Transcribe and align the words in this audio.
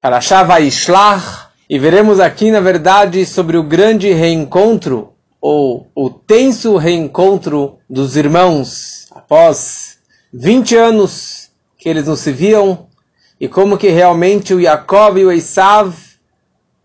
Parashá 0.00 0.44
Vaishlach, 0.44 1.48
e 1.68 1.76
veremos 1.76 2.20
aqui, 2.20 2.52
na 2.52 2.60
verdade, 2.60 3.26
sobre 3.26 3.56
o 3.56 3.64
grande 3.64 4.12
reencontro, 4.12 5.12
ou 5.40 5.90
o 5.92 6.08
tenso 6.08 6.76
reencontro 6.76 7.78
dos 7.90 8.16
irmãos, 8.16 9.08
após 9.10 9.98
20 10.32 10.76
anos 10.76 11.50
que 11.76 11.88
eles 11.88 12.06
não 12.06 12.14
se 12.14 12.30
viam, 12.30 12.86
e 13.40 13.48
como 13.48 13.76
que 13.76 13.88
realmente 13.88 14.54
o 14.54 14.60
Yaakov 14.60 15.18
e 15.18 15.24
o 15.24 15.32
Esav, 15.32 15.92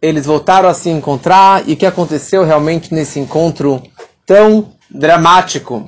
eles 0.02 0.26
voltaram 0.26 0.68
a 0.68 0.74
se 0.74 0.90
encontrar, 0.90 1.70
e 1.70 1.74
o 1.74 1.78
que 1.78 1.86
aconteceu 1.86 2.44
realmente 2.44 2.92
nesse 2.96 3.20
encontro 3.20 3.84
tão 4.26 4.74
dramático. 4.90 5.88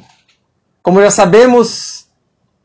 Como 0.83 1.01
já 1.01 1.09
sabemos, 1.09 2.05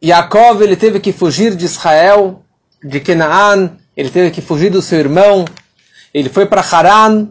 Yaakov 0.04 0.60
ele 0.60 0.76
teve 0.76 1.00
que 1.00 1.14
fugir 1.14 1.56
de 1.56 1.64
Israel, 1.64 2.42
de 2.84 3.00
Canaan, 3.00 3.79
ele 3.96 4.10
teve 4.10 4.30
que 4.30 4.40
fugir 4.40 4.70
do 4.70 4.82
seu 4.82 4.98
irmão, 4.98 5.44
ele 6.12 6.28
foi 6.28 6.46
para 6.46 6.60
Haran, 6.60 7.28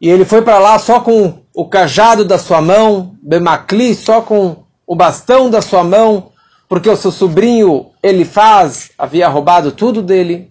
e 0.00 0.08
ele 0.08 0.24
foi 0.24 0.42
para 0.42 0.58
lá 0.58 0.78
só 0.78 1.00
com 1.00 1.42
o 1.54 1.68
cajado 1.68 2.24
da 2.24 2.38
sua 2.38 2.60
mão, 2.60 3.16
Bemakli, 3.22 3.94
só 3.94 4.20
com 4.20 4.64
o 4.86 4.96
bastão 4.96 5.48
da 5.48 5.62
sua 5.62 5.84
mão, 5.84 6.32
porque 6.68 6.88
o 6.88 6.96
seu 6.96 7.12
sobrinho 7.12 7.90
Elifaz 8.02 8.90
havia 8.98 9.28
roubado 9.28 9.70
tudo 9.70 10.02
dele. 10.02 10.50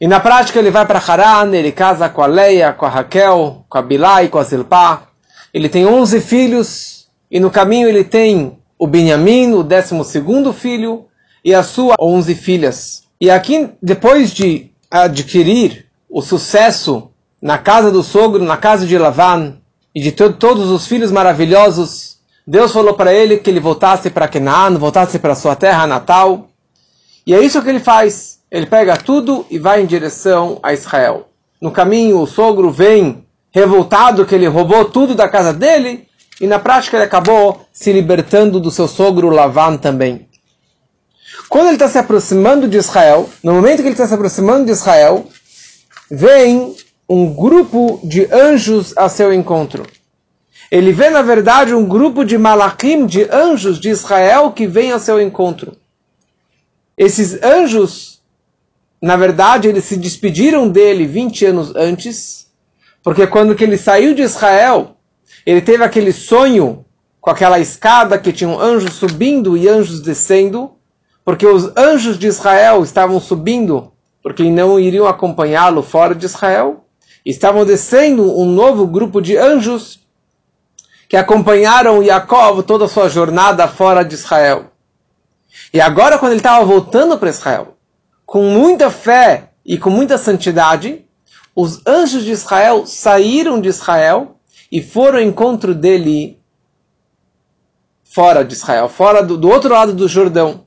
E 0.00 0.08
na 0.08 0.18
prática 0.18 0.58
ele 0.58 0.70
vai 0.70 0.84
para 0.84 0.98
Haran, 0.98 1.54
ele 1.54 1.70
casa 1.70 2.08
com 2.08 2.20
a 2.20 2.26
Leia, 2.26 2.72
com 2.72 2.84
a 2.84 2.88
Raquel, 2.88 3.64
com 3.68 3.78
a 3.78 3.82
Bilá 3.82 4.24
e 4.24 4.28
com 4.28 4.38
a 4.38 4.42
Zilpá. 4.42 5.08
Ele 5.54 5.68
tem 5.68 5.86
11 5.86 6.20
filhos, 6.20 7.06
e 7.30 7.38
no 7.38 7.50
caminho 7.50 7.88
ele 7.88 8.04
tem 8.04 8.58
o 8.78 8.86
Benjamim, 8.86 9.52
o 9.52 9.62
décimo 9.62 10.04
segundo 10.04 10.52
filho, 10.52 11.06
e 11.44 11.54
as 11.54 11.66
suas 11.66 11.96
11 12.00 12.34
filhas. 12.34 13.05
E 13.20 13.30
aqui, 13.30 13.70
depois 13.82 14.30
de 14.30 14.70
adquirir 14.90 15.86
o 16.08 16.20
sucesso 16.20 17.10
na 17.40 17.58
casa 17.58 17.90
do 17.90 18.02
sogro, 18.02 18.44
na 18.44 18.56
casa 18.56 18.86
de 18.86 18.96
Lavan, 18.96 19.56
e 19.94 20.00
de 20.00 20.12
to 20.12 20.32
todos 20.34 20.70
os 20.70 20.86
filhos 20.86 21.10
maravilhosos, 21.10 22.18
Deus 22.46 22.70
falou 22.70 22.94
para 22.94 23.14
ele 23.14 23.38
que 23.38 23.48
ele 23.48 23.58
voltasse 23.58 24.10
para 24.10 24.28
Canaan, 24.28 24.76
voltasse 24.76 25.18
para 25.18 25.34
sua 25.34 25.56
terra 25.56 25.86
natal. 25.86 26.48
E 27.26 27.34
é 27.34 27.40
isso 27.40 27.62
que 27.62 27.68
ele 27.70 27.80
faz. 27.80 28.38
Ele 28.50 28.66
pega 28.66 28.96
tudo 28.96 29.46
e 29.50 29.58
vai 29.58 29.82
em 29.82 29.86
direção 29.86 30.60
a 30.62 30.72
Israel. 30.72 31.28
No 31.60 31.70
caminho, 31.70 32.20
o 32.20 32.26
sogro 32.26 32.70
vem 32.70 33.24
revoltado 33.50 34.26
que 34.26 34.34
ele 34.34 34.46
roubou 34.46 34.84
tudo 34.84 35.14
da 35.14 35.28
casa 35.28 35.52
dele, 35.52 36.06
e 36.38 36.46
na 36.46 36.58
prática 36.58 36.98
ele 36.98 37.04
acabou 37.04 37.66
se 37.72 37.90
libertando 37.90 38.60
do 38.60 38.70
seu 38.70 38.86
sogro 38.86 39.30
Lavan 39.30 39.78
também. 39.78 40.28
Quando 41.48 41.66
ele 41.66 41.76
está 41.76 41.88
se 41.88 41.98
aproximando 41.98 42.68
de 42.68 42.76
Israel, 42.76 43.28
no 43.42 43.54
momento 43.54 43.76
que 43.76 43.82
ele 43.82 43.90
está 43.90 44.06
se 44.06 44.14
aproximando 44.14 44.66
de 44.66 44.72
Israel, 44.72 45.26
vem 46.10 46.74
um 47.08 47.32
grupo 47.32 48.00
de 48.02 48.26
anjos 48.32 48.92
a 48.96 49.08
seu 49.08 49.32
encontro. 49.32 49.86
Ele 50.70 50.92
vê, 50.92 51.10
na 51.10 51.22
verdade, 51.22 51.72
um 51.72 51.86
grupo 51.86 52.24
de 52.24 52.36
malachim, 52.36 53.06
de 53.06 53.22
anjos 53.30 53.78
de 53.78 53.90
Israel, 53.90 54.50
que 54.50 54.66
vem 54.66 54.92
a 54.92 54.98
seu 54.98 55.20
encontro. 55.20 55.76
Esses 56.98 57.40
anjos, 57.42 58.20
na 59.00 59.16
verdade, 59.16 59.68
eles 59.68 59.84
se 59.84 59.96
despediram 59.96 60.68
dele 60.68 61.06
20 61.06 61.46
anos 61.46 61.76
antes, 61.76 62.48
porque 63.02 63.26
quando 63.26 63.54
que 63.54 63.62
ele 63.62 63.78
saiu 63.78 64.14
de 64.14 64.22
Israel, 64.22 64.96
ele 65.44 65.60
teve 65.60 65.84
aquele 65.84 66.12
sonho 66.12 66.84
com 67.20 67.30
aquela 67.30 67.60
escada 67.60 68.18
que 68.18 68.32
tinha 68.32 68.50
um 68.50 68.58
anjo 68.58 68.90
subindo 68.90 69.56
e 69.56 69.68
anjos 69.68 70.00
descendo, 70.00 70.75
porque 71.26 71.44
os 71.44 71.76
anjos 71.76 72.16
de 72.20 72.28
Israel 72.28 72.84
estavam 72.84 73.18
subindo, 73.18 73.92
porque 74.22 74.48
não 74.48 74.78
iriam 74.78 75.08
acompanhá-lo 75.08 75.82
fora 75.82 76.14
de 76.14 76.24
Israel, 76.24 76.84
estavam 77.24 77.64
descendo 77.64 78.38
um 78.38 78.44
novo 78.46 78.86
grupo 78.86 79.20
de 79.20 79.36
anjos 79.36 79.98
que 81.08 81.16
acompanharam 81.16 82.00
Yaakov 82.00 82.62
toda 82.62 82.84
a 82.84 82.88
sua 82.88 83.08
jornada 83.08 83.66
fora 83.66 84.04
de 84.04 84.14
Israel. 84.14 84.66
E 85.74 85.80
agora, 85.80 86.16
quando 86.16 86.30
ele 86.30 86.38
estava 86.38 86.64
voltando 86.64 87.18
para 87.18 87.28
Israel, 87.28 87.76
com 88.24 88.44
muita 88.44 88.88
fé 88.88 89.50
e 89.64 89.76
com 89.76 89.90
muita 89.90 90.16
santidade, 90.18 91.04
os 91.56 91.84
anjos 91.84 92.22
de 92.22 92.30
Israel 92.30 92.86
saíram 92.86 93.60
de 93.60 93.68
Israel 93.68 94.36
e 94.70 94.80
foram 94.80 95.18
ao 95.18 95.24
encontro 95.24 95.74
dele 95.74 96.38
fora 98.04 98.44
de 98.44 98.54
Israel, 98.54 98.88
fora 98.88 99.24
do, 99.24 99.36
do 99.36 99.48
outro 99.48 99.74
lado 99.74 99.92
do 99.92 100.06
Jordão. 100.06 100.65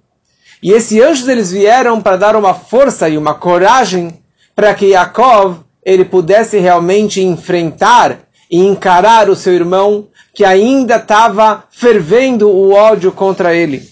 E 0.61 0.71
esses 0.71 1.01
anjos 1.01 1.27
eles 1.27 1.51
vieram 1.51 2.01
para 2.01 2.17
dar 2.17 2.35
uma 2.35 2.53
força 2.53 3.07
e 3.07 3.17
uma 3.17 3.33
coragem 3.33 4.19
para 4.55 4.73
que 4.73 4.87
Yaakov 4.87 5.59
ele 5.83 6.03
pudesse 6.03 6.59
realmente 6.59 7.21
enfrentar 7.21 8.19
e 8.51 8.59
encarar 8.59 9.29
o 9.29 9.35
seu 9.35 9.53
irmão 9.53 10.07
que 10.33 10.43
ainda 10.43 10.97
estava 10.97 11.63
fervendo 11.71 12.49
o 12.49 12.73
ódio 12.73 13.11
contra 13.11 13.55
ele. 13.55 13.87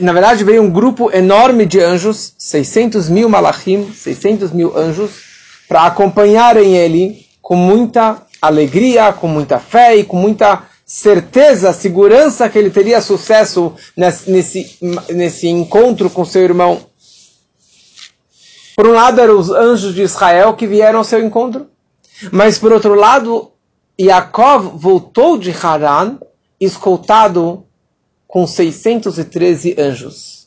Na 0.00 0.14
verdade, 0.14 0.42
veio 0.42 0.62
um 0.62 0.70
grupo 0.70 1.14
enorme 1.14 1.66
de 1.66 1.80
anjos, 1.80 2.32
600 2.38 3.10
mil 3.10 3.28
malachim, 3.28 3.92
600 3.92 4.50
mil 4.52 4.76
anjos, 4.76 5.10
para 5.68 5.84
acompanharem 5.84 6.74
ele 6.74 7.26
com 7.42 7.56
muita 7.56 8.22
alegria, 8.40 9.12
com 9.12 9.28
muita 9.28 9.58
fé 9.58 9.96
e 9.96 10.04
com 10.04 10.16
muita 10.16 10.62
certeza, 10.86 11.72
segurança 11.72 12.48
que 12.48 12.56
ele 12.56 12.70
teria 12.70 13.00
sucesso 13.00 13.74
nesse, 13.96 14.78
nesse, 15.12 15.48
encontro 15.48 16.08
com 16.08 16.24
seu 16.24 16.42
irmão. 16.42 16.86
Por 18.76 18.86
um 18.86 18.92
lado, 18.92 19.20
eram 19.20 19.36
os 19.36 19.50
anjos 19.50 19.92
de 19.92 20.02
Israel 20.02 20.54
que 20.54 20.66
vieram 20.66 21.00
ao 21.00 21.04
seu 21.04 21.20
encontro, 21.24 21.66
mas 22.30 22.56
por 22.56 22.72
outro 22.72 22.94
lado, 22.94 23.50
Yaakov 24.00 24.78
voltou 24.78 25.36
de 25.36 25.50
Haran 25.50 26.18
escoltado 26.60 27.64
com 28.28 28.46
613 28.46 29.74
anjos. 29.78 30.46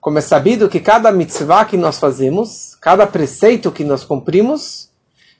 Como 0.00 0.16
é 0.16 0.22
sabido 0.22 0.68
que 0.68 0.80
cada 0.80 1.12
mitzvah 1.12 1.66
que 1.66 1.76
nós 1.76 1.98
fazemos, 1.98 2.74
cada 2.80 3.06
preceito 3.06 3.70
que 3.70 3.84
nós 3.84 4.02
cumprimos, 4.02 4.88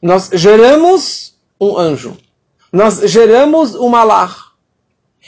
nós 0.03 0.29
geramos 0.33 1.35
um 1.59 1.79
anjo 1.79 2.17
nós 2.73 3.01
geramos 3.05 3.75
o 3.75 3.89
malach. 3.89 4.49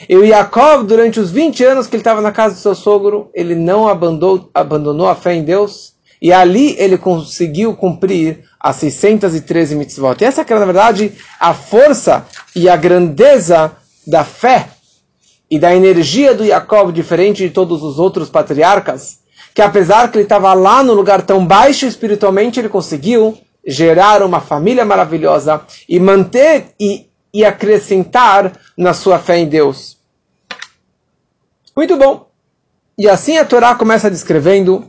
E 0.08 0.16
o 0.16 0.24
Yaakov, 0.24 0.86
durante 0.86 1.20
os 1.20 1.30
20 1.30 1.64
anos 1.64 1.86
que 1.86 1.96
ele 1.96 2.00
estava 2.00 2.20
na 2.20 2.32
casa 2.32 2.54
do 2.54 2.60
seu 2.60 2.74
sogro, 2.74 3.30
ele 3.34 3.54
não 3.54 3.86
abandonou, 3.88 4.48
abandonou 4.54 5.08
a 5.08 5.14
fé 5.14 5.34
em 5.34 5.42
Deus. 5.42 5.94
E 6.22 6.32
ali 6.32 6.74
ele 6.78 6.98
conseguiu 6.98 7.74
cumprir 7.74 8.44
as 8.58 8.76
613 8.76 9.74
mitzvot. 9.74 10.16
E 10.20 10.24
essa 10.24 10.44
que 10.44 10.52
era, 10.52 10.60
na 10.60 10.66
verdade, 10.66 11.12
a 11.38 11.54
força 11.54 12.26
e 12.54 12.68
a 12.68 12.76
grandeza 12.76 13.72
da 14.06 14.24
fé 14.24 14.68
e 15.50 15.58
da 15.58 15.74
energia 15.74 16.34
do 16.34 16.44
Yaakov, 16.44 16.92
diferente 16.92 17.42
de 17.42 17.50
todos 17.50 17.82
os 17.82 17.98
outros 17.98 18.28
patriarcas, 18.28 19.18
que 19.54 19.62
apesar 19.62 20.10
que 20.10 20.18
ele 20.18 20.24
estava 20.24 20.52
lá 20.54 20.82
no 20.82 20.94
lugar 20.94 21.22
tão 21.22 21.44
baixo 21.44 21.86
espiritualmente, 21.86 22.60
ele 22.60 22.68
conseguiu 22.68 23.36
gerar 23.66 24.22
uma 24.22 24.40
família 24.40 24.84
maravilhosa 24.84 25.62
e 25.88 25.98
manter 25.98 26.68
e 26.78 27.09
e 27.32 27.44
acrescentar 27.44 28.52
na 28.76 28.92
sua 28.92 29.18
fé 29.18 29.38
em 29.38 29.48
Deus. 29.48 29.98
Muito 31.76 31.96
bom. 31.96 32.28
E 32.98 33.08
assim 33.08 33.38
a 33.38 33.44
Torá 33.44 33.74
começa 33.74 34.10
descrevendo 34.10 34.88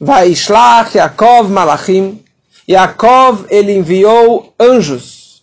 Vaishlach 0.00 0.96
Yaakov 0.96 1.48
Malachim. 1.50 2.22
Yaakov, 2.68 3.46
ele 3.48 3.72
enviou 3.72 4.52
anjos. 4.60 5.42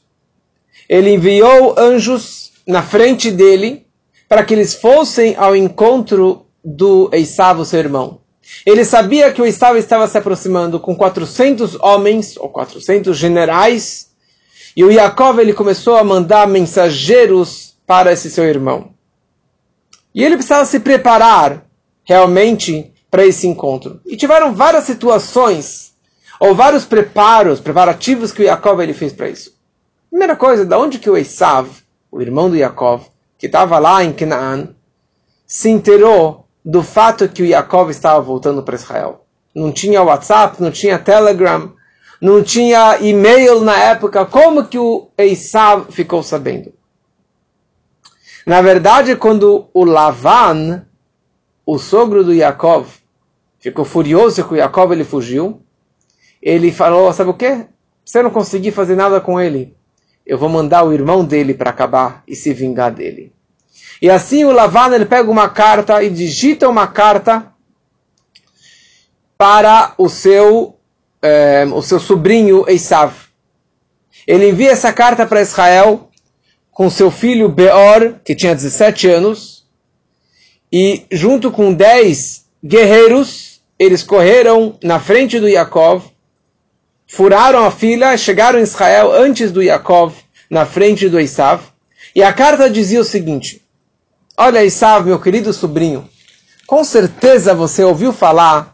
Ele 0.88 1.12
enviou 1.12 1.80
anjos 1.80 2.52
na 2.68 2.84
frente 2.84 3.32
dele 3.32 3.86
para 4.28 4.44
que 4.44 4.54
eles 4.54 4.74
fossem 4.74 5.36
ao 5.36 5.56
encontro 5.56 6.46
do 6.64 7.10
Esav, 7.14 7.64
seu 7.66 7.80
irmão. 7.80 8.20
Ele 8.66 8.84
sabia 8.86 9.32
que 9.32 9.42
o 9.42 9.46
Esav 9.46 9.78
estava 9.78 10.08
se 10.08 10.18
aproximando 10.18 10.80
com 10.80 10.96
400 10.96 11.76
homens, 11.82 12.38
ou 12.38 12.50
400 12.50 13.18
generais, 13.18 14.13
e 14.76 14.84
o 14.84 14.92
Yaakov 14.92 15.40
ele 15.40 15.54
começou 15.54 15.98
a 15.98 16.04
mandar 16.04 16.48
mensageiros 16.48 17.76
para 17.86 18.12
esse 18.12 18.30
seu 18.30 18.46
irmão. 18.46 18.92
E 20.14 20.24
ele 20.24 20.36
precisava 20.36 20.66
se 20.66 20.80
preparar 20.80 21.66
realmente 22.04 22.92
para 23.10 23.26
esse 23.26 23.48
encontro. 23.48 24.00
E 24.06 24.18
tiveram 24.18 24.54
várias 24.54 24.86
situações, 24.86 25.94
ou 26.40 26.56
vários 26.56 26.86
preparos, 26.86 27.60
preparativos 27.60 28.32
que 28.32 28.42
o 28.42 28.46
Yaakov 28.46 28.82
ele 28.82 28.94
fez 28.94 29.14
para 29.14 29.30
isso. 29.30 29.54
Primeira 30.10 30.36
coisa, 30.36 30.66
da 30.66 30.78
onde 30.78 31.00
que 31.00 31.10
o 31.10 31.18
Esav, 31.18 31.70
o 32.12 32.22
irmão 32.22 32.50
do 32.50 32.56
Yaakov, 32.56 33.06
que 33.38 33.46
estava 33.46 33.80
lá 33.80 34.04
em 34.04 34.14
Canaan, 34.14 34.70
se 35.46 35.70
inteirou 35.70 36.48
do 36.64 36.82
fato 36.82 37.28
que 37.30 37.44
o 37.44 37.46
Yaakov 37.46 37.92
estava 37.92 38.22
voltando 38.22 38.64
para 38.64 38.76
Israel. 38.76 39.26
Não 39.54 39.72
tinha 39.72 40.02
WhatsApp, 40.02 40.62
não 40.62 40.72
tinha 40.72 40.98
Telegram, 40.98 41.72
não 42.24 42.42
tinha 42.42 43.00
e-mail 43.02 43.60
na 43.60 43.78
época, 43.78 44.26
como 44.26 44.66
que 44.66 44.80
o 44.80 45.10
Esav 45.18 45.92
ficou 45.92 46.24
sabendo? 46.24 46.74
Na 48.48 48.62
verdade, 48.62 49.18
quando 49.18 49.68
o 49.74 49.84
Lavan, 49.84 50.86
o 51.66 51.78
sogro 51.78 52.24
do 52.24 52.34
Yaakov, 52.34 52.88
ficou 53.60 53.84
furioso 53.84 54.48
que 54.48 54.56
Jacob 54.56 54.94
ele 54.94 55.04
fugiu. 55.04 55.62
Ele 56.42 56.72
falou, 56.72 57.12
sabe 57.12 57.30
o 57.30 57.34
quê? 57.34 57.66
Se 58.06 58.20
eu 58.20 58.24
não 58.24 58.32
conseguir 58.32 58.72
fazer 58.72 58.96
nada 58.96 59.20
com 59.20 59.38
ele, 59.38 59.76
eu 60.26 60.38
vou 60.38 60.48
mandar 60.48 60.86
o 60.86 60.94
irmão 60.94 61.26
dele 61.26 61.54
para 61.54 61.72
acabar 61.72 62.24
e 62.26 62.38
se 62.38 62.54
vingar 62.54 62.94
dele. 62.94 63.34
E 64.02 64.10
assim 64.10 64.46
o 64.46 64.52
Lavan 64.54 64.96
ele 64.96 65.06
pega 65.06 65.30
uma 65.30 65.50
carta 65.50 66.02
e 66.02 66.10
digita 66.10 66.70
uma 66.70 66.88
carta 66.88 67.52
para 69.38 69.94
o 69.98 70.08
seu, 70.08 70.78
eh, 71.24 71.66
o 71.74 71.82
seu 71.82 72.00
sobrinho 72.00 72.66
Esav. 72.68 73.14
Ele 74.28 74.50
envia 74.50 74.72
essa 74.72 74.92
carta 74.92 75.26
para 75.26 75.42
Israel 75.42 76.10
com 76.70 76.90
seu 76.90 77.10
filho 77.10 77.48
Beor, 77.48 78.16
que 78.26 78.36
tinha 78.36 78.54
17 78.54 79.08
anos, 79.08 79.66
e 80.72 81.06
junto 81.12 81.52
com 81.52 81.74
10 81.74 82.46
guerreiros, 82.64 83.62
eles 83.78 84.04
correram 84.04 84.78
na 84.84 85.00
frente 85.00 85.40
do 85.40 85.48
Yaakov, 85.48 86.04
furaram 87.08 87.64
a 87.64 87.72
fila, 87.72 88.18
chegaram 88.18 88.60
em 88.60 88.64
Israel 88.64 89.12
antes 89.12 89.52
do 89.52 89.62
Yaakov, 89.62 90.16
na 90.50 90.66
frente 90.66 91.08
do 91.08 91.20
Esav, 91.20 91.62
e 92.16 92.22
a 92.22 92.34
carta 92.34 92.70
dizia 92.70 93.02
o 93.02 93.06
seguinte: 93.06 93.62
Olha, 94.38 94.64
Esav, 94.64 95.06
meu 95.06 95.20
querido 95.20 95.54
sobrinho, 95.54 96.10
com 96.66 96.84
certeza 96.84 97.54
você 97.54 97.84
ouviu 97.84 98.12
falar 98.12 98.73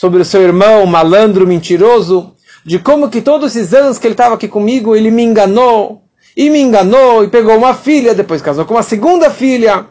sobre 0.00 0.22
o 0.22 0.24
seu 0.24 0.40
irmão 0.40 0.86
malandro, 0.86 1.46
mentiroso, 1.46 2.34
de 2.64 2.78
como 2.78 3.10
que 3.10 3.20
todos 3.20 3.54
esses 3.54 3.74
anos 3.74 3.98
que 3.98 4.06
ele 4.06 4.14
estava 4.14 4.34
aqui 4.34 4.48
comigo, 4.48 4.96
ele 4.96 5.10
me 5.10 5.22
enganou, 5.22 6.04
e 6.34 6.48
me 6.48 6.58
enganou, 6.58 7.22
e 7.22 7.28
pegou 7.28 7.54
uma 7.54 7.74
filha, 7.74 8.14
depois 8.14 8.40
casou 8.40 8.64
com 8.64 8.72
uma 8.72 8.82
segunda 8.82 9.28
filha, 9.28 9.88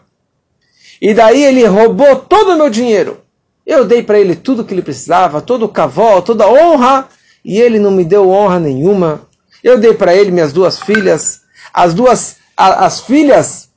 e 0.99 1.13
daí 1.13 1.43
ele 1.43 1.63
roubou 1.67 2.15
todo 2.15 2.53
o 2.53 2.57
meu 2.57 2.71
dinheiro. 2.71 3.19
Eu 3.63 3.85
dei 3.85 4.01
para 4.01 4.19
ele 4.19 4.35
tudo 4.35 4.65
que 4.65 4.73
ele 4.73 4.81
precisava, 4.81 5.43
todo 5.43 5.65
o 5.65 5.69
cavó, 5.69 6.21
toda 6.21 6.45
a 6.45 6.51
honra, 6.51 7.07
e 7.45 7.61
ele 7.61 7.77
não 7.77 7.91
me 7.91 8.03
deu 8.03 8.31
honra 8.31 8.59
nenhuma. 8.59 9.27
Eu 9.63 9.77
dei 9.77 9.93
para 9.93 10.15
ele 10.15 10.31
minhas 10.31 10.51
duas 10.51 10.79
filhas, 10.79 11.41
as 11.71 11.93
duas, 11.93 12.37
a, 12.57 12.83
as 12.83 12.99
filhas 12.99 13.69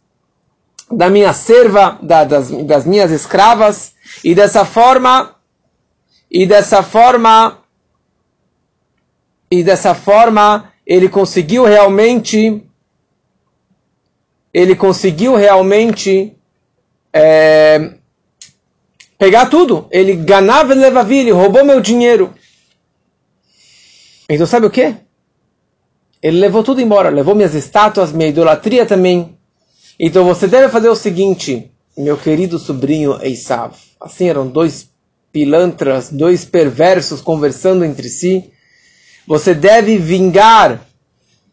da 0.90 1.10
minha 1.10 1.34
serva, 1.34 1.98
da, 2.00 2.24
das, 2.24 2.50
das 2.64 2.86
minhas 2.86 3.10
escravas, 3.10 3.92
e 4.24 4.34
dessa 4.34 4.64
forma, 4.64 5.41
e 6.32 6.46
dessa 6.46 6.82
forma, 6.82 7.58
e 9.50 9.62
dessa 9.62 9.94
forma, 9.94 10.72
ele 10.86 11.10
conseguiu 11.10 11.64
realmente, 11.64 12.66
ele 14.54 14.74
conseguiu 14.74 15.36
realmente 15.36 16.34
é, 17.12 17.92
pegar 19.18 19.50
tudo. 19.50 19.86
Ele 19.90 20.16
ganhava 20.16 20.72
levavi, 20.72 21.18
ele 21.18 21.32
roubou 21.32 21.66
meu 21.66 21.82
dinheiro. 21.82 22.32
Então 24.26 24.46
sabe 24.46 24.64
o 24.64 24.70
que? 24.70 24.96
Ele 26.22 26.38
levou 26.38 26.64
tudo 26.64 26.80
embora, 26.80 27.10
levou 27.10 27.34
minhas 27.34 27.54
estátuas, 27.54 28.10
minha 28.10 28.30
idolatria 28.30 28.86
também. 28.86 29.38
Então 30.00 30.24
você 30.24 30.46
deve 30.46 30.70
fazer 30.70 30.88
o 30.88 30.96
seguinte, 30.96 31.70
meu 31.94 32.16
querido 32.16 32.58
sobrinho 32.58 33.22
Esav. 33.22 33.74
Assim 34.00 34.30
eram 34.30 34.48
dois 34.48 34.91
pilantras, 35.32 36.10
dois 36.10 36.44
perversos 36.44 37.20
conversando 37.20 37.84
entre 37.84 38.08
si. 38.08 38.50
Você 39.26 39.54
deve 39.54 39.96
vingar 39.96 40.86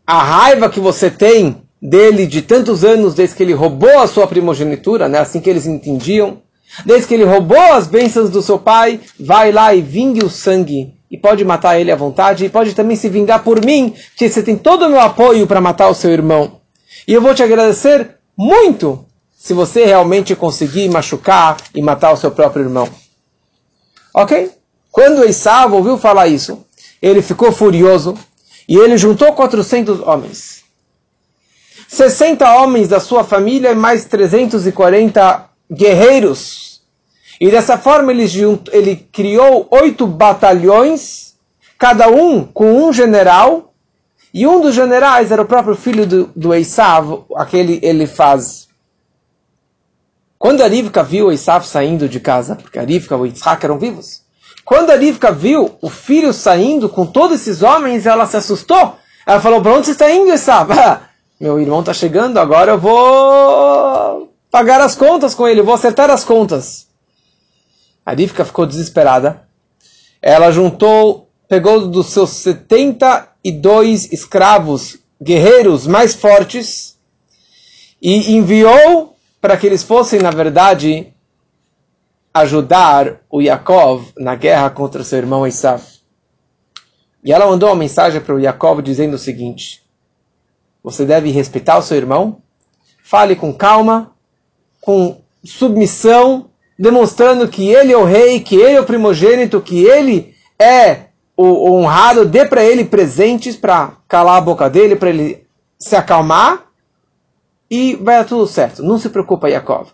a 0.06 0.22
raiva 0.22 0.70
que 0.70 0.80
você 0.80 1.10
tem 1.10 1.62
dele 1.82 2.26
de 2.28 2.42
tantos 2.42 2.84
anos, 2.84 3.14
desde 3.14 3.36
que 3.36 3.44
ele 3.44 3.54
roubou 3.54 4.00
a 4.00 4.08
sua 4.08 4.28
primogenitura, 4.28 5.08
né? 5.08 5.20
assim 5.20 5.40
que 5.40 5.50
eles 5.50 5.66
entendiam. 5.66 6.42
Desde 6.86 7.08
que 7.08 7.14
ele 7.14 7.24
roubou 7.24 7.58
as 7.74 7.88
bênçãos 7.88 8.30
do 8.30 8.42
seu 8.42 8.60
pai, 8.60 9.00
vai 9.20 9.52
lá 9.52 9.74
e 9.74 9.82
vingue 9.82 10.24
o 10.24 10.30
sangue. 10.30 10.94
E 11.10 11.18
pode 11.18 11.44
matar 11.44 11.80
ele 11.80 11.92
à 11.92 11.96
vontade, 11.96 12.46
e 12.46 12.50
pode 12.50 12.76
também 12.76 12.96
se 12.96 13.10
vingar 13.10 13.44
por 13.44 13.64
mim, 13.66 13.96
que 14.16 14.30
você 14.30 14.44
tem 14.44 14.56
todo 14.56 14.86
o 14.86 14.90
meu 14.90 15.00
apoio 15.00 15.48
para 15.48 15.60
matar 15.60 15.90
o 15.90 15.96
seu 15.96 16.12
irmão. 16.12 16.60
E 17.08 17.14
eu 17.14 17.22
vou 17.22 17.34
te 17.34 17.42
agradecer 17.42 18.18
muito 18.38 19.06
se 19.36 19.54
você 19.54 19.86
realmente 19.86 20.36
conseguir 20.36 20.90
machucar 20.90 21.58
e 21.74 21.82
matar 21.82 22.12
o 22.12 22.18
seu 22.18 22.30
próprio 22.30 22.66
irmão. 22.66 22.88
Ok? 24.20 24.52
Quando 24.92 25.24
Esaú 25.24 25.76
ouviu 25.76 25.98
falar 25.98 26.28
isso, 26.28 26.66
ele 27.02 27.22
ficou 27.22 27.54
furioso 27.54 28.18
e 28.68 28.76
ele 28.76 28.98
juntou 28.98 29.32
400 29.32 30.02
homens. 30.02 30.64
60 31.88 32.54
homens 32.56 32.90
da 32.90 33.00
sua 33.00 33.24
família 33.24 33.72
e 33.72 33.76
mais 33.76 34.04
340 34.06 35.50
guerreiros. 35.72 36.82
E 37.40 37.50
dessa 37.50 37.78
forma 37.78 38.12
ele, 38.12 38.26
ele 38.74 38.96
criou 39.10 39.68
oito 39.72 40.06
batalhões, 40.06 41.36
cada 41.78 42.10
um 42.10 42.44
com 42.44 42.84
um 42.84 42.92
general, 42.92 43.74
e 44.34 44.46
um 44.46 44.60
dos 44.60 44.76
generais 44.76 45.32
era 45.32 45.42
o 45.42 45.48
próprio 45.48 45.76
filho 45.76 46.06
do, 46.06 46.30
do 46.36 46.54
Esav, 46.54 47.24
aquele 47.38 47.80
Elifaz. 47.82 48.68
Quando 50.40 50.64
a 50.64 50.68
Rivka 50.68 51.04
viu 51.04 51.34
Esav 51.34 51.66
saindo 51.66 52.08
de 52.08 52.18
casa, 52.18 52.56
porque 52.56 52.80
a 52.80 52.84
Rivka 52.84 53.14
e 53.14 53.18
o 53.18 53.26
Yitzhak 53.26 53.66
eram 53.66 53.78
vivos, 53.78 54.22
quando 54.64 54.90
a 54.90 54.96
Rivka 54.96 55.34
viu 55.34 55.78
o 55.82 55.90
filho 55.90 56.32
saindo 56.32 56.88
com 56.88 57.06
todos 57.06 57.42
esses 57.42 57.62
homens, 57.62 58.06
ela 58.06 58.26
se 58.26 58.38
assustou. 58.38 58.96
Ela 59.28 59.42
falou, 59.42 59.62
para 59.62 59.74
onde 59.74 59.88
você 59.88 59.92
está 59.92 60.10
indo, 60.10 60.32
Esav? 60.32 60.70
Meu 61.42 61.60
irmão 61.60 61.82
está 61.82 61.94
chegando, 61.94 62.38
agora 62.38 62.72
eu 62.72 62.80
vou 62.80 64.34
pagar 64.50 64.80
as 64.80 64.96
contas 64.96 65.36
com 65.36 65.46
ele, 65.46 65.62
vou 65.62 65.74
acertar 65.74 66.10
as 66.10 66.24
contas. 66.24 66.88
A 68.06 68.14
Rivka 68.14 68.46
ficou 68.46 68.66
desesperada. 68.66 69.44
Ela 70.22 70.52
juntou, 70.52 71.30
pegou 71.50 71.86
dos 71.90 72.08
seus 72.08 72.30
72 72.30 74.12
escravos 74.14 75.00
guerreiros 75.22 75.86
mais 75.86 76.14
fortes 76.14 76.98
e 78.02 78.36
enviou 78.38 79.19
para 79.42 79.58
que 79.58 79.66
eles 79.66 79.84
fossem, 79.84 80.20
na 80.20 80.32
verdade, 80.32 81.14
ajudar 82.34 83.22
o 83.30 83.42
Yaakov 83.42 84.12
na 84.18 84.36
guerra 84.36 84.70
contra 84.70 85.04
seu 85.04 85.18
irmão 85.18 85.48
Esav. 85.48 85.82
E 87.24 87.32
ela 87.32 87.48
mandou 87.48 87.70
uma 87.70 87.76
mensagem 87.76 88.22
para 88.22 88.36
o 88.36 88.40
Yaakov 88.40 88.82
dizendo 88.82 89.16
o 89.16 89.20
seguinte: 89.20 89.84
Você 90.84 91.06
deve 91.06 91.32
respeitar 91.32 91.78
o 91.78 91.82
seu 91.82 91.98
irmão, 91.98 92.42
fale 93.04 93.36
com 93.36 93.54
calma, 93.54 94.14
com 94.82 95.22
submissão, 95.44 96.50
demonstrando 96.78 97.48
que 97.48 97.70
ele 97.70 97.92
é 97.92 97.98
o 97.98 98.06
rei, 98.06 98.40
que 98.40 98.56
ele 98.56 98.76
é 98.76 98.82
o 98.82 98.86
primogênito, 98.86 99.62
que 99.62 99.84
ele 99.84 100.34
é 100.58 101.10
o, 101.36 101.72
honrado, 101.72 102.26
dê 102.26 102.46
para 102.46 102.64
ele 102.64 102.84
presentes 102.84 103.56
para 103.56 103.94
calar 104.08 104.38
a 104.38 104.42
boca 104.42 104.70
dele, 104.70 104.96
para 104.96 105.10
ele 105.10 105.48
se 105.78 105.96
acalmar 105.96 106.69
e 107.70 107.96
vai 107.96 108.18
dar 108.18 108.26
tudo 108.26 108.48
certo. 108.48 108.84
Não 108.84 108.98
se 108.98 109.10
preocupa, 109.10 109.50
Yaakov. 109.50 109.90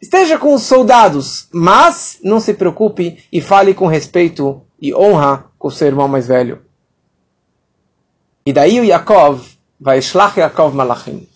Esteja 0.00 0.36
com 0.36 0.54
os 0.54 0.62
soldados, 0.62 1.46
mas 1.52 2.18
não 2.24 2.40
se 2.40 2.52
preocupe 2.54 3.24
e 3.32 3.40
fale 3.40 3.72
com 3.72 3.86
respeito 3.86 4.60
e 4.80 4.92
honra 4.92 5.46
com 5.58 5.70
seu 5.70 5.86
irmão 5.86 6.08
mais 6.08 6.26
velho. 6.26 6.62
E 8.44 8.52
daí 8.52 8.80
o 8.80 8.84
Yaakov 8.84 9.46
vai 9.80 10.02
Shlach 10.02 10.36
Yaakov 10.40 10.74
Malachim. 10.74 11.28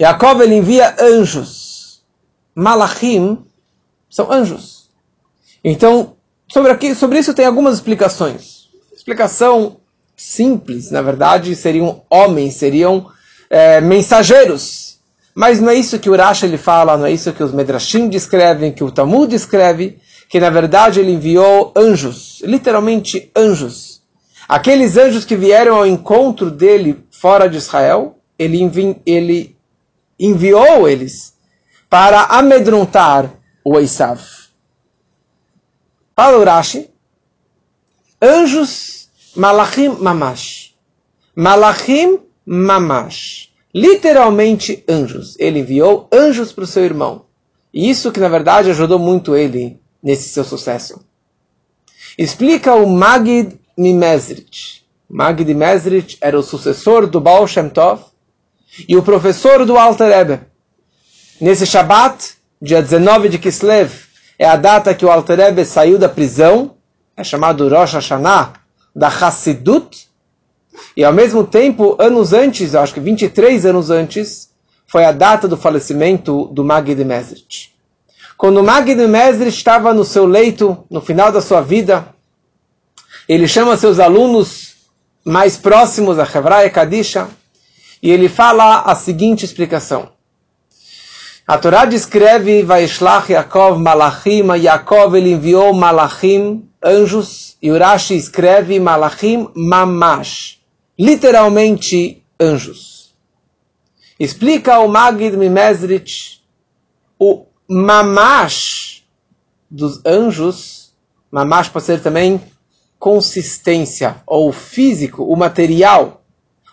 Yaakov 0.00 0.40
ele 0.42 0.56
envia 0.56 0.96
anjos. 1.00 2.02
Malachim 2.52 3.38
são 4.08 4.32
anjos. 4.32 4.90
Então, 5.62 6.16
sobre, 6.48 6.72
aqui, 6.72 6.96
sobre 6.96 7.20
isso 7.20 7.32
tem 7.32 7.46
algumas 7.46 7.74
explicações. 7.74 8.68
Explicação 8.92 9.76
simples, 10.16 10.90
na 10.90 11.00
verdade, 11.00 11.54
seriam 11.54 12.02
homens, 12.10 12.54
seriam 12.54 13.08
é, 13.48 13.80
mensageiros 13.80 14.89
mas 15.40 15.58
não 15.58 15.70
é 15.70 15.74
isso 15.74 15.98
que 15.98 16.10
o 16.10 16.14
Rashi 16.14 16.44
ele 16.44 16.58
fala, 16.58 16.98
não 16.98 17.06
é 17.06 17.12
isso 17.12 17.32
que 17.32 17.42
os 17.42 17.50
Medrashim 17.50 18.10
descrevem, 18.10 18.70
que 18.70 18.84
o 18.84 18.90
Talmud 18.90 19.26
descreve, 19.26 19.98
que 20.28 20.38
na 20.38 20.50
verdade 20.50 21.00
ele 21.00 21.12
enviou 21.12 21.72
anjos, 21.74 22.42
literalmente 22.42 23.32
anjos. 23.34 24.02
Aqueles 24.46 24.98
anjos 24.98 25.24
que 25.24 25.34
vieram 25.36 25.76
ao 25.76 25.86
encontro 25.86 26.50
dele 26.50 27.02
fora 27.10 27.48
de 27.48 27.56
Israel, 27.56 28.18
ele, 28.38 28.60
envi 28.60 29.00
ele 29.06 29.56
enviou 30.18 30.86
eles 30.86 31.32
para 31.88 32.24
amedrontar 32.24 33.32
o 33.64 33.80
Esav. 33.80 34.20
Fala 36.14 36.36
o 36.36 36.44
Rashi, 36.44 36.90
anjos 38.20 39.08
malachim 39.34 39.88
mamash. 39.88 40.74
Malachim 41.34 42.18
mamash 42.44 43.49
literalmente 43.74 44.84
anjos. 44.88 45.36
Ele 45.38 45.60
enviou 45.60 46.08
anjos 46.12 46.52
para 46.52 46.64
o 46.64 46.66
seu 46.66 46.84
irmão. 46.84 47.26
E 47.72 47.88
isso 47.88 48.10
que 48.10 48.20
na 48.20 48.28
verdade 48.28 48.70
ajudou 48.70 48.98
muito 48.98 49.36
ele 49.36 49.80
nesse 50.02 50.28
seu 50.28 50.44
sucesso. 50.44 51.04
Explica 52.18 52.74
o 52.74 52.86
Magid 52.86 53.58
Mimezrit. 53.76 54.84
Magid 55.08 55.46
Mimezrit 55.46 56.18
era 56.20 56.38
o 56.38 56.42
sucessor 56.42 57.06
do 57.06 57.20
Baal 57.20 57.46
Shem 57.46 57.68
Tov 57.68 58.02
e 58.88 58.96
o 58.96 59.02
professor 59.02 59.64
do 59.64 59.78
Alter 59.78 60.08
Rebbe. 60.08 60.40
Nesse 61.40 61.66
Shabbat, 61.66 62.34
dia 62.60 62.82
19 62.82 63.28
de 63.28 63.38
Kislev, 63.38 63.92
é 64.38 64.46
a 64.46 64.56
data 64.56 64.94
que 64.94 65.04
o 65.04 65.10
Alter 65.10 65.38
Rebbe 65.38 65.64
saiu 65.64 65.98
da 65.98 66.08
prisão, 66.08 66.76
é 67.16 67.24
chamado 67.24 67.68
Rosh 67.68 67.92
Hashanah, 67.92 68.54
da 68.94 69.08
Hassidut, 69.08 70.09
e 70.96 71.04
ao 71.04 71.12
mesmo 71.12 71.44
tempo, 71.44 71.96
anos 71.98 72.32
antes, 72.32 72.74
acho 72.74 72.94
que 72.94 73.00
23 73.00 73.66
anos 73.66 73.90
antes, 73.90 74.50
foi 74.86 75.04
a 75.04 75.12
data 75.12 75.46
do 75.46 75.56
falecimento 75.56 76.46
do 76.52 76.64
Magid 76.64 77.04
Mesrit. 77.04 77.72
Quando 78.36 78.62
Magid 78.62 79.06
Mesrit 79.06 79.48
estava 79.48 79.94
no 79.94 80.04
seu 80.04 80.26
leito, 80.26 80.84
no 80.90 81.00
final 81.00 81.30
da 81.30 81.40
sua 81.40 81.60
vida, 81.60 82.08
ele 83.28 83.46
chama 83.46 83.76
seus 83.76 84.00
alunos 84.00 84.74
mais 85.24 85.56
próximos, 85.56 86.18
a 86.18 86.24
Hebraia 86.24 86.70
Kadisha, 86.70 87.28
e 88.02 88.10
ele 88.10 88.28
fala 88.28 88.80
a 88.80 88.94
seguinte 88.94 89.44
explicação. 89.44 90.08
A 91.46 91.58
Torá 91.58 91.84
descreve 91.84 92.62
Vaishlach 92.62 93.30
Yaakov 93.30 93.78
Malachim, 93.78 94.46
Yaakov 94.56 95.16
ele 95.16 95.32
enviou 95.32 95.74
Malachim, 95.74 96.64
anjos, 96.82 97.56
e 97.60 97.70
Urashi 97.70 98.16
escreve 98.16 98.78
Malachim 98.80 99.48
Mamash, 99.54 100.59
literalmente 101.00 102.22
anjos. 102.38 103.14
Explica 104.18 104.80
o 104.80 104.86
Magid 104.86 105.34
Mimezrich 105.34 106.42
o 107.18 107.46
Mamash 107.66 109.02
dos 109.70 110.04
anjos, 110.04 110.92
Mamash 111.30 111.70
pode 111.70 111.86
ser 111.86 112.02
também 112.02 112.38
consistência, 112.98 114.22
ou 114.26 114.52
físico, 114.52 115.24
o 115.24 115.34
material 115.36 116.22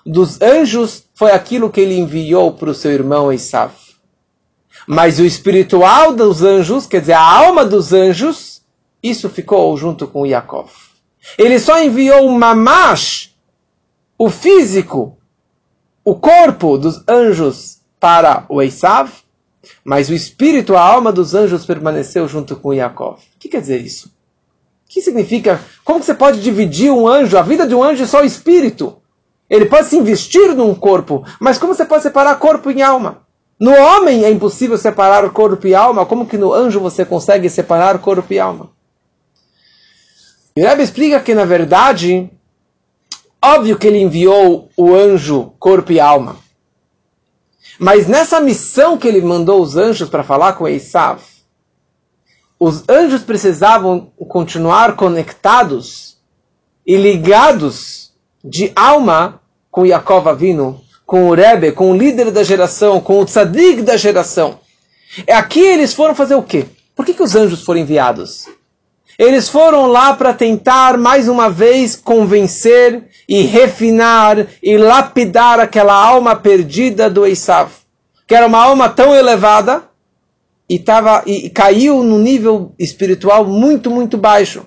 dos 0.06 0.42
anjos 0.42 1.06
foi 1.14 1.32
aquilo 1.32 1.70
que 1.70 1.80
ele 1.80 1.98
enviou 1.98 2.52
para 2.52 2.70
o 2.70 2.74
seu 2.74 2.92
irmão 2.92 3.32
Esav. 3.32 3.72
Mas 4.86 5.20
o 5.20 5.26
espiritual 5.26 6.14
dos 6.14 6.42
anjos, 6.42 6.86
quer 6.86 7.00
dizer, 7.00 7.14
a 7.14 7.22
alma 7.22 7.64
dos 7.64 7.94
anjos, 7.94 8.62
isso 9.02 9.30
ficou 9.30 9.78
junto 9.78 10.06
com 10.06 10.26
Yaakov. 10.26 10.70
Ele 11.38 11.60
só 11.60 11.82
enviou 11.82 12.26
o 12.26 12.38
mamash, 12.38 13.37
o 14.18 14.30
físico, 14.30 15.18
o 16.04 16.16
corpo 16.16 16.78
dos 16.78 17.04
anjos 17.08 17.82
para 18.00 18.46
o 18.50 18.62
Esav, 18.62 19.12
mas 19.84 20.10
o 20.10 20.14
espírito, 20.14 20.76
a 20.76 20.82
alma 20.82 21.12
dos 21.12 21.36
anjos 21.36 21.66
permaneceu 21.66 22.28
junto 22.28 22.56
com 22.56 22.74
Yaakov. 22.74 23.20
O 23.20 23.40
que 23.40 23.50
quer 23.50 23.62
dizer 23.62 23.82
isso? 23.82 24.08
O 24.08 24.90
que 24.90 25.02
significa? 25.02 25.60
Como 25.84 26.02
você 26.02 26.14
pode 26.14 26.42
dividir 26.42 26.92
um 26.92 27.08
anjo? 27.08 27.38
A 27.38 27.42
vida 27.42 27.68
de 27.68 27.76
um 27.76 27.84
anjo 27.84 28.04
é 28.04 28.08
só 28.08 28.22
o 28.22 28.26
espírito. 28.26 28.98
Ele 29.50 29.66
pode 29.66 29.88
se 29.88 29.98
investir 29.98 30.56
num 30.56 30.74
corpo, 30.74 31.26
mas 31.40 31.58
como 31.58 31.74
você 31.74 31.86
pode 31.86 32.04
separar 32.04 32.40
corpo 32.40 32.72
e 32.72 32.82
alma? 32.82 33.26
No 33.60 33.72
homem 33.72 34.24
é 34.24 34.30
impossível 34.30 34.78
separar 34.78 35.30
corpo 35.32 35.68
e 35.68 35.74
alma, 35.74 36.06
como 36.06 36.28
que 36.28 36.38
no 36.38 36.54
anjo 36.54 36.80
você 36.80 37.04
consegue 37.04 37.50
separar 37.50 37.98
corpo 38.00 38.32
e 38.32 38.40
alma? 38.40 38.70
E 40.56 40.62
Rebbe 40.62 40.84
explica 40.84 41.20
que, 41.20 41.34
na 41.34 41.46
verdade, 41.46 42.30
óbvio 43.56 43.78
que 43.78 43.88
ele 43.88 44.00
enviou 44.02 44.70
o 44.76 44.94
anjo 44.94 45.54
corpo 45.60 45.92
e 45.92 46.00
alma. 46.00 46.38
Mas 47.80 48.08
nessa 48.08 48.40
missão 48.42 48.98
que 48.98 49.08
ele 49.08 49.22
mandou 49.22 49.62
os 49.62 49.78
anjos 49.78 50.10
para 50.10 50.24
falar 50.24 50.54
com 50.54 50.68
Esav, 50.68 51.22
os 52.60 52.84
anjos 52.90 53.22
precisavam 53.22 54.12
continuar 54.28 54.96
conectados 54.96 56.18
e 56.86 56.96
ligados 56.96 58.12
de 58.44 58.72
alma 58.76 59.40
com 59.70 59.86
Yaakov 59.86 60.28
Avinu, 60.28 60.82
com 61.06 61.30
o 61.30 61.34
Rebbe, 61.34 61.72
com 61.72 61.92
o 61.92 61.98
líder 61.98 62.32
da 62.32 62.44
geração, 62.44 63.00
com 63.00 63.20
o 63.20 63.26
tzadik 63.26 63.82
da 63.84 63.96
geração. 63.96 64.60
É 65.26 65.36
aqui 65.36 65.60
eles 65.60 65.94
foram 65.94 66.16
fazer 66.16 66.36
o 66.36 66.44
quê? 66.44 66.66
Por 66.96 67.06
que, 67.06 67.14
que 67.14 67.24
os 67.24 67.36
anjos 67.36 67.64
foram 67.64 67.82
enviados? 67.82 68.48
Eles 69.18 69.50
foram 69.50 69.88
lá 69.88 70.14
para 70.14 70.32
tentar 70.32 70.96
mais 70.96 71.28
uma 71.28 71.50
vez 71.50 71.96
convencer 71.96 73.04
e 73.28 73.42
refinar 73.42 74.46
e 74.62 74.78
lapidar 74.78 75.60
aquela 75.60 75.94
alma 75.94 76.36
perdida 76.36 77.10
do 77.10 77.26
Esav, 77.26 77.72
que 78.28 78.36
era 78.36 78.46
uma 78.46 78.64
alma 78.64 78.88
tão 78.90 79.16
elevada 79.16 79.84
e, 80.70 80.78
tava, 80.78 81.24
e, 81.26 81.50
caiu 81.50 82.04
no 82.04 82.20
nível 82.20 82.74
espiritual 82.78 83.44
muito, 83.44 83.90
muito 83.90 84.18
baixo. 84.18 84.66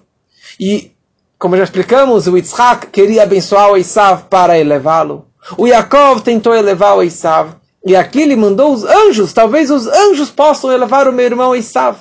E, 0.59 0.91
como 1.39 1.57
já 1.57 1.63
explicamos, 1.63 2.27
o 2.27 2.37
Yitzhak 2.37 2.89
queria 2.89 3.23
abençoar 3.23 3.71
o 3.71 3.77
Esav 3.77 4.25
para 4.29 4.59
elevá-lo. 4.59 5.27
O 5.57 5.67
Yaakov 5.69 6.23
tentou 6.23 6.55
elevar 6.55 6.97
o 6.97 7.03
Esav. 7.03 7.55
E 7.87 7.95
aqui 7.97 8.21
ele 8.21 8.37
mandou 8.37 8.75
os 8.75 8.85
anjos. 8.85 9.33
Talvez 9.33 9.71
os 9.71 9.87
anjos 9.87 10.31
possam 10.31 10.73
elevar 10.73 11.09
o 11.09 11.13
meu 11.13 11.25
irmão 11.25 11.55
Esav. 11.55 11.99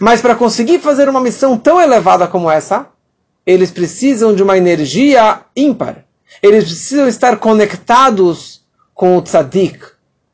Mas 0.00 0.20
para 0.20 0.34
conseguir 0.34 0.78
fazer 0.78 1.08
uma 1.08 1.20
missão 1.20 1.58
tão 1.58 1.80
elevada 1.80 2.26
como 2.26 2.50
essa, 2.50 2.88
eles 3.46 3.70
precisam 3.70 4.34
de 4.34 4.42
uma 4.42 4.56
energia 4.56 5.42
ímpar. 5.54 6.04
Eles 6.42 6.64
precisam 6.64 7.06
estar 7.06 7.38
conectados 7.38 8.62
com 8.94 9.16
o 9.16 9.22
tzadik, 9.22 9.78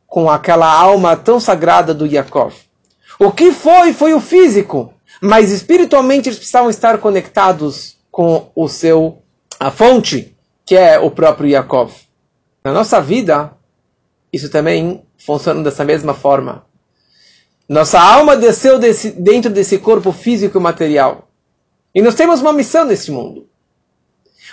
com 0.06 0.30
aquela 0.30 0.72
alma 0.72 1.16
tão 1.16 1.40
sagrada 1.40 1.92
do 1.92 2.06
Yaakov. 2.06 2.54
O 3.18 3.30
que 3.32 3.52
foi, 3.52 3.92
foi 3.92 4.14
o 4.14 4.20
físico, 4.20 4.94
mas 5.20 5.50
espiritualmente 5.50 6.28
eles 6.28 6.38
precisavam 6.38 6.70
estar 6.70 6.98
conectados 6.98 7.96
com 8.10 8.50
o 8.54 8.68
seu, 8.68 9.18
a 9.58 9.70
fonte, 9.70 10.36
que 10.64 10.76
é 10.76 10.98
o 10.98 11.10
próprio 11.10 11.50
Yaakov. 11.50 11.92
Na 12.64 12.72
nossa 12.72 13.00
vida, 13.00 13.52
isso 14.32 14.48
também 14.48 15.02
funciona 15.18 15.62
dessa 15.62 15.84
mesma 15.84 16.14
forma. 16.14 16.64
Nossa 17.70 18.00
alma 18.00 18.36
desceu 18.36 18.80
desse, 18.80 19.12
dentro 19.12 19.48
desse 19.48 19.78
corpo 19.78 20.10
físico 20.10 20.58
e 20.58 20.60
material. 20.60 21.28
E 21.94 22.02
nós 22.02 22.16
temos 22.16 22.40
uma 22.40 22.52
missão 22.52 22.84
nesse 22.84 23.12
mundo. 23.12 23.46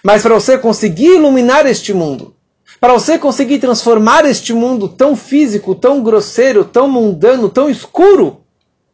Mas 0.03 0.21
para 0.21 0.35
você 0.35 0.55
conseguir 0.55 1.15
iluminar 1.15 1.65
este 1.65 1.95
mundo, 1.95 2.35
para 2.79 2.93
você 2.93 3.17
conseguir 3.17 3.57
transformar 3.57 4.23
este 4.25 4.53
mundo 4.53 4.87
tão 4.87 5.15
físico, 5.15 5.73
tão 5.73 6.03
grosseiro, 6.03 6.63
tão 6.63 6.87
mundano, 6.87 7.49
tão 7.49 7.67
escuro, 7.67 8.41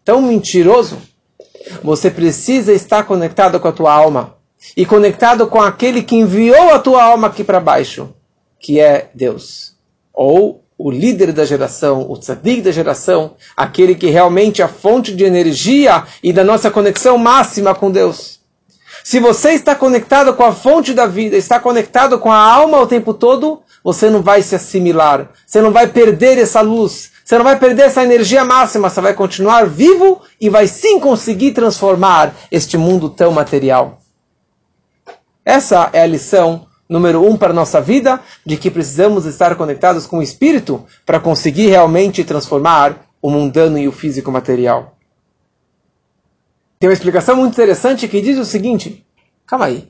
tão 0.06 0.22
mentiroso, 0.22 1.00
você 1.84 2.10
precisa 2.10 2.72
estar 2.72 3.04
conectado 3.04 3.60
com 3.60 3.68
a 3.68 3.74
tua 3.74 3.92
alma 3.94 4.38
e 4.78 4.86
conectado 4.86 5.48
com 5.48 5.62
aquele 5.62 6.02
que 6.02 6.16
enviou 6.16 6.74
a 6.74 6.80
tua 6.80 7.04
alma 7.04 7.28
aqui 7.28 7.44
para 7.44 7.60
baixo, 7.60 8.14
que 8.58 8.80
é 8.80 9.10
Deus. 9.14 9.76
Ou 10.14 10.63
o 10.78 10.90
líder 10.92 11.32
da 11.32 11.46
geração, 11.46 12.10
o 12.10 12.18
tzadik 12.18 12.62
da 12.62 12.72
geração, 12.72 13.36
aquele 13.56 13.96
que 13.96 14.10
realmente 14.10 14.62
é 14.62 14.66
a 14.66 14.68
fonte 14.68 15.16
de 15.16 15.24
energia 15.24 16.04
e 16.22 16.34
da 16.34 16.44
nossa 16.44 16.72
conexão 16.72 17.18
máxima 17.18 17.76
com 17.76 17.92
Deus. 17.92 18.40
Se 19.04 19.20
você 19.20 19.52
está 19.52 19.76
conectado 19.76 20.34
com 20.34 20.44
a 20.44 20.54
fonte 20.54 20.94
da 20.94 21.06
vida, 21.06 21.36
está 21.36 21.60
conectado 21.60 22.18
com 22.20 22.32
a 22.32 22.38
alma 22.38 22.80
o 22.80 22.88
tempo 22.88 23.14
todo, 23.14 23.62
você 23.84 24.10
não 24.10 24.22
vai 24.22 24.42
se 24.42 24.56
assimilar, 24.56 25.30
você 25.46 25.62
não 25.62 25.72
vai 25.72 25.88
perder 25.88 26.38
essa 26.38 26.62
luz, 26.62 27.12
você 27.24 27.38
não 27.38 27.44
vai 27.44 27.60
perder 27.60 27.84
essa 27.84 28.04
energia 28.04 28.46
máxima, 28.46 28.90
você 28.90 29.02
vai 29.02 29.14
continuar 29.14 29.66
vivo 29.68 30.22
e 30.40 30.50
vai 30.50 30.68
sim 30.68 31.00
conseguir 31.00 31.52
transformar 31.52 32.34
este 32.50 32.78
mundo 32.78 33.10
tão 33.10 33.32
material. 33.32 34.00
Essa 35.46 35.90
é 35.92 36.02
a 36.02 36.08
lição 36.08 36.66
número 36.94 37.28
um 37.28 37.36
para 37.36 37.50
a 37.50 37.56
nossa 37.56 37.82
vida, 37.82 38.22
de 38.46 38.56
que 38.56 38.70
precisamos 38.70 39.26
estar 39.26 39.56
conectados 39.56 40.06
com 40.06 40.20
o 40.20 40.22
Espírito 40.22 40.86
para 41.04 41.20
conseguir 41.20 41.68
realmente 41.68 42.24
transformar 42.24 43.08
o 43.20 43.32
mundano 43.32 43.80
e 43.80 43.88
o 43.88 43.92
físico 43.92 44.32
material. 44.32 44.96
Tem 46.80 46.88
uma 46.88 46.94
explicação 46.94 47.36
muito 47.36 47.54
interessante 47.54 48.08
que 48.08 48.22
diz 48.22 48.38
o 48.38 48.46
seguinte: 48.46 49.04
calma 49.48 49.66
aí. 49.66 49.88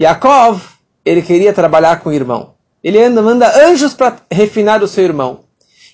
Yaakov, 0.00 0.62
ele 1.04 1.20
queria 1.20 1.52
trabalhar 1.52 2.00
com 2.00 2.08
o 2.08 2.12
irmão. 2.12 2.54
Ele 2.82 3.02
anda, 3.02 3.20
manda 3.20 3.68
anjos 3.68 3.92
para 3.92 4.16
refinar 4.30 4.82
o 4.82 4.88
seu 4.88 5.04
irmão. 5.04 5.40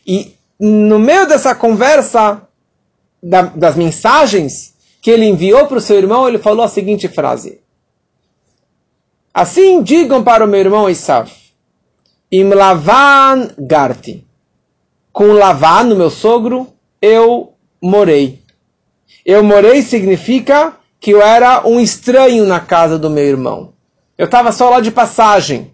E 0.06 0.36
no 0.60 0.96
meio 0.96 1.26
dessa 1.26 1.56
conversa, 1.56 2.42
da, 3.20 3.42
das 3.42 3.74
mensagens 3.74 4.74
que 5.00 5.10
ele 5.10 5.26
enviou 5.26 5.66
para 5.66 5.78
o 5.78 5.80
seu 5.80 5.96
irmão, 5.96 6.28
ele 6.28 6.38
falou 6.38 6.64
a 6.64 6.68
seguinte 6.68 7.08
frase: 7.08 7.61
Assim 9.34 9.82
digam 9.82 10.22
para 10.22 10.44
o 10.44 10.48
meu 10.48 10.60
irmão 10.60 10.90
Isav: 10.90 11.30
Im 12.30 12.50
Lavan 12.50 13.50
Garti. 13.58 14.26
Com 15.12 15.32
Lavan, 15.32 15.92
o 15.92 15.96
meu 15.96 16.10
sogro, 16.10 16.68
eu 17.00 17.52
morei. 17.82 18.42
Eu 19.24 19.44
morei 19.44 19.82
significa 19.82 20.74
que 20.98 21.10
eu 21.10 21.20
era 21.20 21.66
um 21.66 21.78
estranho 21.78 22.46
na 22.46 22.60
casa 22.60 22.98
do 22.98 23.10
meu 23.10 23.24
irmão. 23.24 23.72
Eu 24.16 24.26
estava 24.26 24.52
só 24.52 24.70
lá 24.70 24.80
de 24.80 24.90
passagem. 24.90 25.72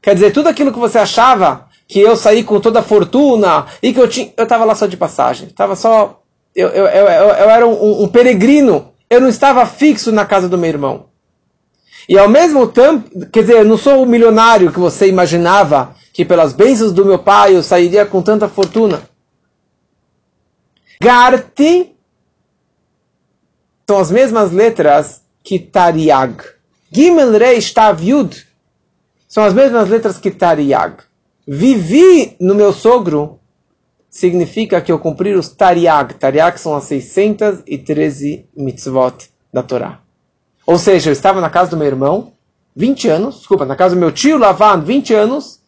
Quer 0.00 0.14
dizer, 0.14 0.32
tudo 0.32 0.48
aquilo 0.48 0.72
que 0.72 0.78
você 0.78 0.98
achava 0.98 1.68
que 1.86 2.00
eu 2.00 2.16
saí 2.16 2.42
com 2.42 2.60
toda 2.60 2.80
a 2.80 2.82
fortuna 2.82 3.66
e 3.82 3.92
que 3.92 4.00
eu 4.00 4.08
tinha. 4.08 4.32
Eu 4.36 4.44
estava 4.44 4.64
lá 4.64 4.74
só 4.74 4.86
de 4.86 4.96
passagem. 4.96 5.48
Estava 5.48 5.76
só. 5.76 6.22
Eu, 6.54 6.68
eu, 6.68 6.86
eu, 6.86 7.06
eu, 7.06 7.50
era 7.50 7.66
um, 7.66 8.04
um 8.04 8.08
peregrino. 8.08 8.92
Eu 9.08 9.20
não 9.20 9.28
estava 9.28 9.66
fixo 9.66 10.10
na 10.10 10.24
casa 10.24 10.48
do 10.48 10.56
meu 10.56 10.70
irmão. 10.70 11.09
E 12.10 12.18
ao 12.18 12.28
mesmo 12.28 12.66
tempo, 12.66 13.24
quer 13.26 13.42
dizer, 13.42 13.58
eu 13.58 13.64
não 13.64 13.78
sou 13.78 14.02
o 14.02 14.06
milionário 14.06 14.72
que 14.72 14.80
você 14.80 15.06
imaginava 15.06 15.94
que 16.12 16.24
pelas 16.24 16.52
bênçãos 16.52 16.92
do 16.92 17.04
meu 17.04 17.20
pai 17.20 17.54
eu 17.54 17.62
sairia 17.62 18.04
com 18.04 18.20
tanta 18.20 18.48
fortuna. 18.48 19.00
Garti 21.00 21.94
são 23.88 24.00
as 24.00 24.10
mesmas 24.10 24.50
letras 24.50 25.22
que 25.40 25.60
Tariag. 25.60 26.42
Gimel 26.90 27.30
Reish 27.30 27.72
Tav 27.72 28.02
Yud 28.02 28.44
são 29.28 29.44
as 29.44 29.54
mesmas 29.54 29.88
letras 29.88 30.18
que 30.18 30.32
Tariag. 30.32 31.04
Vivi 31.46 32.36
no 32.40 32.56
meu 32.56 32.72
sogro 32.72 33.38
significa 34.08 34.80
que 34.80 34.90
eu 34.90 34.98
cumpri 34.98 35.32
os 35.36 35.48
Tariag. 35.48 36.14
Tariag 36.14 36.58
são 36.58 36.74
as 36.74 36.82
613 36.86 38.48
mitzvot 38.56 39.30
da 39.52 39.62
Torá. 39.62 40.09
Ou 40.70 40.78
seja, 40.78 41.10
eu 41.10 41.12
estava 41.12 41.40
na 41.40 41.50
casa 41.50 41.72
do 41.72 41.76
meu 41.76 41.88
irmão, 41.88 42.32
20 42.76 43.08
anos, 43.08 43.38
desculpa, 43.38 43.66
na 43.66 43.74
casa 43.74 43.96
do 43.96 43.98
meu 43.98 44.12
tio 44.12 44.38
Lavan, 44.38 44.80
20 44.80 45.12
anos, 45.12 45.58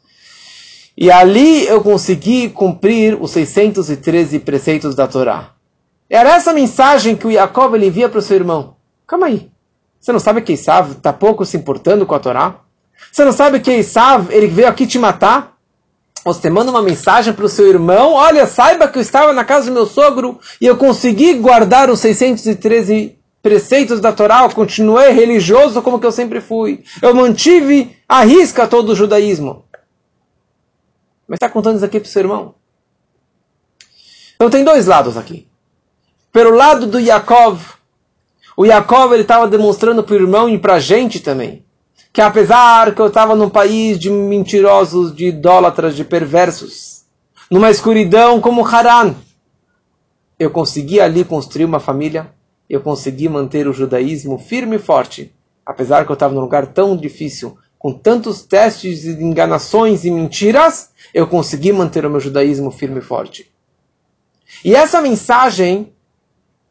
e 0.96 1.10
ali 1.10 1.66
eu 1.66 1.82
consegui 1.82 2.48
cumprir 2.48 3.20
os 3.20 3.32
613 3.32 4.38
preceitos 4.38 4.94
da 4.94 5.08
Torá. 5.08 5.54
Era 6.08 6.36
essa 6.36 6.52
mensagem 6.52 7.16
que 7.16 7.26
o 7.26 7.32
Jacob 7.32 7.74
ele 7.74 7.86
envia 7.86 8.08
para 8.08 8.20
o 8.20 8.22
seu 8.22 8.36
irmão. 8.36 8.76
Calma 9.04 9.26
aí. 9.26 9.50
Você 9.98 10.12
não 10.12 10.20
sabe 10.20 10.40
que 10.40 10.52
Isav 10.52 10.92
está 10.92 11.12
pouco 11.12 11.44
se 11.44 11.56
importando 11.56 12.06
com 12.06 12.14
a 12.14 12.20
Torá? 12.20 12.60
Você 13.10 13.24
não 13.24 13.32
sabe 13.32 13.58
que 13.58 13.72
Isav 13.72 14.30
ele 14.30 14.46
veio 14.46 14.68
aqui 14.68 14.86
te 14.86 15.00
matar? 15.00 15.56
Você 16.24 16.48
manda 16.48 16.70
uma 16.70 16.80
mensagem 16.80 17.34
para 17.34 17.44
o 17.44 17.48
seu 17.48 17.66
irmão, 17.66 18.12
olha, 18.12 18.46
saiba 18.46 18.86
que 18.86 18.98
eu 18.98 19.02
estava 19.02 19.32
na 19.32 19.44
casa 19.44 19.66
do 19.66 19.72
meu 19.72 19.84
sogro 19.84 20.38
e 20.60 20.66
eu 20.66 20.76
consegui 20.76 21.34
guardar 21.34 21.90
os 21.90 21.98
613 21.98 23.20
preceitos 23.42 24.00
da 24.00 24.12
Torá, 24.12 24.42
eu 24.42 24.50
continuei 24.50 25.10
religioso 25.10 25.82
como 25.82 25.98
que 25.98 26.06
eu 26.06 26.12
sempre 26.12 26.40
fui. 26.40 26.84
Eu 27.00 27.14
mantive 27.14 27.96
a 28.08 28.22
risca 28.22 28.68
todo 28.68 28.90
o 28.90 28.94
judaísmo. 28.94 29.64
Mas 31.26 31.36
está 31.36 31.48
contando 31.48 31.76
isso 31.76 31.84
aqui 31.84 31.98
para 31.98 32.06
o 32.06 32.10
seu 32.10 32.20
irmão? 32.20 32.54
Então 34.36 34.48
tem 34.48 34.64
dois 34.64 34.86
lados 34.86 35.16
aqui. 35.16 35.48
Pelo 36.32 36.54
lado 36.54 36.86
do 36.86 36.98
Yaakov, 36.98 37.60
o 38.56 38.64
Yaakov 38.64 39.14
estava 39.14 39.48
demonstrando 39.48 40.02
para 40.02 40.14
o 40.14 40.18
irmão 40.18 40.48
e 40.48 40.58
para 40.58 40.74
a 40.74 40.80
gente 40.80 41.20
também 41.20 41.64
que 42.12 42.20
apesar 42.20 42.94
que 42.94 43.00
eu 43.00 43.06
estava 43.06 43.34
num 43.34 43.48
país 43.48 43.98
de 43.98 44.10
mentirosos, 44.10 45.14
de 45.14 45.28
idólatras, 45.28 45.96
de 45.96 46.04
perversos, 46.04 47.04
numa 47.50 47.70
escuridão 47.70 48.40
como 48.40 48.66
Haran, 48.66 49.14
eu 50.38 50.50
consegui 50.50 51.00
ali 51.00 51.24
construir 51.24 51.64
uma 51.64 51.80
família, 51.80 52.30
eu 52.72 52.80
consegui 52.80 53.28
manter 53.28 53.68
o 53.68 53.72
judaísmo 53.72 54.38
firme 54.38 54.76
e 54.76 54.78
forte, 54.78 55.30
apesar 55.64 56.06
que 56.06 56.10
eu 56.10 56.14
estava 56.14 56.32
num 56.32 56.40
lugar 56.40 56.68
tão 56.68 56.96
difícil, 56.96 57.58
com 57.78 57.92
tantos 57.92 58.40
testes 58.42 59.02
de 59.02 59.10
enganações 59.22 60.06
e 60.06 60.10
mentiras, 60.10 60.88
eu 61.12 61.26
consegui 61.26 61.70
manter 61.70 62.06
o 62.06 62.10
meu 62.10 62.18
judaísmo 62.18 62.70
firme 62.70 63.00
e 63.00 63.02
forte. 63.02 63.52
E 64.64 64.74
essa 64.74 65.02
mensagem 65.02 65.92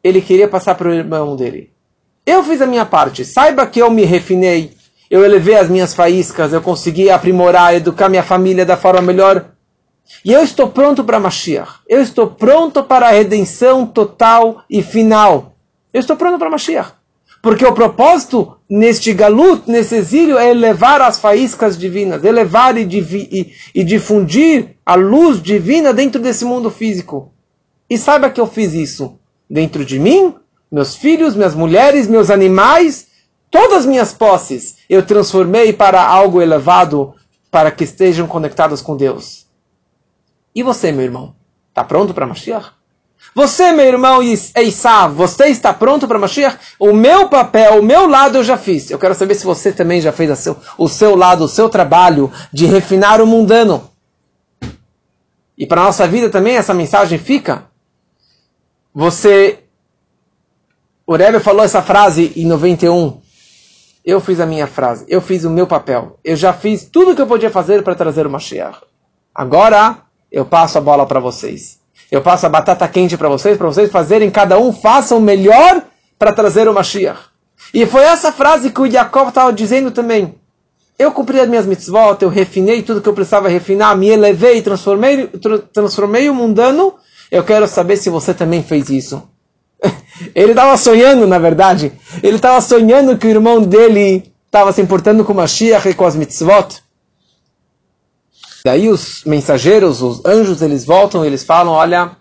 ele 0.02 0.20
queria 0.20 0.48
passar 0.48 0.74
para 0.74 0.88
o 0.88 0.92
irmão 0.92 1.36
dele. 1.36 1.70
Eu 2.26 2.42
fiz 2.42 2.60
a 2.60 2.66
minha 2.66 2.84
parte. 2.84 3.24
Saiba 3.24 3.64
que 3.64 3.80
eu 3.80 3.88
me 3.88 4.02
refinei, 4.04 4.72
eu 5.08 5.24
elevei 5.24 5.54
as 5.54 5.68
minhas 5.68 5.94
faíscas, 5.94 6.52
eu 6.52 6.60
consegui 6.60 7.10
aprimorar, 7.10 7.76
educar 7.76 8.08
minha 8.08 8.24
família 8.24 8.66
da 8.66 8.76
forma 8.76 9.02
melhor. 9.02 9.50
E 10.24 10.32
eu 10.32 10.42
estou 10.42 10.68
pronto 10.68 11.04
para 11.04 11.20
Mashiach. 11.20 11.74
Eu 11.88 12.02
estou 12.02 12.26
pronto 12.26 12.82
para 12.82 13.06
a 13.06 13.12
redenção 13.12 13.86
total 13.86 14.64
e 14.68 14.82
final. 14.82 15.51
Eu 15.92 16.00
estou 16.00 16.16
pronto 16.16 16.38
para 16.38 16.50
Mashiach. 16.50 16.92
Porque 17.42 17.64
o 17.64 17.72
propósito 17.72 18.56
neste 18.70 19.12
galut, 19.12 19.68
nesse 19.68 19.96
exílio, 19.96 20.38
é 20.38 20.50
elevar 20.50 21.00
as 21.00 21.18
faíscas 21.18 21.76
divinas, 21.76 22.24
elevar 22.24 22.76
e, 22.78 22.82
e, 22.84 23.52
e 23.74 23.84
difundir 23.84 24.76
a 24.86 24.94
luz 24.94 25.42
divina 25.42 25.92
dentro 25.92 26.20
desse 26.20 26.44
mundo 26.44 26.70
físico. 26.70 27.32
E 27.90 27.98
saiba 27.98 28.30
que 28.30 28.40
eu 28.40 28.46
fiz 28.46 28.72
isso 28.72 29.18
dentro 29.50 29.84
de 29.84 29.98
mim, 29.98 30.34
meus 30.70 30.94
filhos, 30.94 31.34
minhas 31.34 31.54
mulheres, 31.54 32.06
meus 32.06 32.30
animais 32.30 33.10
Todas 33.52 33.80
as 33.80 33.86
minhas 33.86 34.14
posses 34.14 34.78
eu 34.88 35.04
transformei 35.04 35.74
para 35.74 36.02
algo 36.02 36.40
elevado, 36.40 37.14
para 37.50 37.70
que 37.70 37.84
estejam 37.84 38.26
conectados 38.26 38.80
com 38.80 38.96
Deus. 38.96 39.46
E 40.54 40.62
você, 40.62 40.90
meu 40.90 41.04
irmão? 41.04 41.36
Está 41.68 41.84
pronto 41.84 42.14
para 42.14 42.26
Mashiach? 42.26 42.72
Você, 43.34 43.72
meu 43.72 43.86
irmão 43.86 44.20
Eissav, 44.22 45.14
você 45.14 45.46
está 45.46 45.72
pronto 45.72 46.06
para 46.06 46.18
Mashiach? 46.18 46.58
O 46.78 46.92
meu 46.92 47.28
papel, 47.28 47.80
o 47.80 47.82
meu 47.82 48.06
lado 48.06 48.38
eu 48.38 48.44
já 48.44 48.58
fiz. 48.58 48.90
Eu 48.90 48.98
quero 48.98 49.14
saber 49.14 49.34
se 49.34 49.44
você 49.44 49.72
também 49.72 50.00
já 50.00 50.12
fez 50.12 50.38
seu, 50.38 50.56
o 50.76 50.88
seu 50.88 51.16
lado, 51.16 51.44
o 51.44 51.48
seu 51.48 51.68
trabalho 51.68 52.30
de 52.52 52.66
refinar 52.66 53.20
o 53.20 53.26
mundano. 53.26 53.90
E 55.56 55.66
para 55.66 55.80
a 55.80 55.84
nossa 55.84 56.06
vida 56.06 56.28
também 56.28 56.56
essa 56.56 56.74
mensagem 56.74 57.18
fica. 57.18 57.64
Você. 58.94 59.60
O 61.06 61.16
Rebbe 61.16 61.40
falou 61.40 61.64
essa 61.64 61.82
frase 61.82 62.32
em 62.36 62.46
91 62.46 63.22
eu 64.04 64.20
fiz 64.20 64.40
a 64.40 64.46
minha 64.46 64.66
frase, 64.66 65.04
eu 65.08 65.20
fiz 65.20 65.44
o 65.44 65.50
meu 65.50 65.66
papel, 65.66 66.18
eu 66.24 66.34
já 66.34 66.52
fiz 66.52 66.84
tudo 66.84 67.12
o 67.12 67.16
que 67.16 67.22
eu 67.22 67.26
podia 67.26 67.50
fazer 67.50 67.82
para 67.82 67.94
trazer 67.94 68.26
o 68.26 68.30
Mashiach. 68.30 68.80
Agora 69.34 69.98
eu 70.30 70.44
passo 70.44 70.76
a 70.78 70.80
bola 70.80 71.06
para 71.06 71.20
vocês. 71.20 71.78
Eu 72.12 72.20
passo 72.20 72.44
a 72.44 72.48
batata 72.50 72.86
quente 72.86 73.16
para 73.16 73.26
vocês, 73.30 73.56
para 73.56 73.66
vocês 73.66 73.90
fazerem, 73.90 74.30
cada 74.30 74.58
um 74.58 74.70
faça 74.70 75.16
o 75.16 75.20
melhor 75.20 75.82
para 76.18 76.30
trazer 76.30 76.68
o 76.68 76.74
Mashiach. 76.74 77.18
E 77.72 77.86
foi 77.86 78.02
essa 78.02 78.30
frase 78.30 78.70
que 78.70 78.82
o 78.82 78.90
Jacob 78.90 79.28
estava 79.28 79.50
dizendo 79.50 79.90
também. 79.90 80.34
Eu 80.98 81.10
cumpri 81.10 81.40
as 81.40 81.48
minhas 81.48 81.64
mitzvot, 81.64 82.18
eu 82.20 82.28
refinei 82.28 82.82
tudo 82.82 83.00
que 83.00 83.08
eu 83.08 83.14
precisava 83.14 83.48
refinar, 83.48 83.96
me 83.96 84.10
elevei, 84.10 84.60
transformei, 84.60 85.26
transformei 85.72 86.28
o 86.28 86.34
mundano. 86.34 86.96
Eu 87.30 87.42
quero 87.44 87.66
saber 87.66 87.96
se 87.96 88.10
você 88.10 88.34
também 88.34 88.62
fez 88.62 88.90
isso. 88.90 89.26
Ele 90.34 90.50
estava 90.50 90.76
sonhando, 90.76 91.26
na 91.26 91.38
verdade. 91.38 91.92
Ele 92.22 92.36
estava 92.36 92.60
sonhando 92.60 93.16
que 93.16 93.26
o 93.26 93.30
irmão 93.30 93.62
dele 93.62 94.30
estava 94.44 94.70
se 94.70 94.82
importando 94.82 95.24
com 95.24 95.32
Mashiach 95.32 95.88
e 95.88 95.94
com 95.94 96.04
as 96.04 96.14
mitzvot. 96.14 96.82
Daí 98.64 98.88
os 98.88 99.24
mensageiros, 99.24 100.02
os 100.02 100.24
anjos, 100.24 100.62
eles 100.62 100.84
voltam 100.84 101.24
e 101.24 101.26
eles 101.26 101.44
falam, 101.44 101.72
olha, 101.72 102.12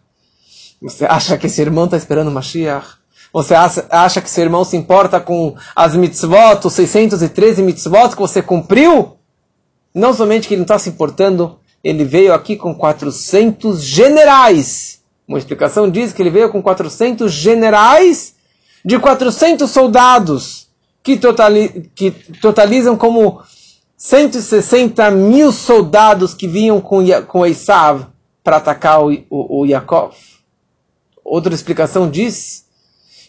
você 0.81 1.05
acha 1.05 1.37
que 1.37 1.47
esse 1.47 1.61
irmão 1.61 1.85
está 1.85 1.97
esperando 1.97 2.31
Mashiach? 2.31 2.87
Você 3.33 3.53
acha 3.55 4.21
que 4.21 4.29
seu 4.29 4.43
irmão 4.43 4.65
se 4.65 4.75
importa 4.75 5.19
com 5.19 5.55
as 5.75 5.95
mitzvot, 5.95 6.65
os 6.65 6.73
613 6.73 7.61
mitzvot 7.61 8.09
que 8.09 8.21
você 8.21 8.41
cumpriu? 8.41 9.17
Não 9.93 10.13
somente 10.13 10.47
que 10.47 10.53
ele 10.53 10.61
não 10.61 10.65
está 10.65 10.77
se 10.77 10.89
importando, 10.89 11.59
ele 11.83 12.03
veio 12.03 12.33
aqui 12.33 12.57
com 12.57 12.75
400 12.75 13.81
generais 13.81 15.01
uma 15.31 15.39
explicação 15.39 15.89
diz 15.89 16.11
que 16.11 16.21
ele 16.21 16.29
veio 16.29 16.49
com 16.49 16.61
400 16.61 17.31
generais 17.31 18.35
de 18.83 18.99
400 18.99 19.71
soldados, 19.71 20.67
que, 21.01 21.15
totali 21.15 21.89
que 21.95 22.11
totalizam 22.11 22.97
como 22.97 23.41
160 24.03 25.11
mil 25.11 25.51
soldados 25.51 26.33
que 26.33 26.47
vinham 26.47 26.81
com, 26.81 27.03
com 27.27 27.45
Esav 27.45 28.07
para 28.43 28.57
atacar 28.57 29.05
o, 29.05 29.11
o, 29.29 29.59
o 29.59 29.65
Yaakov. 29.67 30.15
Outra 31.23 31.53
explicação 31.53 32.09
diz 32.09 32.65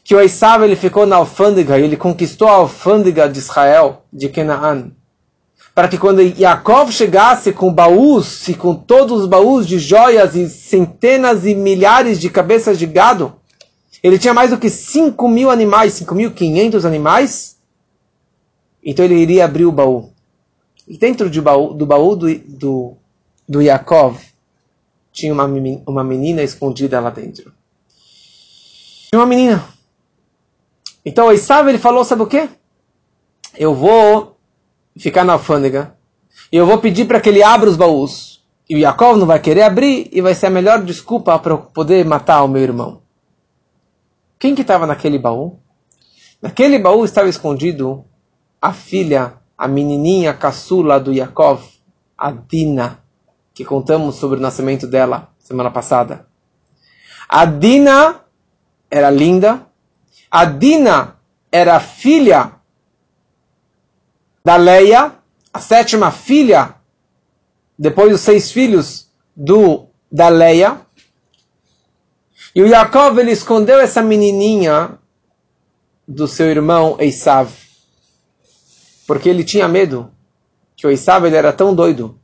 que 0.03 0.15
o 0.15 0.21
Esav 0.21 0.65
ele 0.65 0.75
ficou 0.75 1.05
na 1.05 1.17
alfândega, 1.17 1.79
ele 1.79 1.95
conquistou 1.95 2.49
a 2.49 2.53
alfândega 2.53 3.29
de 3.29 3.39
Israel, 3.39 4.03
de 4.11 4.31
Canaan 4.31 4.93
para 5.75 5.89
que 5.89 5.99
quando 5.99 6.23
Yaakov 6.23 6.91
chegasse 6.91 7.53
com 7.53 7.71
baús 7.71 8.49
e 8.49 8.55
com 8.55 8.75
todos 8.75 9.21
os 9.21 9.27
baús 9.27 9.67
de 9.67 9.79
joias 9.79 10.35
e 10.35 10.49
centenas 10.49 11.45
e 11.45 11.55
milhares 11.55 12.19
de 12.19 12.31
cabeças 12.31 12.79
de 12.79 12.87
gado, 12.87 13.35
ele 14.03 14.19
tinha 14.19 14.33
mais 14.33 14.51
do 14.51 14.59
que 14.59 14.71
5 14.71 15.29
mil 15.29 15.51
animais, 15.51 16.01
5.500 16.01 16.87
animais, 16.87 17.59
então 18.83 19.05
ele 19.05 19.17
iria 19.17 19.45
abrir 19.45 19.67
o 19.67 19.73
baú. 19.73 20.13
Dentro 20.89 21.31
de 21.31 21.41
baú, 21.41 21.73
do 21.75 21.87
baú 21.87 22.17
do, 22.17 22.35
do, 22.39 22.97
do 23.49 23.63
Yaakov 23.63 24.19
tinha 25.13 25.33
uma, 25.33 25.45
uma 25.87 26.03
menina 26.03 26.43
escondida 26.43 26.99
lá 27.01 27.11
dentro. 27.11 27.53
Tinha 29.11 29.21
uma 29.21 29.27
menina. 29.27 29.63
Então 31.05 31.31
Esav 31.33 31.69
ele 31.69 31.79
falou, 31.79 32.05
sabe 32.05 32.23
o 32.23 32.27
quê? 32.27 32.49
Eu 33.55 33.75
vou 33.75 34.39
ficar 34.97 35.25
na 35.25 35.35
alfândega. 35.35 35.97
E 36.51 36.57
eu 36.57 36.67
vou 36.67 36.79
pedir 36.79 37.07
para 37.07 37.21
que 37.21 37.29
ele 37.29 37.43
abra 37.43 37.69
os 37.69 37.77
baús. 37.77 38.43
E 38.69 38.75
o 38.75 38.79
Yaakov 38.79 39.19
não 39.19 39.27
vai 39.27 39.39
querer 39.39 39.63
abrir 39.63 40.09
e 40.13 40.21
vai 40.21 40.35
ser 40.35 40.47
a 40.47 40.51
melhor 40.51 40.83
desculpa 40.83 41.39
para 41.39 41.57
poder 41.59 42.05
matar 42.05 42.43
o 42.43 42.49
meu 42.49 42.63
irmão. 42.63 43.03
Quem 44.39 44.55
que 44.55 44.63
estava 44.63 44.87
naquele 44.87 45.19
baú? 45.19 45.59
Naquele 46.41 46.79
baú 46.79 47.05
estava 47.05 47.29
escondido 47.29 48.05
a 48.61 48.73
filha, 48.73 49.35
a 49.63 49.69
menininha 49.69 50.35
caçula 50.35 50.99
do 50.99 51.13
Yaakov, 51.13 51.63
a 52.19 52.33
Dina, 52.33 52.99
que 53.55 53.65
contamos 53.65 54.17
sobre 54.17 54.41
o 54.41 54.43
nascimento 54.43 54.89
dela 54.89 55.29
semana 55.39 55.71
passada. 55.71 56.27
A 57.29 57.45
Dina 57.45 58.23
era 58.91 59.09
linda. 59.09 59.65
A 60.29 60.45
Dina 60.47 61.17
era 61.53 61.79
filha 61.79 62.55
da 64.45 64.57
Leia, 64.57 65.13
a 65.55 65.61
sétima 65.61 66.11
filha, 66.11 66.75
depois 67.79 68.11
dos 68.11 68.23
seis 68.23 68.51
filhos 68.51 69.13
do 69.37 69.87
da 70.11 70.29
Leia. 70.29 70.81
E 72.53 72.61
o 72.61 72.67
Yaakov 72.67 73.17
ele 73.17 73.31
escondeu 73.31 73.79
essa 73.79 74.03
menininha 74.03 74.99
do 76.09 76.27
seu 76.27 76.51
irmão 76.51 76.97
Esav. 76.99 77.62
Porque 79.07 79.29
ele 79.29 79.45
tinha 79.45 79.69
medo 79.69 80.11
que 80.77 80.87
o 80.87 80.91
Esav 80.91 81.27
ele 81.27 81.37
era 81.37 81.53
tão 81.53 81.75
doido 81.75 82.19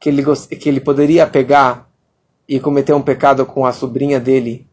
que 0.00 0.08
ele, 0.08 0.24
que 0.24 0.68
ele 0.68 0.80
poderia 0.80 1.26
pegar 1.26 1.88
e 2.48 2.58
cometer 2.58 2.92
um 2.92 3.02
pecado 3.02 3.46
com 3.46 3.64
a 3.64 3.72
sobrinha 3.72 4.18
dele. 4.18 4.66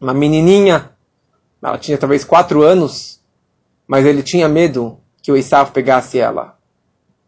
Uma 0.00 0.14
menininha, 0.14 0.90
ela 1.62 1.78
tinha 1.78 1.98
talvez 1.98 2.24
quatro 2.24 2.62
anos, 2.62 3.20
mas 3.86 4.06
ele 4.06 4.22
tinha 4.22 4.48
medo 4.48 5.00
que 5.22 5.32
o 5.32 5.36
Esav 5.36 5.72
pegasse 5.72 6.18
ela. 6.18 6.56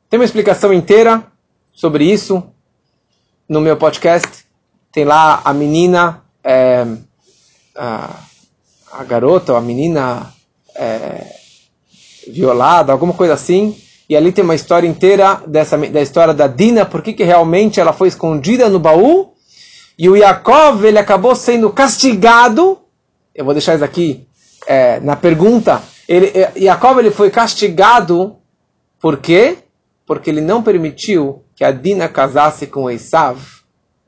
Tem 0.09 0.19
uma 0.19 0.25
explicação 0.25 0.73
inteira 0.73 1.27
sobre 1.73 2.05
isso 2.05 2.43
no 3.49 3.61
meu 3.61 3.77
podcast. 3.77 4.47
Tem 4.93 5.05
lá 5.05 5.43
a 5.45 5.53
menina, 5.53 6.23
é, 6.43 6.87
a, 7.77 8.23
a, 8.93 9.05
garota, 9.05 9.57
a 9.57 9.61
menina 9.61 10.33
é, 10.75 11.38
violada, 12.31 12.93
alguma 12.93 13.13
coisa 13.13 13.35
assim. 13.35 13.77
E 14.09 14.17
ali 14.17 14.33
tem 14.33 14.43
uma 14.43 14.55
história 14.55 14.89
inteira 14.89 15.43
dessa, 15.47 15.77
da 15.77 16.01
história 16.01 16.33
da 16.33 16.47
Dina, 16.47 16.87
por 16.87 17.03
que 17.03 17.23
realmente 17.23 17.79
ela 17.79 17.93
foi 17.93 18.09
escondida 18.09 18.69
no 18.69 18.79
baú. 18.79 19.35
E 19.99 20.09
o 20.09 20.17
Yaakov, 20.17 20.85
ele 20.85 20.99
acabou 20.99 21.35
sendo 21.35 21.71
castigado. 21.71 22.79
Eu 23.35 23.45
vou 23.45 23.53
deixar 23.53 23.75
isso 23.75 23.85
aqui 23.85 24.27
é, 24.67 25.01
na 25.01 25.17
pergunta. 25.17 25.83
Ele, 26.09 26.27
é, 26.29 26.53
Yaakov 26.57 26.99
ele 26.99 27.11
foi 27.11 27.31
castigado 27.31 28.37
por 29.01 29.19
quê? 29.19 29.59
Porque 30.07 30.31
ele 30.31 30.41
não 30.41 30.63
permitiu 30.63 31.45
que 31.55 31.65
a 31.65 31.71
Dina 31.71 32.09
casasse 32.09 32.67
com 32.67 32.91
Esav, 32.91 33.39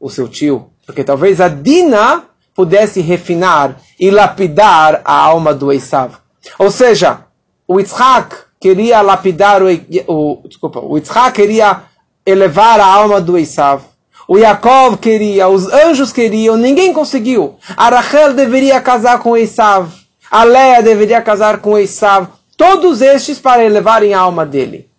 o 0.01 0.09
seu 0.09 0.29
tio. 0.29 0.71
Porque 0.87 1.05
talvez 1.05 1.41
a 1.41 1.49
Dina 1.49 2.25
pudesse 2.55 3.01
refinar 3.01 3.81
e 3.99 4.11
lapidar 4.11 5.03
a 5.05 5.15
alma 5.15 5.53
do 5.53 5.73
Esav. 5.73 6.15
Ou 6.59 6.71
seja, 6.71 7.27
o 7.71 7.79
Yitzhak 7.79 8.35
queria 8.59 9.01
lapidar 9.01 9.63
o, 9.63 9.69
o 10.09 10.43
desculpa, 10.49 10.81
o 10.81 11.01
queria 11.33 11.85
elevar 12.27 12.81
a 12.81 12.85
alma 12.85 13.21
do 13.21 13.39
Esav. 13.39 13.85
O 14.27 14.37
Yaakov 14.37 14.97
queria, 14.97 15.47
os 15.47 15.73
anjos 15.73 16.13
queriam, 16.13 16.57
ninguém 16.57 16.93
conseguiu. 16.93 17.59
A 17.77 17.89
Rachel 17.89 18.35
deveria 18.35 18.81
casar 18.81 19.21
com 19.21 19.37
Esav. 19.37 19.89
A 20.29 20.43
Leia 20.43 20.83
deveria 20.83 21.23
casar 21.23 21.61
com 21.61 21.79
Esav. 21.79 22.27
Todos 22.57 23.01
estes 23.01 23.39
para 23.39 23.65
elevarem 23.65 24.15
a 24.15 24.21
alma 24.21 24.45
dele. 24.45 24.91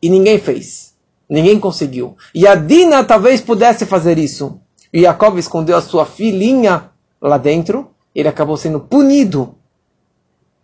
E 0.00 0.08
ninguém 0.08 0.38
fez. 0.38 0.94
Ninguém 1.28 1.60
conseguiu. 1.60 2.16
E 2.34 2.46
a 2.46 2.54
Dina 2.54 3.04
talvez 3.04 3.42
pudesse 3.42 3.84
fazer 3.84 4.16
isso. 4.16 4.58
E 4.90 5.02
Jacob 5.02 5.36
escondeu 5.36 5.76
a 5.76 5.82
sua 5.82 6.06
filhinha 6.06 6.90
lá 7.20 7.36
dentro. 7.36 7.90
Ele 8.14 8.28
acabou 8.28 8.56
sendo 8.56 8.80
punido 8.80 9.54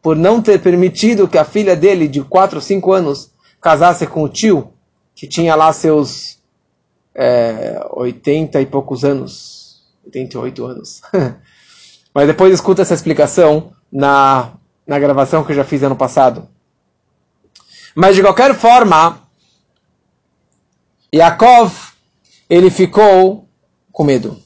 por 0.02 0.16
não 0.16 0.42
ter 0.42 0.60
permitido 0.60 1.28
que 1.28 1.38
a 1.38 1.44
filha 1.44 1.76
dele, 1.76 2.08
de 2.08 2.22
4 2.22 2.56
ou 2.56 2.62
5 2.62 2.92
anos, 2.92 3.30
casasse 3.60 4.06
com 4.06 4.24
o 4.24 4.28
tio, 4.28 4.72
que 5.14 5.28
tinha 5.28 5.54
lá 5.54 5.72
seus 5.72 6.40
é, 7.14 7.80
80 7.92 8.60
e 8.60 8.66
poucos 8.66 9.04
anos. 9.04 9.82
88 10.04 10.64
anos. 10.66 11.00
Mas 12.12 12.26
depois 12.26 12.52
escuta 12.52 12.82
essa 12.82 12.94
explicação 12.94 13.72
na, 13.90 14.52
na 14.86 14.98
gravação 14.98 15.44
que 15.44 15.52
eu 15.52 15.56
já 15.56 15.64
fiz 15.64 15.82
ano 15.82 15.96
passado. 15.96 16.48
Mas 17.94 18.16
de 18.16 18.22
qualquer 18.22 18.54
forma, 18.54 19.22
Yaakov, 21.14 21.72
ele 22.50 22.70
ficou 22.70 23.48
com 23.92 24.04
medo. 24.04 24.42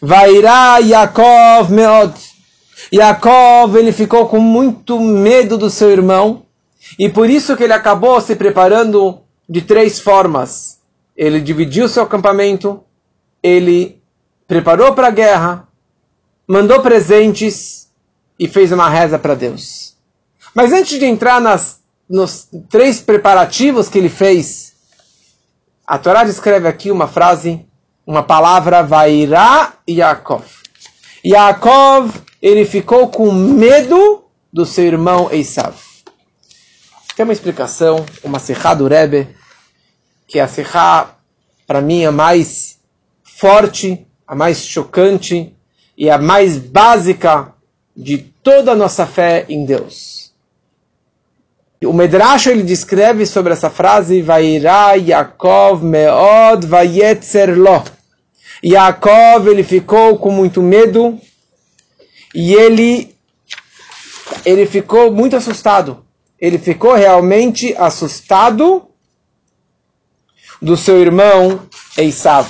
Vairá 0.00 0.78
Yaakov 0.78 1.70
meod. 1.70 2.25
Yaakov, 2.92 3.76
ele 3.76 3.92
ficou 3.92 4.28
com 4.28 4.40
muito 4.40 5.00
medo 5.00 5.58
do 5.58 5.68
seu 5.70 5.90
irmão. 5.90 6.42
E 6.98 7.08
por 7.08 7.28
isso 7.28 7.56
que 7.56 7.64
ele 7.64 7.72
acabou 7.72 8.20
se 8.20 8.36
preparando 8.36 9.20
de 9.48 9.62
três 9.62 10.00
formas. 10.00 10.78
Ele 11.16 11.40
dividiu 11.40 11.88
seu 11.88 12.02
acampamento, 12.02 12.82
ele 13.42 14.00
preparou 14.46 14.92
para 14.92 15.08
a 15.08 15.10
guerra, 15.10 15.68
mandou 16.46 16.80
presentes 16.80 17.88
e 18.38 18.46
fez 18.46 18.70
uma 18.70 18.88
reza 18.88 19.18
para 19.18 19.34
Deus. 19.34 19.94
Mas 20.54 20.72
antes 20.72 20.98
de 20.98 21.04
entrar 21.04 21.40
nas, 21.40 21.80
nos 22.08 22.48
três 22.68 23.00
preparativos 23.00 23.88
que 23.88 23.98
ele 23.98 24.08
fez, 24.08 24.74
a 25.86 25.98
Torá 25.98 26.24
descreve 26.24 26.68
aqui 26.68 26.90
uma 26.90 27.06
frase, 27.06 27.64
uma 28.06 28.22
palavra, 28.22 28.82
Vairá 28.82 29.74
Yaakov. 29.88 30.44
Yaakov, 31.24 32.12
ele 32.40 32.64
ficou 32.64 33.08
com 33.08 33.32
medo 33.32 34.24
do 34.52 34.64
seu 34.64 34.84
irmão 34.84 35.30
Esav. 35.32 35.74
Tem 37.16 37.24
uma 37.24 37.32
explicação, 37.32 38.04
uma 38.22 38.38
serra 38.38 38.74
do 38.74 38.86
Rebbe, 38.86 39.28
que 40.26 40.38
é 40.38 40.42
a 40.42 40.48
serra, 40.48 41.16
para 41.66 41.80
mim, 41.80 42.04
a 42.04 42.12
mais 42.12 42.78
forte, 43.22 44.06
a 44.26 44.34
mais 44.34 44.66
chocante, 44.66 45.56
e 45.96 46.10
a 46.10 46.18
mais 46.18 46.58
básica 46.58 47.54
de 47.96 48.18
toda 48.18 48.72
a 48.72 48.76
nossa 48.76 49.06
fé 49.06 49.46
em 49.48 49.64
Deus. 49.64 50.30
O 51.84 51.92
Medrash 51.92 52.46
ele 52.46 52.62
descreve 52.62 53.24
sobre 53.24 53.52
essa 53.52 53.70
frase 53.70 54.20
Vairá 54.20 54.94
Yaakov 54.94 55.84
meod 55.84 56.66
vayetzer 56.66 57.56
lo. 57.58 57.82
Yaakov 58.64 59.48
ele 59.48 59.62
ficou 59.62 60.18
com 60.18 60.30
muito 60.30 60.60
medo 60.62 61.18
e 62.36 62.54
ele 62.54 63.16
ele 64.44 64.66
ficou 64.66 65.10
muito 65.10 65.34
assustado. 65.34 66.04
Ele 66.38 66.58
ficou 66.58 66.94
realmente 66.94 67.74
assustado 67.76 68.88
do 70.62 70.76
seu 70.76 71.00
irmão 71.00 71.66
Esav 71.96 72.46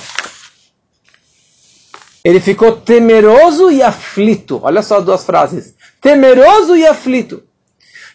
ele 2.27 2.41
ficou 2.41 2.73
temeroso 2.73 3.71
e 3.71 3.81
aflito. 3.81 4.59
Olha 4.61 4.81
só 4.81 4.99
duas 4.99 5.23
frases. 5.23 5.73
Temeroso 6.01 6.75
e 6.75 6.85
aflito. 6.85 7.41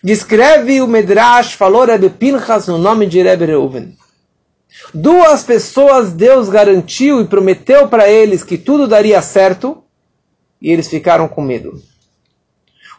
Descreve 0.05 0.83
o 0.83 0.87
Medrash, 0.87 1.55
falou 1.55 1.87
Rebbe 1.87 2.11
Pinchas 2.11 2.67
no 2.67 2.77
nome 2.77 3.07
de 3.07 3.23
Rebbe 3.23 3.47
Reuven. 3.47 3.97
Duas 4.93 5.45
pessoas 5.45 6.13
Deus 6.13 6.51
garantiu 6.51 7.23
e 7.23 7.27
prometeu 7.27 7.89
para 7.89 8.07
eles 8.07 8.45
que 8.45 8.59
tudo 8.59 8.87
daria 8.87 9.23
certo 9.23 9.83
e 10.63 10.71
eles 10.71 10.87
ficaram 10.89 11.27
com 11.27 11.43
medo. 11.43 11.83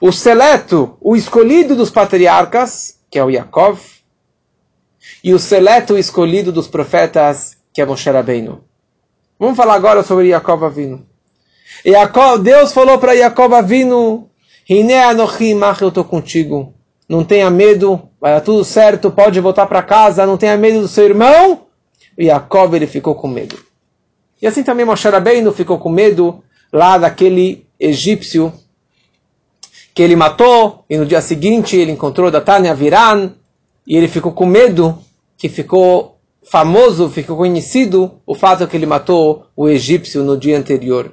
O 0.02 0.12
seleto, 0.12 0.98
o 1.00 1.16
escolhido 1.16 1.76
dos 1.76 1.90
patriarcas, 1.90 3.00
que 3.10 3.18
é 3.18 3.24
o 3.24 3.30
Yaakov, 3.30 3.80
e 5.24 5.34
o 5.34 5.40
seleto 5.40 5.98
escolhido 5.98 6.52
dos 6.52 6.68
profetas, 6.68 7.56
que 7.72 7.82
é 7.82 7.86
Moshe 7.86 8.10
Rabbeinu. 8.10 8.62
Vamos 9.40 9.56
falar 9.56 9.76
agora 9.76 10.04
sobre 10.04 10.30
Jacob 10.30 10.62
Avinu. 10.64 11.06
Jacob, 11.86 12.44
Deus 12.44 12.74
falou 12.74 12.98
para 12.98 13.16
Jacob 13.16 13.54
Avinu, 13.54 14.30
eu 14.70 15.88
estou 15.88 16.04
contigo. 16.04 16.74
Não 17.08 17.24
tenha 17.24 17.50
medo, 17.50 18.10
vai 18.20 18.34
dar 18.34 18.42
tudo 18.42 18.64
certo, 18.64 19.12
pode 19.12 19.40
voltar 19.40 19.68
para 19.68 19.82
casa, 19.82 20.26
não 20.26 20.38
tenha 20.38 20.58
medo 20.58 20.82
do 20.82 20.88
seu 20.88 21.06
irmão. 21.06 21.68
E 22.18 22.30
ele 22.76 22.88
ficou 22.88 23.16
com 23.16 23.28
medo. 23.28 23.58
E 24.42 24.48
assim 24.48 24.64
também 24.64 24.86
Moshe 24.86 25.08
Rabbeinu 25.08 25.52
ficou 25.54 25.80
com 25.80 25.90
medo 25.90 26.44
lá 26.74 26.98
daquele 26.98 27.68
egípcio 27.80 28.52
que 29.94 30.02
ele 30.02 30.16
matou, 30.16 30.84
e 30.90 30.98
no 30.98 31.06
dia 31.06 31.22
seguinte 31.22 31.78
ele 31.78 31.92
encontrou 31.92 32.32
Datania 32.32 32.74
Viran, 32.74 33.34
e 33.86 33.96
ele 33.96 34.08
ficou 34.08 34.32
com 34.32 34.46
medo 34.46 34.98
que 35.38 35.48
ficou 35.48 36.18
famoso, 36.42 37.10
ficou 37.10 37.38
conhecido 37.38 38.20
o 38.26 38.34
fato 38.34 38.68
que 38.68 38.76
ele 38.76 38.88
matou 38.88 39.46
o 39.56 39.70
egípcio 39.70 40.24
no 40.24 40.36
dia 40.36 40.58
anterior. 40.58 41.12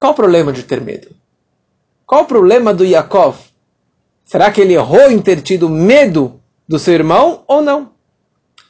Qual 0.00 0.12
o 0.12 0.16
problema 0.16 0.52
de 0.52 0.62
ter 0.62 0.80
medo? 0.80 1.14
Qual 2.06 2.22
o 2.22 2.26
problema 2.26 2.72
do 2.72 2.84
Yaakov? 2.84 3.36
Será 4.24 4.50
que 4.50 4.60
ele 4.60 4.74
errou 4.74 5.10
em 5.10 5.20
ter 5.20 5.42
tido 5.42 5.68
medo 5.68 6.40
do 6.66 6.78
seu 6.78 6.94
irmão 6.94 7.44
ou 7.46 7.60
não? 7.60 7.92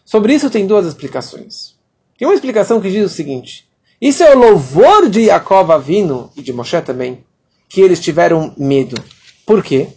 Sobre 0.05 0.35
isso 0.35 0.51
tem 0.51 0.67
duas 0.67 0.87
explicações. 0.87 1.76
Tem 2.19 2.27
uma 2.27 2.35
explicação 2.35 2.81
que 2.81 2.91
diz 2.91 3.05
o 3.05 3.15
seguinte: 3.15 3.69
isso 4.01 4.23
é 4.23 4.35
o 4.35 4.39
louvor 4.39 5.09
de 5.09 5.23
Yaakov 5.23 5.73
Avino 5.73 6.31
e 6.37 6.43
de 6.43 6.53
Moshe 6.53 6.81
também, 6.83 7.25
que 7.69 7.81
eles 7.81 8.01
tiveram 8.01 8.55
medo. 8.57 8.97
Por 9.45 9.63
quê? 9.63 9.89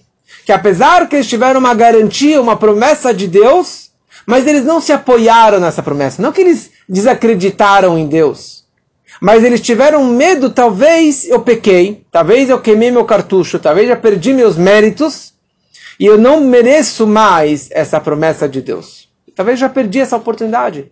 que 0.46 0.52
apesar 0.52 1.08
que 1.08 1.16
eles 1.16 1.28
tiveram 1.28 1.60
uma 1.60 1.74
garantia, 1.74 2.42
uma 2.42 2.56
promessa 2.56 3.14
de 3.14 3.28
Deus, 3.28 3.92
mas 4.26 4.48
eles 4.48 4.64
não 4.64 4.82
se 4.82 4.92
apoiaram 4.92 5.60
nessa 5.60 5.84
promessa. 5.84 6.22
Não 6.22 6.32
que 6.32 6.42
eles 6.42 6.72
desacreditaram 6.88 7.98
em 7.98 8.08
Deus, 8.08 8.64
mas 9.22 9.44
eles 9.44 9.62
tiveram 9.62 10.06
medo, 10.06 10.50
talvez 10.50 11.28
eu 11.28 11.42
pequei, 11.42 12.04
talvez 12.12 12.50
eu 12.50 12.60
queimei 12.60 12.92
meu 12.92 13.06
cartucho, 13.06 13.60
talvez 13.60 13.90
eu 13.90 13.98
perdi 13.98 14.34
meus 14.34 14.56
méritos 14.58 15.34
e 16.00 16.06
eu 16.06 16.18
não 16.18 16.42
mereço 16.42 17.06
mais 17.06 17.70
essa 17.72 18.00
promessa 18.00 18.48
de 18.48 18.62
Deus. 18.62 19.08
Talvez 19.36 19.60
já 19.60 19.70
perdi 19.70 20.00
essa 20.00 20.18
oportunidade. 20.18 20.92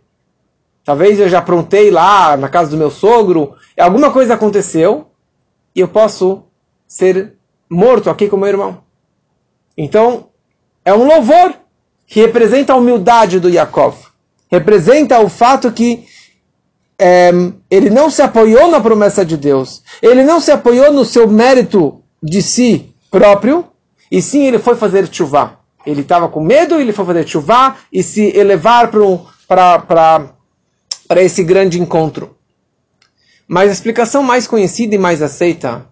Talvez 0.87 1.19
eu 1.19 1.27
já 1.27 1.39
aprontei 1.39 1.91
lá 1.91 2.37
na 2.37 2.47
casa 2.47 2.71
do 2.71 2.77
meu 2.77 2.89
sogro, 2.89 3.57
alguma 3.77 4.09
coisa 4.09 4.35
aconteceu 4.35 5.07
e 5.75 5.81
eu 5.81 5.87
posso 5.89 6.43
ser 6.87 7.33
morto 7.69 8.09
aqui 8.09 8.29
com 8.29 8.37
meu 8.37 8.47
irmão. 8.47 8.77
Então, 9.77 10.29
é 10.85 10.93
um 10.93 11.05
louvor 11.05 11.53
que 12.05 12.21
representa 12.21 12.71
a 12.71 12.77
humildade 12.77 13.37
do 13.37 13.49
Yaakov. 13.49 13.97
Representa 14.49 15.19
o 15.19 15.27
fato 15.27 15.69
que 15.73 16.05
é, 16.97 17.31
ele 17.69 17.89
não 17.89 18.09
se 18.09 18.21
apoiou 18.21 18.71
na 18.71 18.79
promessa 18.79 19.25
de 19.25 19.35
Deus. 19.35 19.83
Ele 20.01 20.23
não 20.23 20.39
se 20.39 20.51
apoiou 20.51 20.93
no 20.93 21.03
seu 21.03 21.27
mérito 21.27 22.01
de 22.23 22.41
si 22.41 22.95
próprio, 23.11 23.65
e 24.09 24.21
sim 24.21 24.45
ele 24.45 24.57
foi 24.57 24.77
fazer 24.77 25.13
chuvá. 25.13 25.59
Ele 25.85 25.99
estava 25.99 26.29
com 26.29 26.39
medo, 26.39 26.75
ele 26.75 26.93
foi 26.93 27.03
fazer 27.03 27.27
chuvá 27.27 27.75
e 27.91 28.01
se 28.01 28.33
elevar 28.37 28.89
para 28.89 30.36
esse 31.09 31.43
grande 31.43 31.79
encontro. 31.79 32.35
Mas 33.47 33.69
a 33.69 33.73
explicação 33.73 34.21
mais 34.21 34.45
conhecida 34.45 34.95
e 34.95 34.97
mais 34.97 35.21
aceita 35.21 35.85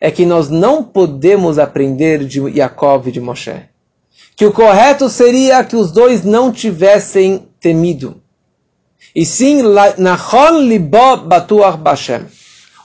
é 0.00 0.10
que 0.10 0.26
nós 0.26 0.48
não 0.48 0.82
podemos 0.82 1.58
aprender 1.58 2.24
de 2.24 2.40
Yaakov 2.40 3.08
e 3.08 3.12
de 3.12 3.20
Moshe. 3.20 3.68
Que 4.34 4.46
o 4.46 4.52
correto 4.52 5.08
seria 5.08 5.62
que 5.62 5.76
os 5.76 5.92
dois 5.92 6.24
não 6.24 6.50
tivessem 6.50 7.46
temido. 7.60 8.20
E 9.14 9.26
sim, 9.26 9.62
Nachon 9.98 10.60
libo 10.60 11.16
batuach 11.18 11.76
bashem. 11.76 12.26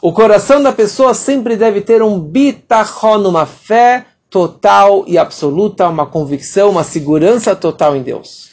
O 0.01 0.11
coração 0.11 0.61
da 0.61 0.71
pessoa 0.71 1.13
sempre 1.13 1.55
deve 1.55 1.81
ter 1.81 2.01
um 2.03 2.19
bitachon, 2.19 3.27
uma 3.27 3.45
fé 3.45 4.05
total 4.29 5.05
e 5.07 5.17
absoluta, 5.17 5.87
uma 5.87 6.05
convicção, 6.05 6.69
uma 6.69 6.83
segurança 6.83 7.55
total 7.55 7.95
em 7.95 8.03
Deus. 8.03 8.49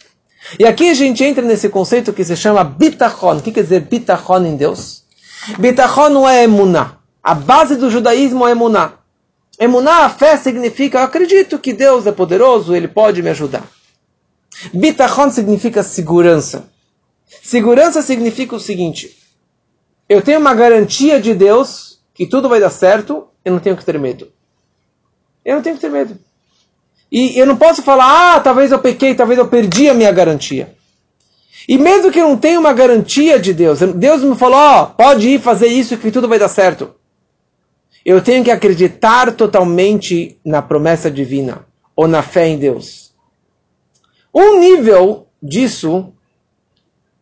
E 0.58 0.66
aqui 0.66 0.90
a 0.90 0.94
gente 0.94 1.22
entra 1.24 1.44
nesse 1.44 1.68
conceito 1.68 2.12
que 2.12 2.24
se 2.24 2.36
chama 2.36 2.64
bitachon. 2.64 3.36
O 3.36 3.42
que 3.42 3.52
quer 3.52 3.62
dizer 3.62 3.80
bitachon 3.80 4.44
em 4.44 4.56
Deus? 4.56 5.04
Bitachon 5.58 6.08
não 6.08 6.28
é 6.28 6.44
emuná. 6.44 6.98
A 7.22 7.34
base 7.34 7.76
do 7.76 7.90
judaísmo 7.90 8.46
é 8.46 8.52
emuná. 8.52 8.94
Emuná, 9.58 10.06
a 10.06 10.10
fé 10.10 10.36
significa, 10.36 10.98
eu 10.98 11.02
acredito 11.02 11.58
que 11.58 11.72
Deus 11.72 12.06
é 12.06 12.12
poderoso, 12.12 12.74
Ele 12.74 12.88
pode 12.88 13.22
me 13.22 13.30
ajudar. 13.30 13.64
Bitachon 14.72 15.30
significa 15.30 15.82
segurança. 15.82 16.68
Segurança 17.42 18.02
significa 18.02 18.54
o 18.56 18.60
seguinte, 18.60 19.16
eu 20.08 20.20
tenho 20.20 20.40
uma 20.40 20.54
garantia 20.54 21.20
de 21.20 21.32
Deus 21.32 22.00
que 22.12 22.26
tudo 22.26 22.48
vai 22.48 22.60
dar 22.60 22.70
certo, 22.70 23.28
eu 23.44 23.52
não 23.52 23.60
tenho 23.60 23.76
que 23.76 23.84
ter 23.84 23.98
medo. 23.98 24.30
Eu 25.44 25.56
não 25.56 25.62
tenho 25.62 25.76
que 25.76 25.80
ter 25.80 25.90
medo. 25.90 26.18
E 27.12 27.38
eu 27.38 27.44
não 27.44 27.56
posso 27.56 27.82
falar, 27.82 28.36
ah, 28.36 28.40
talvez 28.40 28.72
eu 28.72 28.78
pequei, 28.78 29.14
talvez 29.14 29.38
eu 29.38 29.46
perdi 29.46 29.86
a 29.86 29.92
minha 29.92 30.10
garantia. 30.10 30.74
E 31.68 31.76
mesmo 31.76 32.10
que 32.10 32.18
eu 32.18 32.26
não 32.26 32.38
tenha 32.38 32.58
uma 32.58 32.72
garantia 32.72 33.38
de 33.38 33.52
Deus, 33.52 33.80
Deus 33.80 34.22
me 34.24 34.34
falou, 34.34 34.58
oh, 34.58 34.86
pode 34.86 35.28
ir 35.28 35.38
fazer 35.38 35.66
isso 35.66 35.98
que 35.98 36.10
tudo 36.10 36.26
vai 36.26 36.38
dar 36.38 36.48
certo. 36.48 36.94
Eu 38.02 38.22
tenho 38.22 38.42
que 38.42 38.50
acreditar 38.50 39.30
totalmente 39.32 40.38
na 40.42 40.62
promessa 40.62 41.10
divina 41.10 41.66
ou 41.94 42.08
na 42.08 42.22
fé 42.22 42.48
em 42.48 42.58
Deus. 42.58 43.12
Um 44.34 44.58
nível 44.58 45.26
disso 45.40 46.14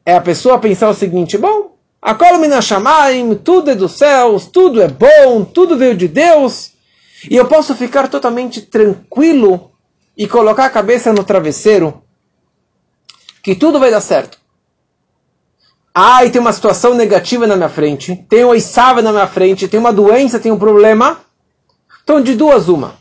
é 0.07 0.15
a 0.15 0.21
pessoa 0.21 0.61
pensar 0.61 0.89
o 0.89 0.95
seguinte: 0.95 1.37
bom, 1.37 1.77
a 2.01 2.15
Kolomina 2.15 2.63
Shamaim, 2.63 3.35
tudo 3.35 3.73
é 3.73 3.75
dos 3.75 3.99
céus, 3.99 4.47
tudo 4.47 4.81
é 4.81 4.89
bom, 4.89 5.45
tudo 5.45 5.77
veio 5.77 5.97
de 5.97 6.07
Deus, 6.07 6.73
e 7.29 7.37
eu 7.37 7.47
posso 7.47 7.75
ficar 7.75 8.09
totalmente 8.09 8.63
tranquilo 8.63 9.70
e 10.21 10.29
colocar 10.29 10.67
a 10.67 10.71
cabeça 10.71 11.15
no 11.15 11.25
travesseiro 11.25 12.03
que 13.43 13.55
tudo 13.55 13.81
vai 13.81 13.91
dar 13.91 14.03
certo. 14.03 14.39
E 16.23 16.29
tem 16.29 16.39
uma 16.39 16.53
situação 16.53 16.93
negativa 16.93 17.47
na 17.47 17.57
minha 17.57 17.71
frente, 17.71 18.15
tem 18.29 18.45
um 18.45 18.55
Isava 18.55 19.01
na 19.01 19.13
minha 19.13 19.27
frente, 19.27 19.67
tem 19.67 19.81
uma 19.81 19.95
doença, 19.95 20.39
tem 20.39 20.53
um 20.53 20.59
problema. 20.59 21.23
Então, 22.03 22.21
de 22.21 22.35
duas, 22.35 22.69
uma. 22.69 22.99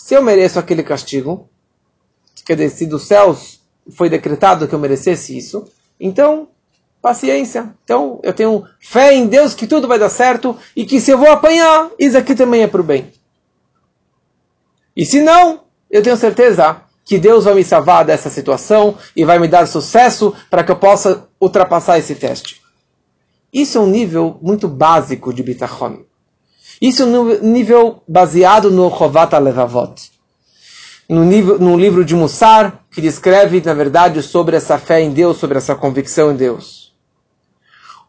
Se 0.00 0.14
eu 0.14 0.20
mereço 0.20 0.58
aquele 0.58 0.82
castigo, 0.82 1.48
quer 2.44 2.56
dizer, 2.56 2.70
se 2.70 2.86
dos 2.86 3.04
céus 3.04 3.60
foi 3.92 4.10
decretado 4.10 4.66
que 4.66 4.74
eu 4.74 4.80
merecesse 4.80 5.38
isso, 5.38 5.70
então, 6.00 6.48
paciência. 7.00 7.72
Então, 7.84 8.18
eu 8.24 8.32
tenho 8.32 8.66
fé 8.80 9.14
em 9.14 9.28
Deus 9.28 9.54
que 9.54 9.64
tudo 9.64 9.86
vai 9.86 9.98
dar 9.98 10.10
certo 10.10 10.58
e 10.74 10.84
que 10.84 11.00
se 11.00 11.12
eu 11.12 11.18
vou 11.18 11.30
apanhar, 11.30 11.88
isso 12.00 12.18
aqui 12.18 12.34
também 12.34 12.62
é 12.62 12.66
para 12.66 12.80
o 12.80 12.84
bem. 12.84 13.12
E 14.96 15.06
se 15.06 15.20
não, 15.20 15.69
eu 15.90 16.02
tenho 16.02 16.16
certeza 16.16 16.82
que 17.04 17.18
Deus 17.18 17.44
vai 17.44 17.54
me 17.54 17.64
salvar 17.64 18.04
dessa 18.04 18.30
situação 18.30 18.96
e 19.16 19.24
vai 19.24 19.38
me 19.38 19.48
dar 19.48 19.66
sucesso 19.66 20.32
para 20.48 20.62
que 20.62 20.70
eu 20.70 20.76
possa 20.76 21.26
ultrapassar 21.40 21.98
esse 21.98 22.14
teste. 22.14 22.60
Isso 23.52 23.78
é 23.78 23.80
um 23.80 23.86
nível 23.86 24.38
muito 24.40 24.68
básico 24.68 25.32
de 25.32 25.42
bitachon. 25.42 26.04
Isso 26.80 27.02
é 27.02 27.06
um 27.06 27.40
nível 27.42 28.02
baseado 28.06 28.70
no 28.70 28.88
Chovat 28.96 29.32
Levavot. 29.34 30.10
No, 31.08 31.24
nível, 31.24 31.58
no 31.58 31.76
livro 31.76 32.04
de 32.04 32.14
Mussar, 32.14 32.84
que 32.92 33.00
descreve, 33.00 33.60
na 33.60 33.74
verdade, 33.74 34.22
sobre 34.22 34.56
essa 34.56 34.78
fé 34.78 35.00
em 35.00 35.10
Deus, 35.10 35.38
sobre 35.38 35.58
essa 35.58 35.74
convicção 35.74 36.30
em 36.30 36.36
Deus. 36.36 36.94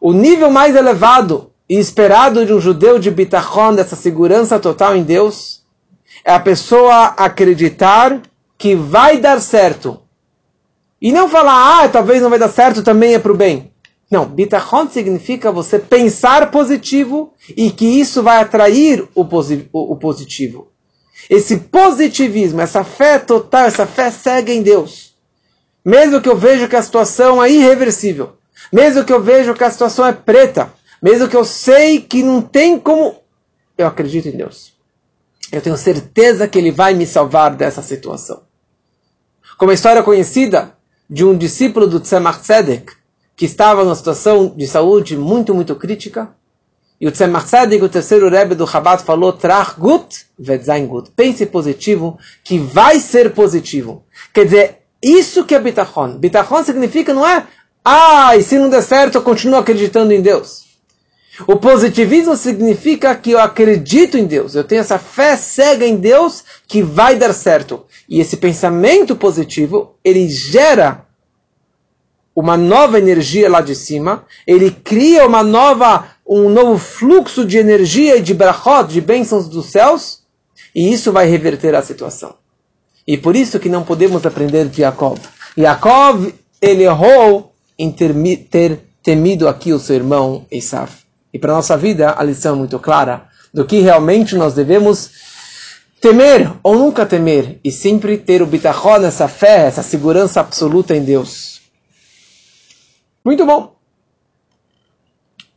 O 0.00 0.12
nível 0.12 0.50
mais 0.50 0.76
elevado 0.76 1.50
e 1.68 1.76
esperado 1.76 2.46
de 2.46 2.52
um 2.52 2.60
judeu 2.60 3.00
de 3.00 3.10
bitachon, 3.10 3.74
dessa 3.74 3.96
segurança 3.96 4.60
total 4.60 4.96
em 4.96 5.02
Deus, 5.02 5.61
é 6.24 6.32
a 6.32 6.40
pessoa 6.40 7.06
acreditar 7.16 8.20
que 8.56 8.74
vai 8.74 9.18
dar 9.18 9.40
certo. 9.40 10.00
E 11.00 11.10
não 11.10 11.28
falar, 11.28 11.82
ah, 11.82 11.88
talvez 11.88 12.22
não 12.22 12.30
vai 12.30 12.38
dar 12.38 12.48
certo, 12.48 12.82
também 12.82 13.14
é 13.14 13.18
para 13.18 13.32
o 13.32 13.36
bem. 13.36 13.72
Não, 14.10 14.26
bitachon 14.26 14.88
significa 14.88 15.50
você 15.50 15.78
pensar 15.78 16.50
positivo 16.50 17.32
e 17.56 17.70
que 17.70 17.86
isso 17.86 18.22
vai 18.22 18.40
atrair 18.40 19.08
o, 19.14 19.24
posi 19.24 19.68
o, 19.72 19.94
o 19.94 19.96
positivo. 19.96 20.70
Esse 21.30 21.56
positivismo, 21.56 22.60
essa 22.60 22.84
fé 22.84 23.18
total, 23.18 23.62
essa 23.62 23.86
fé 23.86 24.10
cega 24.10 24.52
em 24.52 24.62
Deus. 24.62 25.14
Mesmo 25.84 26.20
que 26.20 26.28
eu 26.28 26.36
veja 26.36 26.68
que 26.68 26.76
a 26.76 26.82
situação 26.82 27.42
é 27.42 27.50
irreversível, 27.50 28.34
mesmo 28.72 29.04
que 29.04 29.12
eu 29.12 29.20
veja 29.20 29.54
que 29.54 29.64
a 29.64 29.70
situação 29.70 30.06
é 30.06 30.12
preta, 30.12 30.72
mesmo 31.02 31.26
que 31.26 31.36
eu 31.36 31.44
sei 31.44 32.00
que 32.00 32.22
não 32.22 32.40
tem 32.40 32.78
como, 32.78 33.16
eu 33.76 33.86
acredito 33.86 34.28
em 34.28 34.36
Deus. 34.36 34.71
Eu 35.52 35.60
tenho 35.60 35.76
certeza 35.76 36.48
que 36.48 36.58
Ele 36.58 36.72
vai 36.72 36.94
me 36.94 37.06
salvar 37.06 37.54
dessa 37.54 37.82
situação 37.82 38.42
como 39.62 39.70
a 39.70 39.74
história 39.74 40.02
conhecida 40.02 40.72
de 41.08 41.24
um 41.24 41.38
discípulo 41.38 41.86
do 41.86 42.00
Tzemach 42.00 42.40
Tzedek, 42.40 42.94
que 43.36 43.44
estava 43.44 43.84
numa 43.84 43.94
situação 43.94 44.52
de 44.56 44.66
saúde 44.66 45.16
muito, 45.16 45.54
muito 45.54 45.76
crítica. 45.76 46.30
E 47.00 47.06
o 47.06 47.12
Tzemach 47.12 47.46
Tzedek, 47.46 47.84
o 47.84 47.88
terceiro 47.88 48.28
Rebbe 48.28 48.56
do 48.56 48.66
Chabad, 48.66 49.04
falou, 49.04 49.32
Trach 49.32 49.78
gut, 49.78 50.26
vetzain 50.36 50.84
gut. 50.88 51.12
Pense 51.14 51.46
positivo, 51.46 52.18
que 52.42 52.58
vai 52.58 52.98
ser 52.98 53.32
positivo. 53.34 54.04
Quer 54.34 54.46
dizer, 54.46 54.78
isso 55.00 55.44
que 55.44 55.54
é 55.54 55.60
bitachon. 55.60 56.18
Bitachon 56.18 56.64
significa, 56.64 57.14
não 57.14 57.24
é, 57.24 57.46
ah, 57.84 58.36
e 58.36 58.42
se 58.42 58.58
não 58.58 58.68
der 58.68 58.82
certo, 58.82 59.14
eu 59.14 59.22
continuo 59.22 59.60
acreditando 59.60 60.12
em 60.12 60.20
Deus. 60.20 60.71
O 61.46 61.56
positivismo 61.56 62.36
significa 62.36 63.14
que 63.14 63.30
eu 63.30 63.40
acredito 63.40 64.18
em 64.18 64.26
Deus, 64.26 64.54
eu 64.54 64.64
tenho 64.64 64.82
essa 64.82 64.98
fé 64.98 65.36
cega 65.36 65.86
em 65.86 65.96
Deus 65.96 66.44
que 66.68 66.82
vai 66.82 67.16
dar 67.16 67.32
certo. 67.32 67.84
E 68.08 68.20
esse 68.20 68.36
pensamento 68.36 69.16
positivo, 69.16 69.94
ele 70.04 70.28
gera 70.28 71.06
uma 72.36 72.56
nova 72.56 72.98
energia 72.98 73.48
lá 73.48 73.60
de 73.60 73.74
cima, 73.74 74.24
ele 74.46 74.70
cria 74.70 75.26
uma 75.26 75.42
nova, 75.42 76.06
um 76.26 76.48
novo 76.50 76.78
fluxo 76.78 77.44
de 77.46 77.56
energia 77.58 78.16
e 78.16 78.22
de 78.22 78.34
brachot, 78.34 78.92
de 78.92 79.00
bênçãos 79.00 79.48
dos 79.48 79.66
céus, 79.66 80.22
e 80.74 80.92
isso 80.92 81.12
vai 81.12 81.26
reverter 81.26 81.74
a 81.74 81.82
situação. 81.82 82.34
E 83.06 83.16
por 83.16 83.34
isso 83.34 83.58
que 83.58 83.68
não 83.68 83.82
podemos 83.82 84.24
aprender 84.24 84.68
de 84.68 84.78
Jacob. 84.78 85.18
Jacob, 85.56 86.32
ele 86.60 86.84
errou 86.84 87.52
em 87.78 87.90
ter, 87.90 88.14
ter 88.50 88.80
temido 89.02 89.48
aqui 89.48 89.72
o 89.72 89.78
seu 89.78 89.96
irmão 89.96 90.46
Esav. 90.50 90.90
E 91.32 91.38
para 91.38 91.54
nossa 91.54 91.76
vida, 91.76 92.14
a 92.16 92.22
lição 92.22 92.54
é 92.54 92.58
muito 92.58 92.78
clara 92.78 93.28
do 93.52 93.64
que 93.64 93.80
realmente 93.80 94.34
nós 94.34 94.54
devemos 94.54 95.10
temer 96.00 96.52
ou 96.62 96.76
nunca 96.76 97.06
temer, 97.06 97.60
e 97.62 97.70
sempre 97.70 98.18
ter 98.18 98.42
o 98.42 98.46
bitachon, 98.46 99.04
essa 99.04 99.28
fé, 99.28 99.66
essa 99.66 99.82
segurança 99.82 100.40
absoluta 100.40 100.96
em 100.96 101.04
Deus. 101.04 101.60
Muito 103.24 103.46
bom. 103.46 103.76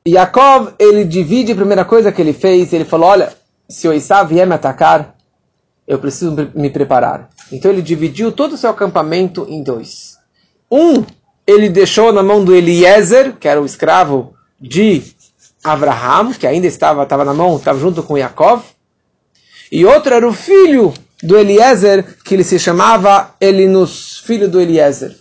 Yaakov, 0.08 0.76
ele 0.78 1.04
divide 1.04 1.52
a 1.52 1.56
primeira 1.56 1.84
coisa 1.84 2.12
que 2.12 2.22
ele 2.22 2.32
fez, 2.32 2.72
ele 2.72 2.86
falou, 2.86 3.10
olha, 3.10 3.34
se 3.68 3.88
o 3.88 3.94
Esav 3.94 4.30
vier 4.30 4.46
me 4.46 4.54
atacar, 4.54 5.16
eu 5.88 5.98
preciso 5.98 6.36
me 6.54 6.70
preparar. 6.70 7.30
Então 7.52 7.72
ele 7.72 7.82
dividiu 7.82 8.32
todo 8.32 8.54
o 8.54 8.58
seu 8.58 8.70
acampamento 8.70 9.48
em 9.50 9.64
dois. 9.64 10.16
Um, 10.72 11.04
ele 11.48 11.70
deixou 11.70 12.12
na 12.12 12.22
mão 12.22 12.46
do 12.46 12.54
Eliezer, 12.54 13.36
que 13.38 13.48
era 13.48 13.60
o 13.60 13.66
escravo 13.66 14.36
de 14.62 15.15
Abraham, 15.66 16.32
que 16.34 16.46
ainda 16.46 16.68
estava, 16.68 17.04
estava 17.04 17.26
na 17.26 17.34
mão, 17.34 17.58
estava 17.58 17.80
junto 17.80 18.04
com 18.04 18.18
Yaakov, 18.18 18.64
e 19.72 19.84
outro 19.84 20.14
era 20.14 20.28
o 20.28 20.32
filho 20.32 20.94
do 21.24 21.36
Eliezer, 21.36 22.18
que 22.24 22.36
ele 22.36 22.44
se 22.44 22.60
chamava 22.60 23.34
Elinus, 23.42 24.20
filho 24.20 24.48
do 24.48 24.62
Eliezer. 24.62 25.16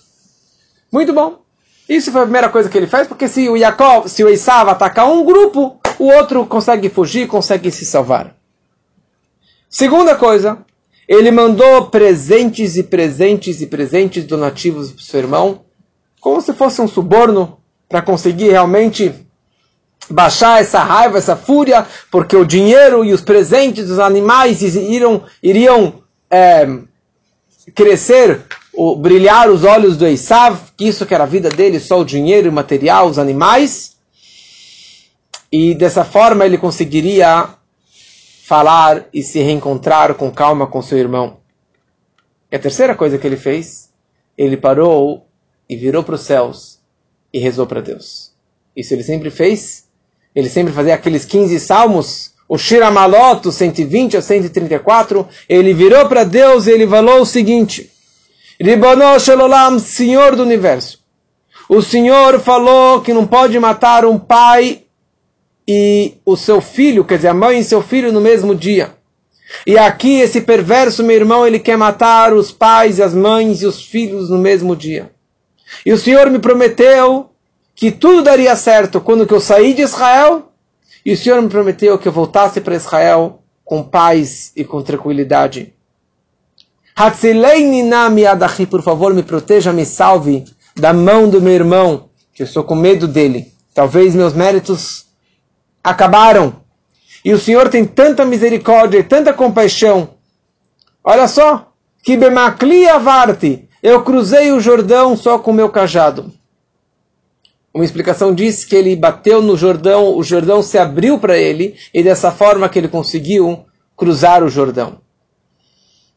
Muito 0.92 1.12
bom. 1.14 1.40
Isso 1.88 2.12
foi 2.12 2.20
a 2.20 2.24
primeira 2.24 2.48
coisa 2.48 2.68
que 2.68 2.76
ele 2.76 2.86
fez, 2.86 3.08
porque 3.08 3.26
se 3.26 3.48
o 3.48 3.56
Yaakov, 3.56 4.08
se 4.08 4.22
o 4.22 4.28
Esav 4.28 4.68
atacar 4.68 5.10
um 5.10 5.24
grupo, 5.24 5.80
o 5.98 6.04
outro 6.04 6.46
consegue 6.46 6.88
fugir, 6.88 7.26
consegue 7.26 7.70
se 7.70 7.86
salvar. 7.86 8.34
Segunda 9.68 10.14
coisa, 10.14 10.58
ele 11.08 11.30
mandou 11.30 11.86
presentes 11.86 12.76
e 12.76 12.82
presentes 12.82 13.60
e 13.60 13.66
presentes 13.66 14.24
donativos 14.24 14.90
para 14.90 15.00
o 15.00 15.02
seu 15.02 15.20
irmão, 15.20 15.64
como 16.20 16.40
se 16.40 16.52
fosse 16.52 16.80
um 16.80 16.88
suborno 16.88 17.58
para 17.88 18.00
conseguir 18.00 18.50
realmente 18.50 19.23
baixar 20.10 20.60
essa 20.60 20.80
raiva, 20.80 21.18
essa 21.18 21.36
fúria, 21.36 21.86
porque 22.10 22.36
o 22.36 22.44
dinheiro 22.44 23.04
e 23.04 23.12
os 23.12 23.20
presentes 23.20 23.88
dos 23.88 23.98
animais 23.98 24.60
iriam, 24.62 25.22
iriam 25.42 26.02
é, 26.30 26.66
crescer, 27.74 28.42
o, 28.72 28.96
brilhar 28.96 29.50
os 29.50 29.64
olhos 29.64 29.96
do 29.96 30.06
Esav, 30.06 30.58
que 30.76 30.86
isso 30.86 31.06
que 31.06 31.14
era 31.14 31.24
a 31.24 31.28
vida 31.28 31.48
dele, 31.48 31.80
só 31.80 32.00
o 32.00 32.04
dinheiro, 32.04 32.50
o 32.50 32.52
material, 32.52 33.08
os 33.08 33.18
animais. 33.18 33.96
E 35.50 35.74
dessa 35.74 36.04
forma 36.04 36.44
ele 36.44 36.58
conseguiria 36.58 37.48
falar 38.44 39.06
e 39.12 39.22
se 39.22 39.40
reencontrar 39.40 40.14
com 40.14 40.30
calma 40.30 40.66
com 40.66 40.82
seu 40.82 40.98
irmão. 40.98 41.38
E 42.50 42.56
a 42.56 42.58
terceira 42.58 42.94
coisa 42.94 43.18
que 43.18 43.26
ele 43.26 43.36
fez, 43.36 43.90
ele 44.36 44.56
parou 44.56 45.26
e 45.68 45.76
virou 45.76 46.02
para 46.02 46.16
os 46.16 46.20
céus 46.20 46.80
e 47.32 47.38
rezou 47.38 47.66
para 47.66 47.80
Deus. 47.80 48.32
Isso 48.76 48.92
ele 48.92 49.02
sempre 49.02 49.30
fez. 49.30 49.84
Ele 50.34 50.48
sempre 50.48 50.72
fazia 50.72 50.94
aqueles 50.94 51.24
15 51.24 51.60
salmos, 51.60 52.32
o 52.48 52.58
Shiramalot, 52.58 53.50
120 53.50 54.16
a 54.16 54.22
134. 54.22 55.26
Ele 55.48 55.72
virou 55.72 56.06
para 56.08 56.24
Deus 56.24 56.66
e 56.66 56.72
ele 56.72 56.86
falou 56.86 57.20
o 57.20 57.26
seguinte: 57.26 57.90
Ribono 58.60 59.04
Senhor 59.80 60.36
do 60.36 60.42
Universo. 60.42 61.02
O 61.68 61.80
Senhor 61.80 62.40
falou 62.40 63.00
que 63.00 63.12
não 63.12 63.26
pode 63.26 63.58
matar 63.58 64.04
um 64.04 64.18
pai 64.18 64.82
e 65.66 66.14
o 66.24 66.36
seu 66.36 66.60
filho, 66.60 67.04
quer 67.04 67.16
dizer, 67.16 67.28
a 67.28 67.34
mãe 67.34 67.60
e 67.60 67.64
seu 67.64 67.80
filho 67.80 68.12
no 68.12 68.20
mesmo 68.20 68.54
dia. 68.54 68.94
E 69.66 69.78
aqui 69.78 70.20
esse 70.20 70.40
perverso, 70.40 71.02
meu 71.02 71.16
irmão, 71.16 71.46
ele 71.46 71.58
quer 71.58 71.78
matar 71.78 72.34
os 72.34 72.50
pais, 72.52 73.00
as 73.00 73.14
mães 73.14 73.62
e 73.62 73.66
os 73.66 73.82
filhos 73.82 74.28
no 74.28 74.38
mesmo 74.38 74.76
dia. 74.76 75.10
E 75.86 75.92
o 75.92 75.98
Senhor 75.98 76.28
me 76.30 76.38
prometeu 76.38 77.30
que 77.74 77.90
tudo 77.90 78.22
daria 78.22 78.54
certo 78.56 79.00
quando 79.00 79.26
eu 79.28 79.40
saí 79.40 79.74
de 79.74 79.82
Israel, 79.82 80.52
e 81.04 81.12
o 81.12 81.16
Senhor 81.16 81.42
me 81.42 81.48
prometeu 81.48 81.98
que 81.98 82.08
eu 82.08 82.12
voltasse 82.12 82.60
para 82.60 82.74
Israel 82.74 83.42
com 83.64 83.82
paz 83.82 84.52
e 84.56 84.64
com 84.64 84.82
tranquilidade. 84.82 85.74
Por 88.70 88.82
favor, 88.82 89.12
me 89.12 89.22
proteja, 89.22 89.72
me 89.72 89.84
salve 89.84 90.44
da 90.76 90.92
mão 90.92 91.28
do 91.28 91.42
meu 91.42 91.52
irmão, 91.52 92.08
que 92.32 92.42
eu 92.42 92.46
estou 92.46 92.64
com 92.64 92.74
medo 92.74 93.08
dele. 93.08 93.52
Talvez 93.74 94.14
meus 94.14 94.32
méritos 94.32 95.06
acabaram. 95.82 96.62
E 97.24 97.32
o 97.32 97.38
Senhor 97.38 97.68
tem 97.68 97.84
tanta 97.84 98.24
misericórdia 98.24 98.98
e 98.98 99.02
tanta 99.02 99.32
compaixão. 99.32 100.10
Olha 101.02 101.26
só, 101.26 101.72
que 102.02 102.16
bemakli 102.16 102.88
avarti, 102.88 103.68
eu 103.82 104.02
cruzei 104.02 104.52
o 104.52 104.60
Jordão 104.60 105.16
só 105.16 105.38
com 105.38 105.52
meu 105.52 105.68
cajado. 105.68 106.32
Uma 107.74 107.84
explicação 107.84 108.32
diz 108.32 108.64
que 108.64 108.76
ele 108.76 108.94
bateu 108.94 109.42
no 109.42 109.56
Jordão, 109.56 110.16
o 110.16 110.22
Jordão 110.22 110.62
se 110.62 110.78
abriu 110.78 111.18
para 111.18 111.36
ele 111.36 111.74
e 111.92 112.04
dessa 112.04 112.30
forma 112.30 112.68
que 112.68 112.78
ele 112.78 112.86
conseguiu 112.86 113.64
cruzar 113.96 114.44
o 114.44 114.48
Jordão. 114.48 115.00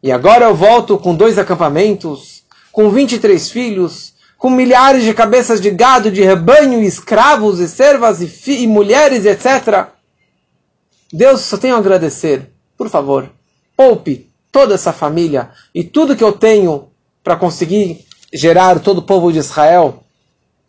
E 0.04 0.12
agora 0.12 0.46
eu 0.46 0.56
volto 0.56 1.00
com 1.00 1.16
dois 1.16 1.40
acampamentos, 1.40 2.44
com 2.72 2.92
23 2.92 3.50
filhos, 3.50 4.14
com 4.38 4.52
milhares 4.52 5.04
de 5.04 5.16
cabeças 5.16 5.60
de 5.60 5.72
gado, 5.72 6.12
de 6.12 6.22
rebanho, 6.22 6.84
escravos 6.84 7.60
e 7.60 7.68
servas 7.68 8.22
e, 8.22 8.64
e 8.64 8.68
mulheres, 8.68 9.26
etc. 9.26 9.88
Deus, 11.12 11.42
só 11.42 11.58
tenho 11.58 11.74
a 11.74 11.80
agradecer. 11.80 12.52
Por 12.78 12.88
favor, 12.88 13.32
poupe 13.76 14.30
toda 14.52 14.76
essa 14.76 14.94
família 14.94 15.50
e 15.74 15.84
tudo 15.84 16.16
que 16.16 16.24
eu 16.24 16.34
tenho 16.34 16.90
para 17.24 17.36
conseguir 17.36 18.06
gerar 18.32 18.80
todo 18.80 19.00
o 19.00 19.04
povo 19.04 19.32
de 19.34 19.40
Israel 19.40 20.04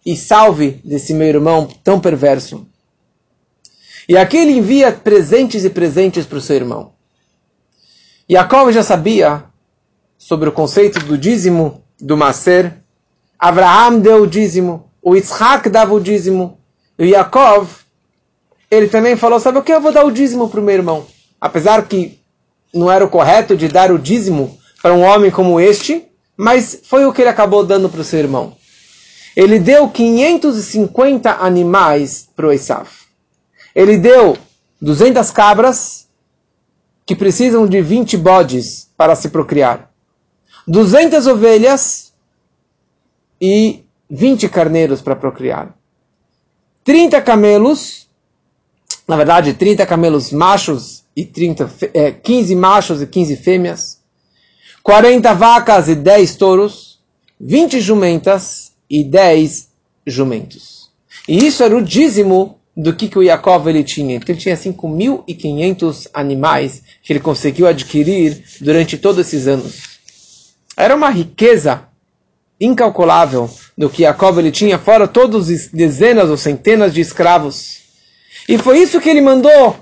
e 0.09 0.16
salve 0.16 0.81
desse 0.83 1.12
meu 1.12 1.29
irmão 1.29 1.68
tão 1.85 2.01
perverso. 2.01 2.66
E 4.09 4.16
aqui 4.16 4.38
ele 4.38 4.53
envia 4.53 4.90
presentes 4.90 5.66
e 5.66 5.68
presentes 5.68 6.25
para 6.25 6.38
o 6.38 6.40
seu 6.40 6.57
irmão. 6.57 6.92
Jacob 8.27 8.73
já 8.73 8.83
sabia 8.83 9.44
sobre 10.16 10.49
o 10.49 10.53
conceito 10.53 10.99
do 11.01 11.18
dízimo 11.18 11.85
do 12.01 12.16
Maser. 12.16 12.79
Abraham 13.38 13.99
deu 13.99 14.23
o 14.23 14.27
dízimo, 14.27 14.90
o 15.03 15.14
Isaac 15.14 15.68
dava 15.68 15.92
o 15.92 16.01
dízimo, 16.01 16.59
o 16.99 17.05
Yaakov, 17.05 17.68
ele 18.71 18.88
também 18.88 19.14
falou, 19.14 19.38
sabe 19.38 19.59
o 19.59 19.62
que? 19.62 19.73
Eu 19.73 19.81
vou 19.81 19.92
dar 19.92 20.07
o 20.07 20.11
dízimo 20.11 20.49
para 20.49 20.59
o 20.59 20.62
meu 20.62 20.75
irmão. 20.75 21.07
Apesar 21.38 21.87
que 21.87 22.18
não 22.73 22.90
era 22.90 23.05
o 23.05 23.11
correto 23.11 23.55
de 23.55 23.68
dar 23.68 23.92
o 23.92 23.99
dízimo 23.99 24.59
para 24.83 24.94
um 24.94 25.03
homem 25.03 25.31
como 25.31 25.61
este, 25.61 26.09
mas 26.35 26.81
foi 26.85 27.05
o 27.05 27.12
que 27.12 27.21
ele 27.21 27.29
acabou 27.29 27.62
dando 27.62 27.90
para 27.90 28.01
o 28.01 28.05
seu 28.05 28.18
irmão. 28.18 28.57
Ele 29.37 29.59
deu 29.59 29.88
550 29.88 31.31
animais 31.31 32.29
para 32.35 32.47
o 32.47 32.53
Esav. 32.53 32.88
Ele 33.75 33.97
deu 33.97 34.37
200 34.81 35.31
cabras, 35.31 36.09
que 37.07 37.17
precisam 37.17 37.67
de 37.67 37.81
20 37.81 38.17
bodes 38.17 38.91
para 38.97 39.14
se 39.14 39.29
procriar. 39.29 39.91
200 40.67 41.27
ovelhas 41.27 42.12
e 43.41 43.83
20 44.11 44.49
carneiros 44.49 45.01
para 45.01 45.17
procriar. 45.17 45.75
30 46.85 47.21
camelos, 47.23 48.09
na 49.07 49.17
verdade, 49.17 49.55
30 49.55 49.87
camelos 49.87 50.33
machos 50.33 51.05
e 51.17 51.25
30, 51.25 51.71
é, 51.95 52.11
15 52.12 52.55
machos 52.55 53.03
e 53.03 53.07
15 53.07 53.37
fêmeas. 53.37 53.99
40 54.83 55.35
vacas 55.35 55.88
e 55.88 55.95
10 55.95 56.37
touros. 56.37 57.01
20 57.41 57.81
jumentas 57.81 58.73
e 58.90 59.05
10 59.05 59.68
jumentos. 60.07 60.90
E 61.29 61.46
isso 61.46 61.62
era 61.62 61.77
o 61.77 61.83
dízimo 61.83 62.59
do 62.77 62.94
que, 62.94 63.09
que 63.09 63.18
o 63.18 63.22
Yaakov 63.22 63.68
ele 63.68 63.83
tinha. 63.83 64.16
Então 64.16 64.33
ele 64.33 64.40
tinha 64.40 64.57
5.500 64.57 66.09
animais 66.14 66.83
que 67.03 67.12
ele 67.12 67.20
conseguiu 67.20 67.66
adquirir 67.66 68.42
durante 68.61 68.96
todos 68.96 69.27
esses 69.27 69.46
anos. 69.48 69.88
Era 70.77 70.94
uma 70.94 71.11
riqueza 71.11 71.88
incalculável 72.61 73.51
do 73.77 73.88
que 73.90 74.03
Jacob 74.03 74.38
ele 74.38 74.51
tinha, 74.51 74.79
fora 74.79 75.07
todos 75.07 75.48
os 75.48 75.66
dezenas 75.68 76.31
ou 76.31 76.37
centenas 76.37 76.92
de 76.92 77.01
escravos. 77.01 77.79
E 78.48 78.59
foi 78.59 78.79
isso 78.79 79.01
que 79.01 79.09
ele 79.09 79.20
mandou. 79.20 79.77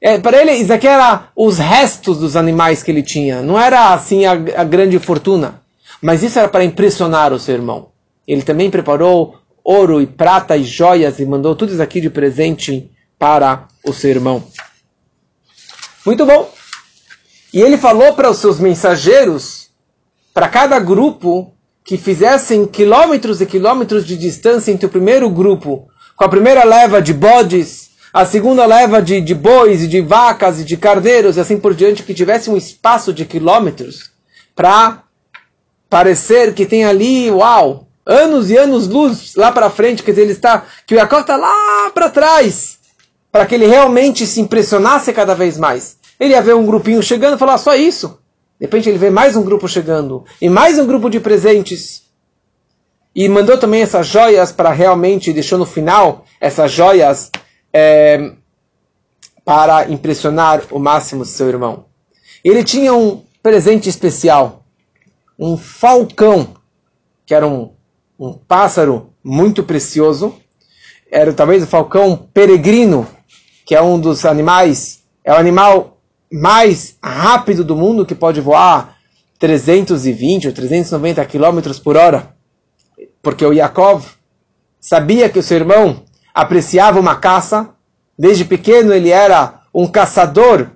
É, 0.00 0.18
para 0.18 0.40
ele, 0.40 0.52
isso 0.52 0.72
aqui 0.72 0.86
era 0.86 1.28
os 1.36 1.58
restos 1.58 2.18
dos 2.18 2.36
animais 2.36 2.82
que 2.82 2.90
ele 2.90 3.02
tinha. 3.02 3.40
Não 3.42 3.58
era 3.58 3.94
assim 3.94 4.24
a, 4.24 4.32
a 4.32 4.64
grande 4.64 4.98
fortuna. 4.98 5.60
Mas 6.00 6.22
isso 6.22 6.38
era 6.38 6.48
para 6.48 6.64
impressionar 6.64 7.32
o 7.32 7.38
seu 7.38 7.54
irmão. 7.54 7.91
Ele 8.26 8.42
também 8.42 8.70
preparou 8.70 9.38
ouro 9.64 10.00
e 10.00 10.06
prata 10.06 10.56
e 10.56 10.64
joias 10.64 11.18
e 11.18 11.26
mandou 11.26 11.54
tudo 11.54 11.72
isso 11.72 11.82
aqui 11.82 12.00
de 12.00 12.10
presente 12.10 12.90
para 13.18 13.68
o 13.84 13.92
seu 13.92 14.10
irmão. 14.10 14.44
Muito 16.04 16.26
bom. 16.26 16.52
E 17.52 17.60
ele 17.60 17.76
falou 17.76 18.14
para 18.14 18.30
os 18.30 18.38
seus 18.38 18.58
mensageiros, 18.58 19.70
para 20.32 20.48
cada 20.48 20.78
grupo, 20.80 21.52
que 21.84 21.96
fizessem 21.96 22.66
quilômetros 22.66 23.40
e 23.40 23.46
quilômetros 23.46 24.06
de 24.06 24.16
distância 24.16 24.72
entre 24.72 24.86
o 24.86 24.90
primeiro 24.90 25.28
grupo, 25.28 25.88
com 26.16 26.24
a 26.24 26.28
primeira 26.28 26.64
leva 26.64 27.02
de 27.02 27.12
bodes, 27.12 27.90
a 28.12 28.24
segunda 28.24 28.66
leva 28.66 29.00
de, 29.02 29.20
de 29.20 29.34
bois 29.34 29.82
e 29.82 29.88
de 29.88 30.00
vacas 30.00 30.60
e 30.60 30.64
de 30.64 30.76
cardeiros 30.76 31.36
e 31.36 31.40
assim 31.40 31.58
por 31.58 31.74
diante, 31.74 32.02
que 32.02 32.14
tivesse 32.14 32.50
um 32.50 32.56
espaço 32.56 33.12
de 33.12 33.24
quilômetros 33.24 34.10
para 34.54 35.02
parecer 35.88 36.54
que 36.54 36.66
tem 36.66 36.84
ali, 36.84 37.30
uau, 37.30 37.88
anos 38.04 38.50
e 38.50 38.56
anos 38.56 38.88
luz 38.88 39.34
lá 39.36 39.52
para 39.52 39.70
frente, 39.70 40.02
quer 40.02 40.12
dizer, 40.12 40.22
ele 40.22 40.32
está, 40.32 40.66
que 40.86 40.94
o 40.94 40.98
Jacob 40.98 41.20
está 41.20 41.36
lá 41.36 41.90
para 41.90 42.10
trás, 42.10 42.78
para 43.30 43.46
que 43.46 43.54
ele 43.54 43.66
realmente 43.66 44.26
se 44.26 44.40
impressionasse 44.40 45.12
cada 45.12 45.34
vez 45.34 45.56
mais. 45.56 45.96
Ele 46.18 46.34
ia 46.34 46.42
ver 46.42 46.54
um 46.54 46.66
grupinho 46.66 47.02
chegando 47.02 47.36
e 47.36 47.38
falar 47.38 47.58
só 47.58 47.74
isso. 47.74 48.18
De 48.58 48.66
repente 48.66 48.88
ele 48.88 48.98
vê 48.98 49.10
mais 49.10 49.34
um 49.34 49.42
grupo 49.42 49.66
chegando 49.66 50.24
e 50.40 50.48
mais 50.48 50.78
um 50.78 50.86
grupo 50.86 51.10
de 51.10 51.18
presentes. 51.18 52.02
E 53.14 53.28
mandou 53.28 53.58
também 53.58 53.82
essas 53.82 54.06
joias 54.06 54.52
para 54.52 54.70
realmente, 54.70 55.32
deixou 55.32 55.58
no 55.58 55.66
final 55.66 56.24
essas 56.40 56.70
joias 56.70 57.30
é, 57.72 58.32
para 59.44 59.90
impressionar 59.90 60.62
o 60.70 60.78
máximo 60.78 61.24
seu 61.24 61.48
irmão. 61.48 61.86
Ele 62.44 62.64
tinha 62.64 62.94
um 62.94 63.24
presente 63.42 63.88
especial, 63.88 64.64
um 65.38 65.56
falcão, 65.56 66.54
que 67.26 67.34
era 67.34 67.46
um 67.46 67.72
um 68.28 68.34
pássaro 68.34 69.12
muito 69.22 69.62
precioso. 69.62 70.34
Era 71.10 71.32
talvez 71.32 71.62
o 71.62 71.66
falcão 71.66 72.16
peregrino, 72.16 73.06
que 73.66 73.74
é 73.74 73.82
um 73.82 73.98
dos 73.98 74.24
animais, 74.24 75.02
é 75.24 75.32
o 75.32 75.36
animal 75.36 75.98
mais 76.32 76.96
rápido 77.02 77.64
do 77.64 77.76
mundo, 77.76 78.06
que 78.06 78.14
pode 78.14 78.40
voar 78.40 78.96
320 79.38 80.48
ou 80.48 80.54
390 80.54 81.24
km 81.26 81.60
por 81.82 81.96
hora. 81.96 82.34
Porque 83.20 83.44
o 83.44 83.52
Yaakov 83.52 84.06
sabia 84.80 85.28
que 85.28 85.38
o 85.38 85.42
seu 85.42 85.58
irmão 85.58 86.02
apreciava 86.34 86.98
uma 86.98 87.16
caça, 87.16 87.74
Desde 88.18 88.44
pequeno 88.44 88.92
ele 88.92 89.10
era 89.10 89.62
um 89.74 89.86
caçador, 89.86 90.70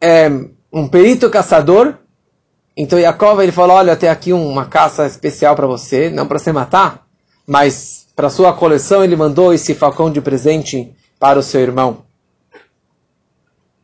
é, 0.00 0.28
um 0.72 0.88
perito 0.88 1.30
caçador. 1.30 1.94
Então 2.80 2.96
Yaakov 2.96 3.42
ele 3.42 3.50
falou, 3.50 3.76
olha, 3.76 3.96
tem 3.96 4.08
aqui 4.08 4.32
uma 4.32 4.64
caça 4.64 5.04
especial 5.04 5.56
para 5.56 5.66
você, 5.66 6.10
não 6.10 6.28
para 6.28 6.38
você 6.38 6.52
matar, 6.52 7.04
mas 7.44 8.06
para 8.14 8.30
sua 8.30 8.52
coleção 8.52 9.02
ele 9.02 9.16
mandou 9.16 9.52
esse 9.52 9.74
falcão 9.74 10.08
de 10.08 10.20
presente 10.20 10.94
para 11.18 11.40
o 11.40 11.42
seu 11.42 11.60
irmão. 11.60 12.04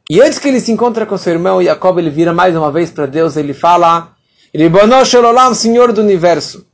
E 0.09 0.21
antes 0.21 0.39
que 0.39 0.47
ele 0.47 0.61
se 0.61 0.71
encontre 0.71 1.05
com 1.07 1.19
seu 1.19 1.33
irmão, 1.33 1.61
Jacob 1.61 1.99
ele 1.99 2.09
vira 2.09 2.33
mais 2.33 2.55
uma 2.55 2.71
vez 2.71 2.89
para 2.89 3.07
Deus, 3.07 3.37
ele 3.37 3.53
fala, 3.53 4.13
Ribono 4.55 5.05
Shalom, 5.05 5.55
Senhor 5.55 5.93
do 5.93 6.01
Universo. 6.01 6.65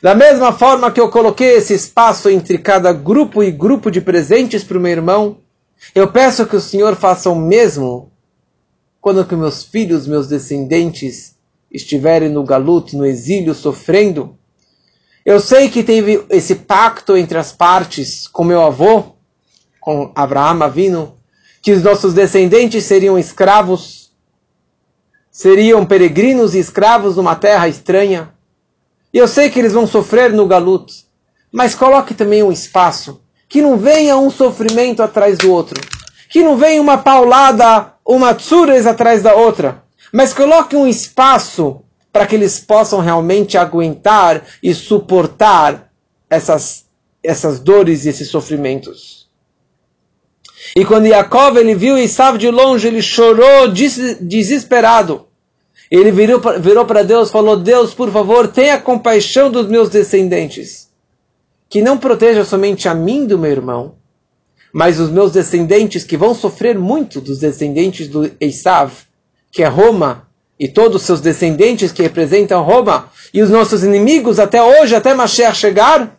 Da 0.00 0.14
mesma 0.14 0.52
forma 0.52 0.92
que 0.92 1.00
eu 1.00 1.10
coloquei 1.10 1.56
esse 1.56 1.74
espaço 1.74 2.30
entre 2.30 2.58
cada 2.58 2.92
grupo 2.92 3.42
e 3.42 3.50
grupo 3.50 3.90
de 3.90 4.00
presentes 4.00 4.62
para 4.62 4.78
o 4.78 4.80
meu 4.80 4.92
irmão, 4.92 5.38
eu 5.92 6.06
peço 6.12 6.46
que 6.46 6.54
o 6.54 6.60
Senhor 6.60 6.94
faça 6.94 7.28
o 7.28 7.34
mesmo 7.34 8.12
quando 9.00 9.24
que 9.24 9.34
meus 9.34 9.64
filhos, 9.64 10.06
meus 10.06 10.28
descendentes, 10.28 11.37
estiverem 11.70 12.28
no 12.28 12.44
galuto, 12.44 12.96
no 12.96 13.04
exílio, 13.04 13.54
sofrendo. 13.54 14.36
Eu 15.24 15.40
sei 15.40 15.68
que 15.68 15.82
teve 15.82 16.24
esse 16.30 16.54
pacto 16.54 17.16
entre 17.16 17.36
as 17.36 17.52
partes 17.52 18.26
com 18.26 18.44
meu 18.44 18.62
avô, 18.62 19.16
com 19.80 20.10
Abraão 20.14 20.62
Avino, 20.62 21.18
que 21.60 21.72
os 21.72 21.82
nossos 21.82 22.14
descendentes 22.14 22.84
seriam 22.84 23.18
escravos, 23.18 24.10
seriam 25.30 25.84
peregrinos 25.84 26.54
e 26.54 26.58
escravos 26.58 27.16
numa 27.16 27.36
terra 27.36 27.68
estranha. 27.68 28.32
E 29.12 29.18
eu 29.18 29.28
sei 29.28 29.50
que 29.50 29.58
eles 29.58 29.72
vão 29.72 29.86
sofrer 29.86 30.32
no 30.32 30.46
galuto, 30.46 30.92
mas 31.52 31.74
coloque 31.74 32.14
também 32.14 32.42
um 32.42 32.52
espaço, 32.52 33.22
que 33.48 33.60
não 33.60 33.76
venha 33.76 34.16
um 34.16 34.30
sofrimento 34.30 35.02
atrás 35.02 35.38
do 35.38 35.50
outro, 35.50 35.80
que 36.30 36.42
não 36.42 36.56
venha 36.56 36.80
uma 36.80 36.98
paulada, 36.98 37.92
uma 38.04 38.34
tsures 38.34 38.86
atrás 38.86 39.22
da 39.22 39.34
outra, 39.34 39.82
mas 40.12 40.32
coloque 40.32 40.76
um 40.76 40.86
espaço 40.86 41.82
para 42.12 42.26
que 42.26 42.34
eles 42.34 42.58
possam 42.58 43.00
realmente 43.00 43.56
aguentar 43.56 44.44
e 44.62 44.74
suportar 44.74 45.92
essas, 46.28 46.86
essas 47.22 47.60
dores 47.60 48.04
e 48.04 48.08
esses 48.08 48.28
sofrimentos. 48.28 49.28
E 50.74 50.84
quando 50.84 51.06
Yaakov 51.06 51.56
ele 51.56 51.74
viu 51.74 51.96
Esav 51.96 52.36
de 52.36 52.50
longe, 52.50 52.86
ele 52.88 53.00
chorou 53.00 53.68
des 53.68 54.18
desesperado. 54.20 55.26
Ele 55.90 56.10
virou, 56.10 56.40
virou 56.60 56.84
para 56.84 57.02
Deus 57.02 57.30
falou: 57.30 57.56
Deus, 57.56 57.94
por 57.94 58.10
favor, 58.10 58.48
tenha 58.48 58.80
compaixão 58.80 59.50
dos 59.50 59.66
meus 59.66 59.88
descendentes. 59.88 60.88
Que 61.68 61.80
não 61.82 61.98
proteja 61.98 62.44
somente 62.44 62.88
a 62.88 62.94
mim 62.94 63.26
do 63.26 63.38
meu 63.38 63.50
irmão, 63.50 63.94
mas 64.72 65.00
os 65.00 65.10
meus 65.10 65.32
descendentes 65.32 66.04
que 66.04 66.16
vão 66.16 66.34
sofrer 66.34 66.78
muito 66.78 67.20
dos 67.20 67.38
descendentes 67.38 68.08
do 68.08 68.30
Esav, 68.40 68.92
que 69.50 69.62
é 69.62 69.66
Roma, 69.66 70.28
e 70.58 70.68
todos 70.68 71.02
os 71.02 71.06
seus 71.06 71.20
descendentes 71.20 71.92
que 71.92 72.02
representam 72.02 72.62
Roma, 72.62 73.10
e 73.32 73.42
os 73.42 73.50
nossos 73.50 73.84
inimigos 73.84 74.38
até 74.38 74.62
hoje, 74.62 74.94
até 74.94 75.14
Mashiach 75.14 75.56
chegar. 75.56 76.18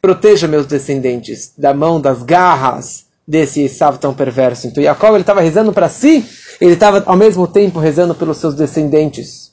Proteja 0.00 0.48
meus 0.48 0.66
descendentes 0.66 1.52
da 1.56 1.74
mão, 1.74 2.00
das 2.00 2.22
garras 2.22 3.06
desse 3.26 3.60
Esav 3.60 3.98
tão 3.98 4.14
perverso. 4.14 4.66
Então 4.66 4.82
Jacob 4.82 5.10
ele 5.10 5.20
estava 5.20 5.42
rezando 5.42 5.72
para 5.72 5.88
si, 5.88 6.24
ele 6.60 6.72
estava 6.72 7.02
ao 7.04 7.16
mesmo 7.16 7.46
tempo 7.46 7.78
rezando 7.78 8.14
pelos 8.14 8.38
seus 8.38 8.54
descendentes. 8.54 9.52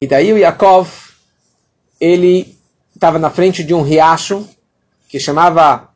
E 0.00 0.06
daí 0.06 0.32
o 0.32 0.38
Yaakov, 0.38 0.88
ele 2.00 2.56
estava 2.94 3.18
na 3.18 3.30
frente 3.30 3.62
de 3.62 3.74
um 3.74 3.82
riacho 3.82 4.46
que 5.08 5.20
chamava 5.20 5.90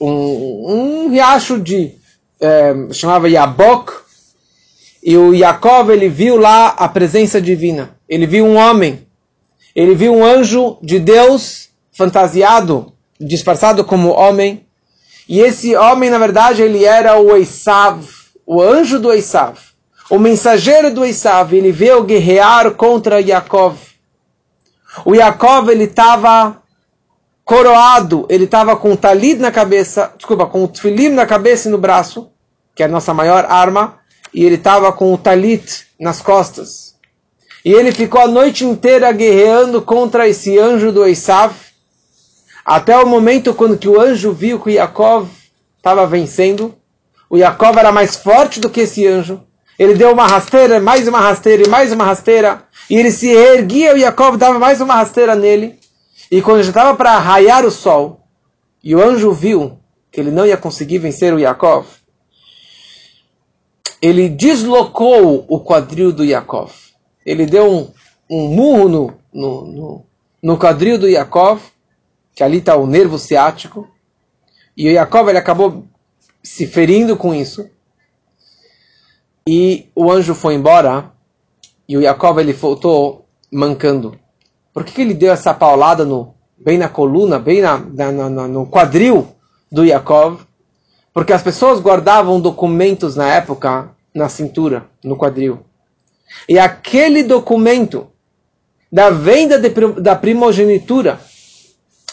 um, 0.00 1.06
um 1.06 1.10
riacho 1.10 1.60
de 1.60 1.94
é, 2.40 2.74
chamava 2.92 3.28
Yabok. 3.28 3.92
E 5.02 5.16
o 5.16 5.32
Yaakov 5.32 5.90
ele 5.90 6.08
viu 6.08 6.36
lá 6.36 6.68
a 6.68 6.88
presença 6.88 7.40
divina. 7.40 7.96
Ele 8.08 8.26
viu 8.26 8.44
um 8.44 8.56
homem. 8.56 9.06
Ele 9.74 9.94
viu 9.94 10.12
um 10.14 10.24
anjo 10.24 10.78
de 10.82 10.98
Deus 10.98 11.68
fantasiado, 11.92 12.92
disfarçado 13.20 13.84
como 13.84 14.10
homem. 14.10 14.66
E 15.28 15.40
esse 15.40 15.76
homem, 15.76 16.10
na 16.10 16.18
verdade, 16.18 16.62
ele 16.62 16.84
era 16.84 17.18
o 17.18 17.36
Esav, 17.36 18.04
o 18.44 18.62
anjo 18.62 18.98
do 18.98 19.12
Esav, 19.12 19.58
o 20.08 20.18
mensageiro 20.18 20.92
do 20.94 21.04
Esav. 21.04 21.52
Ele 21.52 21.72
veio 21.72 22.04
guerrear 22.04 22.72
contra 22.72 23.20
Yaakov. 23.20 23.76
O 25.04 25.14
Yaakov, 25.14 25.68
ele 25.68 25.84
estava 25.84 26.62
coroado, 27.46 28.26
ele 28.28 28.42
estava 28.42 28.76
com 28.76 28.92
o 28.92 28.96
talid 28.96 29.40
na 29.40 29.52
cabeça, 29.52 30.12
desculpa, 30.16 30.46
com 30.46 30.64
o 30.64 30.68
tfilim 30.68 31.10
na 31.10 31.24
cabeça 31.24 31.68
e 31.68 31.70
no 31.70 31.78
braço, 31.78 32.28
que 32.74 32.82
é 32.82 32.86
a 32.86 32.88
nossa 32.88 33.14
maior 33.14 33.46
arma, 33.48 34.00
e 34.34 34.44
ele 34.44 34.56
estava 34.56 34.92
com 34.92 35.14
o 35.14 35.16
talit 35.16 35.86
nas 35.98 36.20
costas. 36.20 36.96
E 37.64 37.72
ele 37.72 37.92
ficou 37.92 38.20
a 38.20 38.26
noite 38.26 38.64
inteira 38.64 39.12
guerreando 39.12 39.80
contra 39.80 40.26
esse 40.26 40.58
anjo 40.58 40.90
do 40.90 41.06
Esav, 41.06 41.54
até 42.64 42.98
o 42.98 43.06
momento 43.06 43.54
quando 43.54 43.78
que 43.78 43.88
o 43.88 44.00
anjo 44.00 44.32
viu 44.32 44.58
que 44.58 44.72
Yaakov 44.72 45.28
estava 45.76 46.04
vencendo. 46.04 46.74
O 47.30 47.36
Yaakov 47.36 47.78
era 47.78 47.92
mais 47.92 48.16
forte 48.16 48.58
do 48.58 48.68
que 48.68 48.80
esse 48.80 49.06
anjo. 49.06 49.40
Ele 49.78 49.94
deu 49.94 50.12
uma 50.12 50.26
rasteira, 50.26 50.80
mais 50.80 51.06
uma 51.06 51.20
rasteira 51.20 51.62
e 51.64 51.68
mais 51.68 51.92
uma 51.92 52.04
rasteira. 52.04 52.64
E 52.90 52.96
ele 52.96 53.12
se 53.12 53.28
erguia, 53.28 53.94
o 53.94 53.96
Yaakov 53.96 54.36
dava 54.36 54.58
mais 54.58 54.80
uma 54.80 54.96
rasteira 54.96 55.36
nele. 55.36 55.78
E 56.30 56.42
quando 56.42 56.62
já 56.62 56.70
estava 56.70 56.96
para 56.96 57.18
raiar 57.18 57.64
o 57.64 57.70
sol, 57.70 58.20
e 58.82 58.94
o 58.94 59.02
anjo 59.02 59.32
viu 59.32 59.78
que 60.10 60.20
ele 60.20 60.30
não 60.30 60.46
ia 60.46 60.56
conseguir 60.56 60.98
vencer 60.98 61.32
o 61.32 61.38
Yaakov, 61.38 61.86
ele 64.00 64.28
deslocou 64.28 65.44
o 65.48 65.60
quadril 65.60 66.12
do 66.12 66.24
Yaakov. 66.24 66.72
Ele 67.24 67.46
deu 67.46 67.70
um, 67.70 67.92
um 68.30 68.48
murro 68.48 68.88
no, 68.88 69.14
no, 69.32 69.66
no, 69.66 70.06
no 70.42 70.58
quadril 70.58 70.98
do 70.98 71.08
Yaakov 71.08 71.60
que 72.36 72.42
ali 72.44 72.58
está 72.58 72.76
o 72.76 72.86
nervo 72.86 73.18
ciático, 73.18 73.88
e 74.76 74.90
o 74.90 74.92
Jacob 74.92 75.26
ele 75.26 75.38
acabou 75.38 75.86
se 76.42 76.66
ferindo 76.66 77.16
com 77.16 77.34
isso, 77.34 77.66
e 79.48 79.88
o 79.94 80.12
anjo 80.12 80.34
foi 80.34 80.54
embora, 80.54 81.10
e 81.88 81.96
o 81.96 82.02
Jacob 82.02 82.38
ele 82.38 82.52
voltou 82.52 83.26
mancando. 83.50 84.20
Por 84.76 84.84
que, 84.84 84.92
que 84.92 85.00
ele 85.00 85.14
deu 85.14 85.32
essa 85.32 85.54
paulada 85.54 86.04
no, 86.04 86.34
bem 86.58 86.76
na 86.76 86.86
coluna, 86.86 87.38
bem 87.38 87.62
na, 87.62 87.78
na, 87.78 88.12
na, 88.12 88.46
no 88.46 88.66
quadril 88.66 89.26
do 89.72 89.86
Jacob? 89.86 90.40
Porque 91.14 91.32
as 91.32 91.42
pessoas 91.42 91.80
guardavam 91.80 92.38
documentos 92.38 93.16
na 93.16 93.26
época 93.26 93.88
na 94.14 94.28
cintura, 94.28 94.84
no 95.02 95.16
quadril. 95.16 95.60
E 96.46 96.58
aquele 96.58 97.22
documento 97.22 98.08
da 98.92 99.08
venda 99.08 99.58
de, 99.58 99.70
da 99.98 100.14
primogenitura 100.14 101.18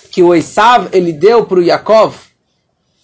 que 0.09 0.23
o 0.23 0.33
Esav 0.33 0.87
ele 0.93 1.11
deu 1.11 1.45
para 1.45 1.59
o 1.59 1.63
Yaakov 1.63 2.15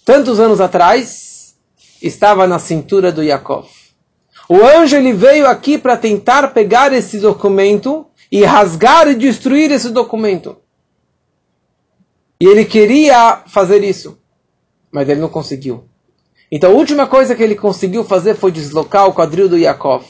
tantos 0.06 0.40
anos 0.40 0.58
atrás 0.58 1.54
estava 2.00 2.46
na 2.46 2.58
cintura 2.58 3.12
do 3.12 3.22
Yaakov. 3.22 3.68
O 4.48 4.64
anjo 4.64 4.96
ele 4.96 5.12
veio 5.12 5.46
aqui 5.46 5.76
para 5.76 5.98
tentar 5.98 6.48
pegar 6.54 6.94
esse 6.94 7.18
documento 7.18 8.06
e 8.30 8.44
rasgar 8.44 9.08
e 9.08 9.14
destruir 9.14 9.70
esse 9.70 9.90
documento. 9.90 10.56
E 12.40 12.46
ele 12.46 12.64
queria 12.64 13.42
fazer 13.46 13.82
isso, 13.82 14.18
mas 14.90 15.08
ele 15.08 15.20
não 15.20 15.28
conseguiu. 15.28 15.84
Então 16.50 16.72
a 16.72 16.74
última 16.74 17.06
coisa 17.06 17.34
que 17.34 17.42
ele 17.42 17.54
conseguiu 17.54 18.04
fazer 18.04 18.34
foi 18.34 18.50
deslocar 18.50 19.06
o 19.06 19.12
quadril 19.12 19.48
do 19.48 19.58
Yaakov. 19.58 20.04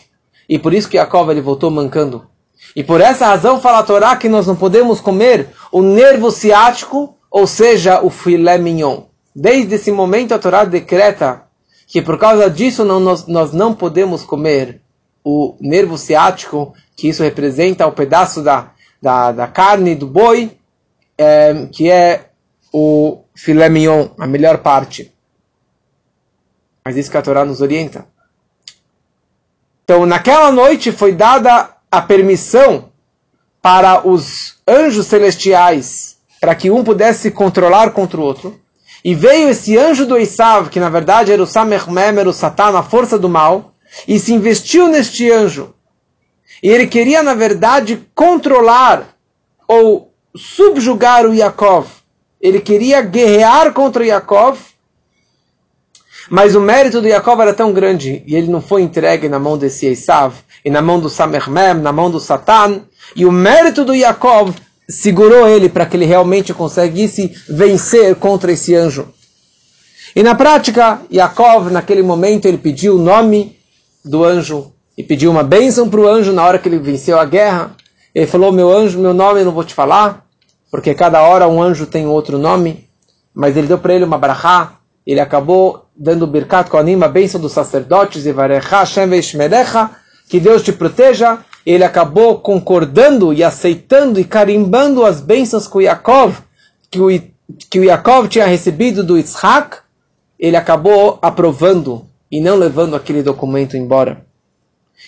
E 0.49 0.59
por 0.59 0.73
isso 0.73 0.89
que 0.89 0.97
Yaakov 0.97 1.31
ele 1.31 1.41
voltou 1.41 1.71
mancando. 1.71 2.27
E 2.75 2.85
por 2.85 3.01
essa 3.01 3.27
razão 3.27 3.61
fala 3.61 3.79
a 3.79 3.83
Torá 3.83 4.17
que 4.17 4.29
nós 4.29 4.47
não 4.47 4.57
podemos 4.57 5.01
comer 5.01 5.49
o 5.73 5.83
nervo 5.83 6.31
ciático, 6.31 7.17
ou 7.31 7.47
seja, 7.47 8.01
o 8.03 8.11
filé 8.11 8.59
mignon. 8.59 9.05
Desde 9.35 9.75
esse 9.75 9.91
momento 9.91 10.33
a 10.33 10.39
Torá 10.39 10.65
decreta 10.65 11.45
que 11.87 12.01
por 12.01 12.19
causa 12.19 12.49
disso 12.49 12.85
não, 12.85 13.01
nós, 13.01 13.27
nós 13.27 13.53
não 13.53 13.75
podemos 13.75 14.23
comer 14.23 14.81
o 15.25 15.57
nervo 15.61 15.99
ciático, 15.99 16.73
que 17.01 17.09
isso 17.09 17.23
representa 17.23 17.87
o 17.87 17.93
pedaço 17.93 18.43
da, 18.43 18.73
da, 19.01 19.33
da 19.33 19.47
carne 19.47 19.95
do 19.95 20.07
boi, 20.07 20.59
é, 21.17 21.67
que 21.73 21.91
é 21.91 22.27
o 22.71 23.25
filé 23.35 23.71
mignon, 23.71 24.09
a 24.19 24.27
melhor 24.27 24.59
parte. 24.59 25.11
Mas 26.85 26.99
isso 26.99 27.11
que 27.11 27.17
a 27.17 27.23
Torá 27.23 27.43
nos 27.43 27.63
orienta. 27.63 28.05
Então, 29.83 30.05
naquela 30.05 30.53
noite 30.53 30.93
foi 30.93 31.13
dada 31.13 31.71
a 31.91 32.03
permissão 32.03 32.91
para 33.63 34.07
os 34.07 34.59
anjos 34.69 35.07
celestiais, 35.07 36.19
para 36.39 36.55
que 36.55 36.71
um 36.71 36.85
pudesse 36.85 37.23
se 37.23 37.31
controlar 37.31 37.93
contra 37.93 38.21
o 38.21 38.23
outro. 38.23 38.61
E 39.03 39.15
veio 39.15 39.49
esse 39.49 39.79
anjo 39.79 40.05
do 40.05 40.19
Isav, 40.19 40.69
que 40.69 40.79
na 40.79 40.91
verdade 40.91 41.33
era 41.33 41.43
o 41.43 41.47
Samermem, 41.47 42.21
era 42.21 42.29
o 42.29 42.33
Satã, 42.33 42.77
a 42.77 42.83
força 42.83 43.19
do 43.19 43.29
mal, 43.29 43.73
e 44.07 44.19
se 44.19 44.35
investiu 44.35 44.87
neste 44.87 45.31
anjo. 45.31 45.75
E 46.63 46.69
ele 46.69 46.87
queria, 46.87 47.23
na 47.23 47.35
verdade, 47.35 48.07
controlar 48.15 49.17
ou 49.67 50.13
subjugar 50.37 51.27
o 51.27 51.35
Yaakov. 51.35 51.87
ele 52.41 52.61
queria 52.61 53.03
guerrear 53.03 53.73
contra 53.73 54.05
Yaakov, 54.05 54.59
mas 56.31 56.55
o 56.55 56.61
mérito 56.61 57.01
do 57.01 57.09
Yaakov 57.09 57.41
era 57.41 57.53
tão 57.53 57.73
grande 57.73 58.23
e 58.27 58.37
ele 58.37 58.49
não 58.49 58.63
foi 58.63 58.83
entregue 58.83 59.29
na 59.29 59.39
mão 59.39 59.59
desse 59.59 59.87
Esav 59.87 60.35
e 60.65 60.71
na 60.71 60.81
mão 60.81 61.01
do 61.01 61.11
Samermem, 61.11 61.75
na 61.75 61.93
mão 61.93 62.11
do 62.11 62.21
Satan, 62.21 62.83
e 63.17 63.27
o 63.27 63.33
mérito 63.33 63.85
do 63.85 63.95
Yaakov 63.95 64.55
segurou 64.89 65.49
ele 65.49 65.69
para 65.69 65.87
que 65.87 65.97
ele 65.97 66.05
realmente 66.05 66.53
conseguisse 66.53 67.35
vencer 67.49 68.15
contra 68.17 68.53
esse 68.53 68.75
anjo. 68.75 69.09
E 70.15 70.23
na 70.23 70.35
prática, 70.35 71.01
Yaakov, 71.13 71.71
naquele 71.71 72.03
momento, 72.03 72.47
ele 72.47 72.59
pediu 72.59 72.97
o 72.97 73.03
nome 73.03 73.57
do 74.05 74.25
anjo 74.25 74.73
e 74.97 75.03
pediu 75.03 75.31
uma 75.31 75.43
bênção 75.43 75.89
para 75.89 76.01
o 76.01 76.09
anjo 76.09 76.33
na 76.33 76.45
hora 76.45 76.59
que 76.59 76.69
ele 76.69 76.79
venceu 76.79 77.19
a 77.19 77.25
guerra. 77.25 77.75
Ele 78.15 78.27
falou: 78.27 78.53
Meu 78.53 78.71
anjo, 78.71 78.99
meu 78.99 79.15
nome 79.15 79.41
eu 79.41 79.45
não 79.45 79.53
vou 79.53 79.65
te 79.65 79.75
falar, 79.75 80.27
porque 80.71 80.95
cada 80.95 81.23
hora 81.23 81.49
um 81.49 81.63
anjo 81.63 81.87
tem 81.87 82.07
outro 82.07 82.39
nome. 82.39 82.89
Mas 83.35 83.57
ele 83.57 83.67
deu 83.67 83.79
para 83.79 83.95
ele 83.95 84.05
uma 84.05 84.19
brachá. 84.19 84.75
Ele 85.07 85.21
acabou 85.21 85.87
dando 85.97 86.27
birkat 86.27 86.69
koanim, 86.69 87.03
a 87.03 87.09
bênção 87.09 87.41
dos 87.41 87.53
sacerdotes, 87.53 88.27
e 88.27 88.33
que 90.29 90.41
Deus 90.41 90.63
te 90.63 90.73
proteja. 90.73 91.39
Ele 91.65 91.85
acabou 91.85 92.39
concordando 92.39 93.33
e 93.33 93.45
aceitando 93.45 94.19
e 94.19 94.25
carimbando 94.25 95.05
as 95.05 95.21
bênçãos 95.21 95.69
o 95.73 95.81
Yaakov, 95.81 96.39
que 96.91 97.01
o, 97.01 97.09
que 97.69 97.79
o 97.79 97.85
Yaakov 97.85 98.29
tinha 98.29 98.47
recebido 98.47 99.05
do 99.05 99.17
Yitzhak. 99.17 99.79
Ele 100.39 100.57
acabou 100.57 101.19
aprovando 101.21 102.07
e 102.31 102.41
não 102.41 102.57
levando 102.57 102.97
aquele 102.97 103.23
documento 103.23 103.77
embora. 103.77 104.25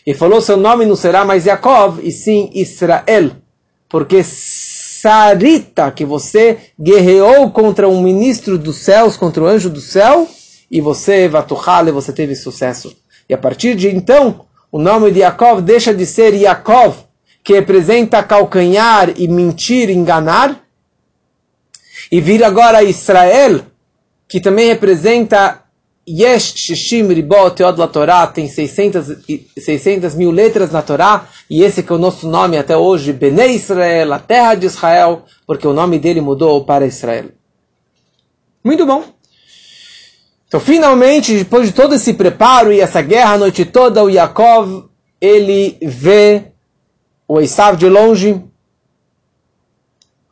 E 0.07 0.15
falou: 0.15 0.41
seu 0.41 0.57
nome 0.57 0.85
não 0.85 0.97
será 0.97 1.25
mais 1.25 1.47
Yaakov, 1.47 2.01
e 2.03 2.11
sim 2.11 2.51
Israel, 2.55 3.33
porque 3.89 4.23
Sarita, 4.23 5.91
que 5.91 6.05
você 6.05 6.59
guerreou 6.81 7.51
contra 7.51 7.89
um 7.89 8.01
ministro 8.01 8.57
dos 8.57 8.77
céus, 8.77 9.17
contra 9.17 9.43
o 9.43 9.47
anjo 9.47 9.69
do 9.69 9.81
céu, 9.81 10.29
e 10.71 10.81
você, 10.81 11.29
Vatuhale, 11.29 11.91
você 11.91 12.13
teve 12.13 12.35
sucesso. 12.35 12.97
E 13.29 13.35
a 13.35 13.39
partir 13.39 13.75
de 13.75 13.89
então, 13.89 14.47
o 14.71 14.79
nome 14.79 15.11
de 15.11 15.21
Yaakov 15.21 15.61
deixa 15.61 15.93
de 15.93 16.07
ser 16.07 16.35
Yaakov, 16.35 16.97
que 17.43 17.53
representa 17.53 18.23
calcanhar 18.23 19.13
e 19.17 19.27
mentir, 19.29 19.91
enganar, 19.91 20.61
e 22.11 22.21
vira 22.21 22.47
agora 22.47 22.83
Israel, 22.83 23.61
que 24.29 24.41
também 24.41 24.69
representa 24.69 25.62
Yesh 26.09 26.55
Shishim 26.55 27.09
Ribot 27.09 27.55
Teod 27.55 27.79
La 27.79 27.87
Torá, 27.87 28.27
tem 28.27 28.49
600, 28.49 29.25
600 29.57 30.15
mil 30.15 30.31
letras 30.31 30.71
na 30.71 30.83
Torá, 30.83 31.29
e 31.49 31.63
esse 31.63 31.83
que 31.83 31.93
é 31.93 31.95
o 31.95 31.99
nosso 31.99 32.29
nome 32.29 32.59
até 32.59 32.77
hoje, 32.77 33.13
Bnei 33.13 33.55
Israel, 33.55 34.13
a 34.13 34.19
terra 34.19 34.55
de 34.57 34.67
Israel, 34.67 35.25
porque 35.47 35.67
o 35.67 35.73
nome 35.73 35.99
dele 35.99 36.21
mudou 36.21 36.65
para 36.65 36.87
Israel. 36.87 37.27
Muito 38.65 38.85
bom. 38.85 39.05
Então, 40.49 40.61
finalmente, 40.61 41.35
depois 41.35 41.69
de 41.69 41.73
todo 41.73 41.95
esse 41.95 42.13
preparo 42.15 42.73
e 42.73 42.81
essa 42.81 43.01
guerra 43.01 43.35
a 43.35 43.39
noite 43.39 43.65
toda, 43.65 44.05
o 44.05 44.11
Yaakov, 44.11 44.89
ele 45.21 45.79
vê 45.81 46.53
o 47.27 47.41
Esav 47.41 47.77
de 47.77 47.89
longe, 47.89 48.43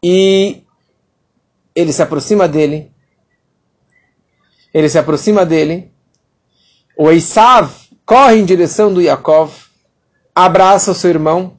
e 0.02 0.62
ele 1.74 1.92
se 1.92 2.02
aproxima 2.02 2.48
dele, 2.48 2.90
ele 4.72 4.88
se 4.88 4.98
aproxima 4.98 5.44
dele. 5.44 5.92
O 6.96 7.10
Esav 7.10 7.72
corre 8.04 8.36
em 8.36 8.44
direção 8.44 8.92
do 8.92 9.00
Yaakov, 9.00 9.52
abraça 10.34 10.90
o 10.90 10.94
seu 10.94 11.10
irmão, 11.10 11.56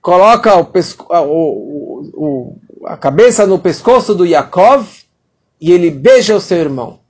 coloca 0.00 0.54
o 0.56 0.66
pesco, 0.66 1.06
o, 1.10 2.10
o, 2.12 2.58
a 2.84 2.96
cabeça 2.96 3.46
no 3.46 3.58
pescoço 3.58 4.14
do 4.14 4.26
Yaakov 4.26 4.86
e 5.60 5.72
ele 5.72 5.90
beija 5.90 6.36
o 6.36 6.40
seu 6.40 6.58
irmão. 6.58 7.00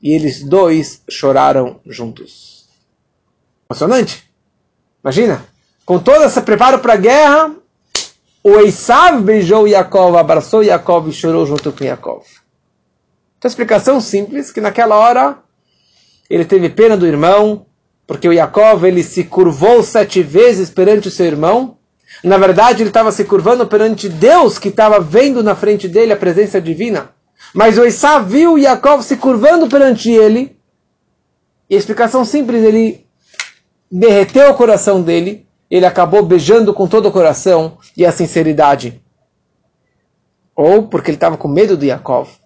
E 0.00 0.12
eles 0.12 0.42
dois 0.42 1.02
choraram 1.08 1.80
juntos. 1.86 2.68
Emocionante? 3.68 4.30
Imagina, 5.02 5.44
com 5.84 5.98
todo 5.98 6.24
esse 6.24 6.40
preparo 6.42 6.78
para 6.78 6.92
a 6.92 6.96
guerra, 6.96 7.56
o 8.44 8.58
Esav 8.58 9.20
beijou 9.22 9.66
Yaakov, 9.66 10.16
abraçou 10.16 10.62
Yaakov 10.62 11.08
e 11.08 11.12
chorou 11.12 11.46
junto 11.46 11.72
com 11.72 11.84
Yaakov. 11.84 12.24
Então, 13.42 13.48
explicação 13.48 14.00
simples, 14.00 14.52
que 14.52 14.60
naquela 14.60 14.94
hora 14.94 15.36
ele 16.30 16.44
teve 16.44 16.68
pena 16.68 16.96
do 16.96 17.04
irmão, 17.04 17.66
porque 18.06 18.28
o 18.28 18.32
Yaakov 18.32 18.84
ele 18.84 19.02
se 19.02 19.24
curvou 19.24 19.82
sete 19.82 20.22
vezes 20.22 20.70
perante 20.70 21.08
o 21.08 21.10
seu 21.10 21.26
irmão. 21.26 21.76
Na 22.22 22.38
verdade, 22.38 22.84
ele 22.84 22.90
estava 22.90 23.10
se 23.10 23.24
curvando 23.24 23.66
perante 23.66 24.08
Deus, 24.08 24.60
que 24.60 24.68
estava 24.68 25.00
vendo 25.00 25.42
na 25.42 25.56
frente 25.56 25.88
dele 25.88 26.12
a 26.12 26.16
presença 26.16 26.60
divina. 26.60 27.10
Mas 27.52 27.76
o 27.76 27.84
Isá 27.84 28.20
viu 28.20 28.56
Yaakov 28.56 29.02
se 29.02 29.16
curvando 29.16 29.66
perante 29.66 30.08
ele. 30.08 30.56
E 31.68 31.74
a 31.74 31.78
explicação 31.78 32.24
simples, 32.24 32.62
ele 32.62 33.04
derreteu 33.90 34.52
o 34.52 34.54
coração 34.54 35.02
dele. 35.02 35.48
Ele 35.68 35.84
acabou 35.84 36.24
beijando 36.24 36.72
com 36.72 36.86
todo 36.86 37.08
o 37.08 37.12
coração 37.12 37.76
e 37.96 38.06
a 38.06 38.12
sinceridade. 38.12 39.02
Ou 40.54 40.84
porque 40.84 41.10
ele 41.10 41.16
estava 41.16 41.36
com 41.36 41.48
medo 41.48 41.76
do 41.76 41.84
Yaakov 41.84 42.40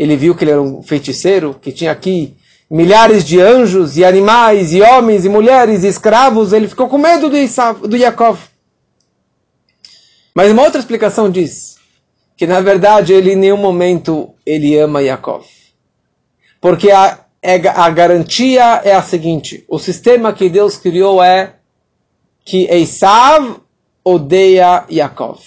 ele 0.00 0.16
viu 0.16 0.34
que 0.34 0.44
ele 0.44 0.52
era 0.52 0.62
um 0.62 0.82
feiticeiro, 0.82 1.54
que 1.60 1.70
tinha 1.70 1.92
aqui 1.92 2.34
milhares 2.70 3.22
de 3.22 3.38
anjos 3.38 3.98
e 3.98 4.04
animais 4.04 4.72
e 4.72 4.80
homens 4.80 5.26
e 5.26 5.28
mulheres 5.28 5.84
e 5.84 5.88
escravos, 5.88 6.54
ele 6.54 6.66
ficou 6.66 6.88
com 6.88 6.96
medo 6.96 7.28
do, 7.28 7.36
Isav, 7.36 7.86
do 7.86 7.94
Yaakov. 7.94 8.38
Mas 10.34 10.50
uma 10.50 10.62
outra 10.62 10.80
explicação 10.80 11.30
diz 11.30 11.76
que 12.34 12.46
na 12.46 12.62
verdade 12.62 13.12
ele 13.12 13.34
em 13.34 13.36
nenhum 13.36 13.58
momento 13.58 14.32
ele 14.46 14.74
ama 14.78 15.02
Yaakov. 15.02 15.44
Porque 16.62 16.90
a, 16.90 17.18
é, 17.42 17.56
a 17.68 17.90
garantia 17.90 18.80
é 18.82 18.94
a 18.94 19.02
seguinte, 19.02 19.66
o 19.68 19.78
sistema 19.78 20.32
que 20.32 20.48
Deus 20.48 20.78
criou 20.78 21.22
é 21.22 21.56
que 22.42 22.66
Esav 22.70 23.60
odeia 24.02 24.86
Yaakov. 24.90 25.40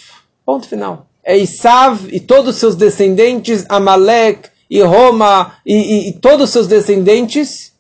Ponto 0.46 0.70
final. 0.70 1.08
Eisav 1.26 2.10
e 2.12 2.20
todos 2.20 2.56
os 2.56 2.60
seus 2.60 2.76
descendentes, 2.76 3.66
Amalek 3.70 4.50
e 4.70 4.82
Roma 4.82 5.56
e, 5.66 5.74
e, 5.74 6.10
e 6.10 6.14
todos 6.14 6.46
os 6.46 6.50
seus 6.50 6.68
descendentes, 6.68 7.74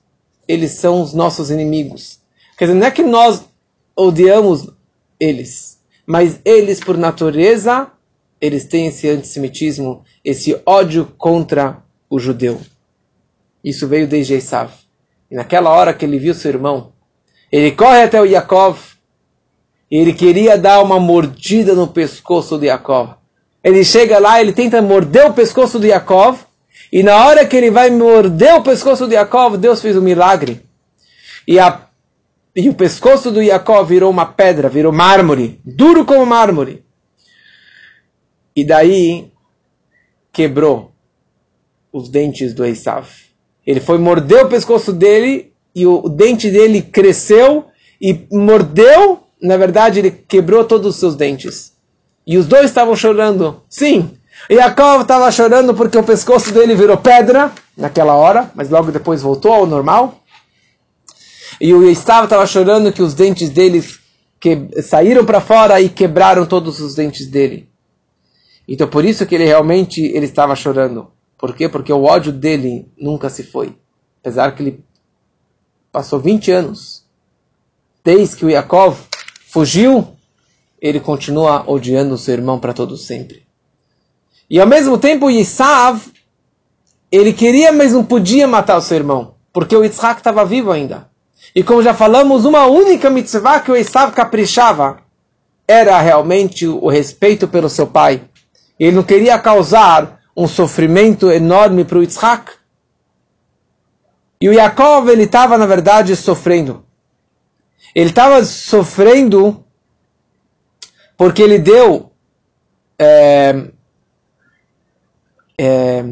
eles 0.47 0.71
são 0.71 1.01
os 1.01 1.13
nossos 1.13 1.49
inimigos. 1.49 2.19
Quer 2.57 2.65
dizer, 2.65 2.79
não 2.79 2.87
é 2.87 2.91
que 2.91 3.03
nós 3.03 3.43
odiamos 3.95 4.69
eles, 5.19 5.79
mas 6.05 6.39
eles, 6.45 6.79
por 6.79 6.97
natureza, 6.97 7.91
eles 8.39 8.65
têm 8.65 8.87
esse 8.87 9.09
antissemitismo, 9.09 10.03
esse 10.23 10.59
ódio 10.65 11.11
contra 11.17 11.81
o 12.09 12.19
judeu. 12.19 12.59
Isso 13.63 13.87
veio 13.87 14.07
desde 14.07 14.33
Esav. 14.33 14.71
E 15.31 15.35
naquela 15.35 15.69
hora 15.69 15.93
que 15.93 16.05
ele 16.05 16.19
viu 16.19 16.33
seu 16.33 16.51
irmão, 16.51 16.91
ele 17.51 17.71
corre 17.71 18.03
até 18.03 18.21
o 18.21 18.25
Yaakov, 18.25 18.79
e 19.89 19.97
ele 19.97 20.13
queria 20.13 20.57
dar 20.57 20.81
uma 20.81 20.99
mordida 20.99 21.73
no 21.73 21.87
pescoço 21.87 22.57
de 22.57 22.67
Yaakov. 22.67 23.22
Ele 23.63 23.83
chega 23.83 24.19
lá, 24.19 24.41
ele 24.41 24.51
tenta 24.51 24.81
morder 24.81 25.27
o 25.27 25.33
pescoço 25.33 25.79
de 25.79 25.87
Yaakov, 25.87 26.39
e 26.91 27.01
na 27.01 27.25
hora 27.25 27.45
que 27.45 27.55
ele 27.55 27.71
vai 27.71 27.89
morder 27.89 28.55
o 28.55 28.61
pescoço 28.61 29.07
de 29.07 29.15
Yaakov, 29.15 29.57
Deus 29.57 29.81
fez 29.81 29.95
um 29.95 30.01
milagre. 30.01 30.61
E, 31.47 31.57
a, 31.59 31.87
e 32.55 32.69
o 32.69 32.73
pescoço 32.73 33.31
do 33.31 33.41
Yaakov 33.41 33.87
virou 33.87 34.11
uma 34.11 34.25
pedra, 34.25 34.69
virou 34.69 34.91
mármore, 34.91 35.59
duro 35.63 36.05
como 36.05 36.25
mármore. 36.25 36.83
E 38.55 38.63
daí 38.63 39.31
quebrou 40.31 40.91
os 41.91 42.09
dentes 42.09 42.53
do 42.53 42.65
Esav. 42.65 43.07
Ele 43.65 43.79
foi 43.79 43.97
morder 43.97 44.45
o 44.45 44.49
pescoço 44.49 44.91
dele 44.91 45.53
e 45.73 45.87
o, 45.87 46.05
o 46.05 46.09
dente 46.09 46.49
dele 46.51 46.81
cresceu 46.81 47.65
e 47.99 48.27
mordeu, 48.31 49.23
na 49.41 49.57
verdade 49.57 49.99
ele 49.99 50.11
quebrou 50.11 50.65
todos 50.65 50.87
os 50.87 50.95
seus 50.97 51.15
dentes. 51.15 51.72
E 52.25 52.37
os 52.37 52.45
dois 52.45 52.65
estavam 52.65 52.95
chorando. 52.95 53.61
Sim, 53.69 54.17
Yaakov 54.49 55.03
estava 55.03 55.31
chorando 55.31 55.73
porque 55.73 55.97
o 55.97 56.03
pescoço 56.03 56.51
dele 56.51 56.75
virou 56.75 56.97
pedra 56.97 57.51
naquela 57.77 58.15
hora, 58.15 58.51
mas 58.55 58.69
logo 58.69 58.91
depois 58.91 59.21
voltou 59.21 59.53
ao 59.53 59.65
normal. 59.65 60.21
E 61.61 61.73
o 61.73 61.87
Esav 61.87 62.25
estava 62.25 62.45
chorando 62.45 62.91
que 62.91 63.01
os 63.01 63.13
dentes 63.13 63.49
dele 63.49 63.83
que 64.39 64.81
saíram 64.81 65.25
para 65.25 65.39
fora 65.39 65.79
e 65.79 65.87
quebraram 65.87 66.45
todos 66.45 66.81
os 66.81 66.95
dentes 66.95 67.27
dele. 67.27 67.69
Então 68.67 68.87
por 68.87 69.05
isso 69.05 69.25
que 69.25 69.35
ele 69.35 69.45
realmente 69.45 70.01
ele 70.01 70.25
estava 70.25 70.55
chorando. 70.55 71.11
Por 71.37 71.55
quê? 71.55 71.69
Porque 71.69 71.91
o 71.91 72.03
ódio 72.03 72.31
dele 72.31 72.91
nunca 72.97 73.29
se 73.29 73.43
foi. 73.43 73.77
Apesar 74.21 74.55
que 74.55 74.63
ele 74.63 74.83
passou 75.91 76.19
20 76.19 76.51
anos. 76.51 77.03
Desde 78.03 78.35
que 78.35 78.45
o 78.45 78.49
Yaakov 78.49 78.97
fugiu 79.47 80.15
ele 80.83 80.99
continua 80.99 81.63
odiando 81.65 82.13
o 82.13 82.17
seu 82.17 82.33
irmão 82.33 82.59
para 82.59 82.73
todo 82.73 82.97
sempre. 82.97 83.47
E 84.49 84.59
ao 84.59 84.67
mesmo 84.67 84.97
tempo, 84.97 85.29
Yisav, 85.29 86.01
ele 87.09 87.31
queria, 87.31 87.71
mas 87.71 87.93
não 87.93 88.03
podia 88.03 88.45
matar 88.45 88.75
o 88.75 88.81
seu 88.81 88.97
irmão, 88.97 89.35
porque 89.53 89.73
o 89.77 89.81
Yitzhak 89.81 90.19
estava 90.19 90.43
vivo 90.43 90.73
ainda. 90.73 91.09
E 91.55 91.63
como 91.63 91.81
já 91.81 91.93
falamos, 91.93 92.43
uma 92.43 92.65
única 92.65 93.09
mitzvah 93.09 93.61
que 93.61 93.71
o 93.71 93.77
Yisav 93.77 94.11
caprichava 94.11 94.97
era 95.65 95.97
realmente 96.01 96.67
o 96.67 96.89
respeito 96.89 97.47
pelo 97.47 97.69
seu 97.69 97.87
pai. 97.87 98.21
Ele 98.77 98.97
não 98.97 99.03
queria 99.03 99.39
causar 99.39 100.19
um 100.35 100.49
sofrimento 100.49 101.31
enorme 101.31 101.85
para 101.85 101.99
o 101.99 102.01
Yitzhak. 102.01 102.51
E 104.41 104.49
o 104.49 104.53
Yaakov, 104.53 105.07
ele 105.07 105.23
estava, 105.23 105.57
na 105.57 105.65
verdade, 105.65 106.13
sofrendo. 106.17 106.83
Ele 107.95 108.09
estava 108.09 108.43
sofrendo 108.43 109.63
porque 111.17 111.41
ele 111.41 111.59
deu 111.59 112.11
é, 112.99 113.65
é, 115.57 116.05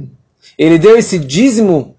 ele 0.58 0.78
deu 0.78 0.97
esse 0.97 1.18
dízimo 1.18 1.95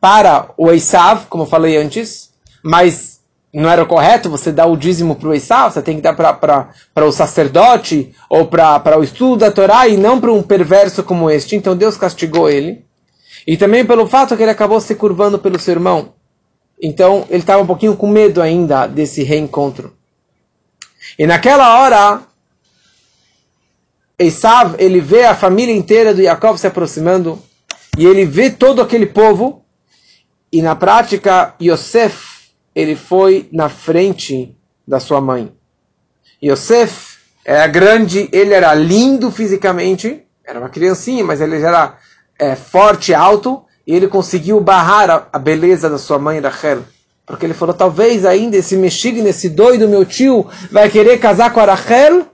para 0.00 0.50
o 0.56 0.70
Esav, 0.70 1.26
como 1.28 1.44
eu 1.44 1.48
falei 1.48 1.76
antes, 1.76 2.32
mas 2.62 3.20
não 3.52 3.70
era 3.70 3.84
correto 3.84 4.30
você 4.30 4.50
dar 4.50 4.66
o 4.66 4.76
dízimo 4.76 5.14
para 5.14 5.28
o 5.28 5.34
Esav, 5.34 5.72
você 5.72 5.82
tem 5.82 5.96
que 5.96 6.02
dar 6.02 6.14
para 6.14 7.06
o 7.06 7.12
sacerdote 7.12 8.14
ou 8.28 8.46
para 8.46 8.98
o 8.98 9.04
estudo 9.04 9.36
da 9.38 9.50
Torá 9.50 9.86
e 9.86 9.96
não 9.96 10.20
para 10.20 10.32
um 10.32 10.42
perverso 10.42 11.02
como 11.02 11.30
este. 11.30 11.56
Então 11.56 11.76
Deus 11.76 11.96
castigou 11.96 12.48
ele. 12.48 12.84
E 13.46 13.56
também 13.56 13.84
pelo 13.84 14.06
fato 14.06 14.36
que 14.36 14.42
ele 14.42 14.50
acabou 14.50 14.80
se 14.80 14.94
curvando 14.94 15.38
pelo 15.38 15.58
seu 15.58 15.72
irmão. 15.72 16.14
Então 16.80 17.26
ele 17.28 17.40
estava 17.40 17.62
um 17.62 17.66
pouquinho 17.66 17.96
com 17.96 18.08
medo 18.08 18.40
ainda 18.40 18.86
desse 18.86 19.22
reencontro. 19.22 19.92
E 21.18 21.26
naquela 21.26 21.80
hora, 21.80 22.22
Esav, 24.22 24.76
ele 24.78 25.00
vê 25.00 25.24
a 25.24 25.34
família 25.34 25.74
inteira 25.74 26.14
do 26.14 26.22
Jacob 26.22 26.56
se 26.56 26.66
aproximando 26.66 27.38
e 27.96 28.06
ele 28.06 28.24
vê 28.24 28.50
todo 28.50 28.80
aquele 28.80 29.06
povo 29.06 29.64
e 30.52 30.60
na 30.60 30.76
prática 30.76 31.54
Yosef, 31.60 32.50
ele 32.74 32.94
foi 32.94 33.48
na 33.52 33.68
frente 33.68 34.54
da 34.86 35.00
sua 35.00 35.20
mãe. 35.20 35.52
Yosef 36.42 37.18
era 37.44 37.66
grande, 37.66 38.28
ele 38.32 38.52
era 38.52 38.74
lindo 38.74 39.30
fisicamente, 39.30 40.22
era 40.44 40.58
uma 40.58 40.68
criancinha, 40.68 41.24
mas 41.24 41.40
ele 41.40 41.60
era 41.60 41.96
é, 42.38 42.54
forte, 42.54 43.14
alto, 43.14 43.64
e 43.86 43.94
ele 43.94 44.08
conseguiu 44.08 44.60
barrar 44.60 45.10
a, 45.10 45.28
a, 45.32 45.38
beleza 45.38 45.88
da 45.88 45.98
sua 45.98 46.18
mãe 46.18 46.40
Rachel. 46.40 46.82
Porque 47.26 47.46
ele 47.46 47.54
falou, 47.54 47.74
talvez 47.74 48.26
ainda 48.26 48.56
esse 48.56 48.76
mexig, 48.76 49.18
esse 49.20 49.48
doido 49.48 49.88
meu 49.88 50.04
tio, 50.04 50.46
vai 50.70 50.90
querer 50.90 51.18
casar 51.18 51.52
com 51.52 51.60
a 51.60 51.64
Rachel, 51.64 52.26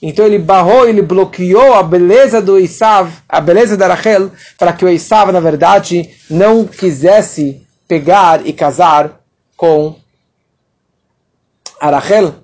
então 0.00 0.26
ele 0.26 0.38
barrou, 0.38 0.86
ele 0.86 1.00
bloqueou 1.00 1.74
a 1.74 1.82
beleza 1.82 2.42
do 2.42 2.58
Isav, 2.58 3.10
a 3.28 3.40
beleza 3.40 3.76
da 3.76 3.88
Rachel, 3.88 4.30
para 4.58 4.72
que 4.72 4.84
o 4.84 4.88
Isav, 4.88 5.32
na 5.32 5.40
verdade, 5.40 6.10
não 6.28 6.66
quisesse 6.66 7.66
pegar 7.88 8.46
e 8.46 8.52
casar 8.52 9.20
com 9.56 9.96
a 11.80 11.90
Rachel. 11.90 12.34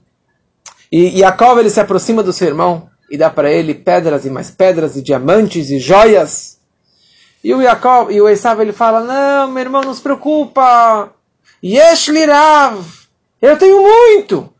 E 0.90 1.18
Jacob 1.18 1.58
ele 1.58 1.70
se 1.70 1.80
aproxima 1.80 2.22
do 2.22 2.32
seu 2.32 2.48
irmão 2.48 2.88
e 3.10 3.16
dá 3.16 3.28
para 3.28 3.52
ele 3.52 3.74
pedras 3.74 4.24
e 4.24 4.30
mais 4.30 4.50
pedras 4.50 4.96
e 4.96 5.02
diamantes 5.02 5.70
e 5.70 5.78
joias. 5.78 6.58
E 7.44 7.52
o 7.52 7.62
Jacob 7.62 8.10
e 8.10 8.20
o 8.20 8.28
Esav 8.28 8.60
ele 8.60 8.72
fala: 8.72 9.00
"Não, 9.00 9.48
meu 9.50 9.62
irmão, 9.62 9.82
não 9.82 9.92
se 9.92 10.00
preocupa. 10.00 11.12
Yesh 11.62 12.08
lirav. 12.08 12.82
Eu 13.40 13.58
tenho 13.58 13.82
muito. 13.82 14.52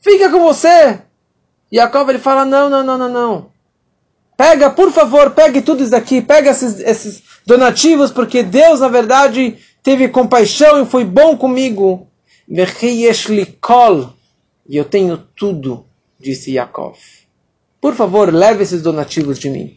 Fica 0.00 0.30
com 0.30 0.40
você." 0.40 1.00
Jacob 1.72 2.10
ele 2.10 2.18
fala: 2.18 2.44
não, 2.44 2.68
não, 2.68 2.84
não, 2.84 2.98
não, 2.98 3.08
não. 3.08 3.52
Pega, 4.36 4.68
por 4.70 4.92
favor, 4.92 5.30
pegue 5.30 5.62
tudo 5.62 5.82
isso 5.82 5.96
aqui, 5.96 6.20
pega 6.20 6.50
esses, 6.50 6.80
esses 6.80 7.22
donativos, 7.46 8.10
porque 8.10 8.42
Deus, 8.42 8.80
na 8.80 8.88
verdade, 8.88 9.58
teve 9.82 10.08
compaixão 10.08 10.82
e 10.82 10.86
foi 10.86 11.04
bom 11.04 11.36
comigo. 11.36 12.08
E 14.68 14.76
eu 14.76 14.84
tenho 14.84 15.16
tudo, 15.36 15.86
disse 16.18 16.52
Jacob. 16.52 16.94
Por 17.80 17.94
favor, 17.94 18.32
leve 18.32 18.62
esses 18.62 18.82
donativos 18.82 19.38
de 19.38 19.48
mim. 19.48 19.76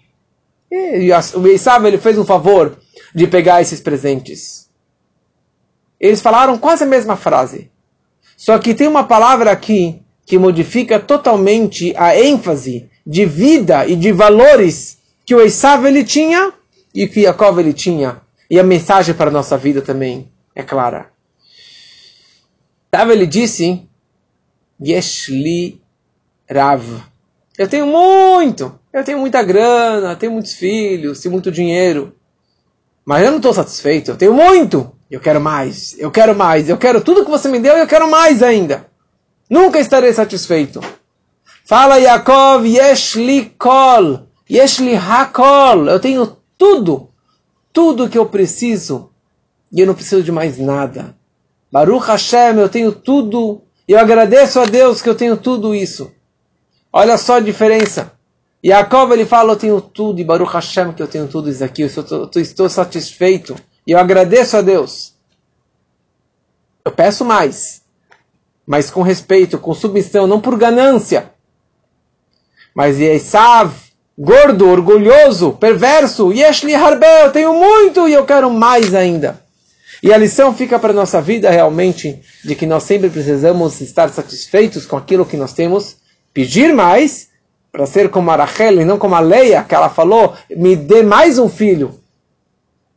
E 0.71 1.09
o 1.35 1.47
Esav, 1.47 1.85
ele 1.85 1.97
fez 1.97 2.17
um 2.17 2.25
favor 2.25 2.77
de 3.13 3.27
pegar 3.27 3.61
esses 3.61 3.79
presentes. 3.79 4.69
Eles 5.99 6.21
falaram 6.21 6.57
quase 6.57 6.83
a 6.83 6.87
mesma 6.87 7.15
frase. 7.15 7.71
Só 8.35 8.59
que 8.59 8.73
tem 8.73 8.87
uma 8.87 9.05
palavra 9.05 9.51
aqui 9.51 10.04
que 10.25 10.37
modifica 10.37 10.99
totalmente 10.99 11.93
a 11.95 12.19
ênfase 12.19 12.89
de 13.05 13.25
vida 13.25 13.85
e 13.87 13.95
de 13.95 14.11
valores 14.11 14.97
que 15.25 15.35
o 15.35 15.41
Esav 15.41 15.85
ele 15.85 16.03
tinha 16.03 16.53
e 16.93 17.07
que 17.07 17.21
Yaakov 17.21 17.59
ele 17.59 17.73
tinha. 17.73 18.21
E 18.49 18.59
a 18.59 18.63
mensagem 18.63 19.13
para 19.13 19.29
a 19.29 19.33
nossa 19.33 19.57
vida 19.57 19.81
também 19.81 20.31
é 20.55 20.63
clara. 20.63 21.09
Tav 22.89 23.11
ele 23.11 23.27
disse, 23.27 23.83
Yeshli 24.81 25.81
Rav. 26.49 26.83
Eu 27.57 27.67
tenho 27.67 27.87
muito, 27.87 28.79
eu 28.91 29.03
tenho 29.03 29.19
muita 29.19 29.41
grana, 29.43 30.15
tenho 30.15 30.31
muitos 30.31 30.53
filhos, 30.53 31.19
tenho 31.19 31.31
muito 31.31 31.51
dinheiro. 31.51 32.15
Mas 33.05 33.23
eu 33.23 33.31
não 33.31 33.37
estou 33.37 33.53
satisfeito, 33.53 34.11
eu 34.11 34.17
tenho 34.17 34.33
muito. 34.33 34.91
Eu 35.09 35.19
quero 35.19 35.39
mais, 35.39 35.97
eu 35.99 36.09
quero 36.09 36.35
mais, 36.35 36.67
eu 36.67 36.77
quero 36.77 37.01
tudo 37.01 37.23
que 37.23 37.31
você 37.31 37.47
me 37.47 37.59
deu 37.59 37.77
e 37.77 37.79
eu 37.79 37.87
quero 37.87 38.09
mais 38.09 38.41
ainda. 38.41 38.87
Nunca 39.49 39.79
estarei 39.79 40.11
satisfeito. 40.11 40.81
Fala 41.65 41.97
Yaakov, 41.97 42.65
yesh 42.65 43.15
li 43.15 43.45
kol, 43.57 44.27
yesh 44.49 44.79
li 44.79 44.93
hakol. 44.95 45.87
Eu 45.87 45.99
tenho 45.99 46.37
tudo, 46.57 47.09
tudo 47.71 48.09
que 48.09 48.17
eu 48.17 48.25
preciso. 48.25 49.11
E 49.71 49.81
eu 49.81 49.87
não 49.87 49.93
preciso 49.93 50.23
de 50.23 50.31
mais 50.31 50.57
nada. 50.57 51.15
Baruch 51.71 52.07
Hashem, 52.07 52.57
eu 52.57 52.69
tenho 52.69 52.91
tudo. 52.91 53.61
Eu 53.87 53.99
agradeço 53.99 54.59
a 54.59 54.65
Deus 54.65 55.01
que 55.01 55.09
eu 55.09 55.15
tenho 55.15 55.37
tudo 55.37 55.75
isso. 55.75 56.11
Olha 56.91 57.17
só 57.17 57.35
a 57.35 57.39
diferença. 57.39 58.11
Yaakov 58.65 59.11
ele 59.11 59.25
fala, 59.25 59.53
eu 59.53 59.57
tenho 59.57 59.81
tudo. 59.81 60.19
E 60.19 60.23
Baruch 60.23 60.53
Hashem 60.53 60.91
que 60.93 61.03
eu 61.03 61.07
tenho 61.07 61.27
tudo 61.27 61.49
isso 61.49 61.63
aqui. 61.63 61.83
Eu 61.83 61.87
estou, 61.87 62.29
eu 62.33 62.41
estou 62.41 62.69
satisfeito. 62.69 63.55
E 63.85 63.91
eu 63.91 63.99
agradeço 63.99 64.57
a 64.57 64.61
Deus. 64.61 65.13
Eu 66.83 66.91
peço 66.91 67.23
mais 67.25 67.84
mas 68.65 68.89
com 68.89 69.01
respeito, 69.01 69.57
com 69.57 69.73
submissão, 69.73 70.25
não 70.25 70.41
por 70.41 70.57
ganância. 70.57 71.31
Mas 72.73 72.99
Esav, 72.99 73.73
gordo, 74.17 74.67
orgulhoso, 74.67 75.53
perverso, 75.53 76.31
Yeshli 76.33 76.73
Harbe, 76.73 77.05
eu 77.23 77.31
tenho 77.31 77.53
muito 77.53 78.07
e 78.07 78.13
eu 78.13 78.25
quero 78.25 78.49
mais 78.49 78.93
ainda. 78.93 79.43
E 80.01 80.13
a 80.13 80.17
lição 80.17 80.53
fica 80.53 80.77
para 80.77 80.91
a 80.91 80.95
nossa 80.95 81.21
vida 81.21 81.49
realmente 81.49 82.21
de 82.43 82.55
que 82.55 82.65
nós 82.65 82.83
sempre 82.83 83.09
precisamos 83.09 83.79
estar 83.81 84.09
satisfeitos 84.09 84.85
com 84.85 84.97
aquilo 84.97 85.25
que 85.25 85.37
nós 85.37 85.53
temos, 85.53 85.97
pedir 86.33 86.73
mais, 86.73 87.29
para 87.71 87.85
ser 87.85 88.09
como 88.09 88.29
a 88.31 88.35
Rachel 88.35 88.81
e 88.81 88.85
não 88.85 88.97
como 88.97 89.15
a 89.15 89.19
Leia, 89.19 89.63
que 89.63 89.75
ela 89.75 89.89
falou, 89.89 90.35
me 90.49 90.75
dê 90.75 91.01
mais 91.03 91.37
um 91.37 91.49
filho. 91.49 91.99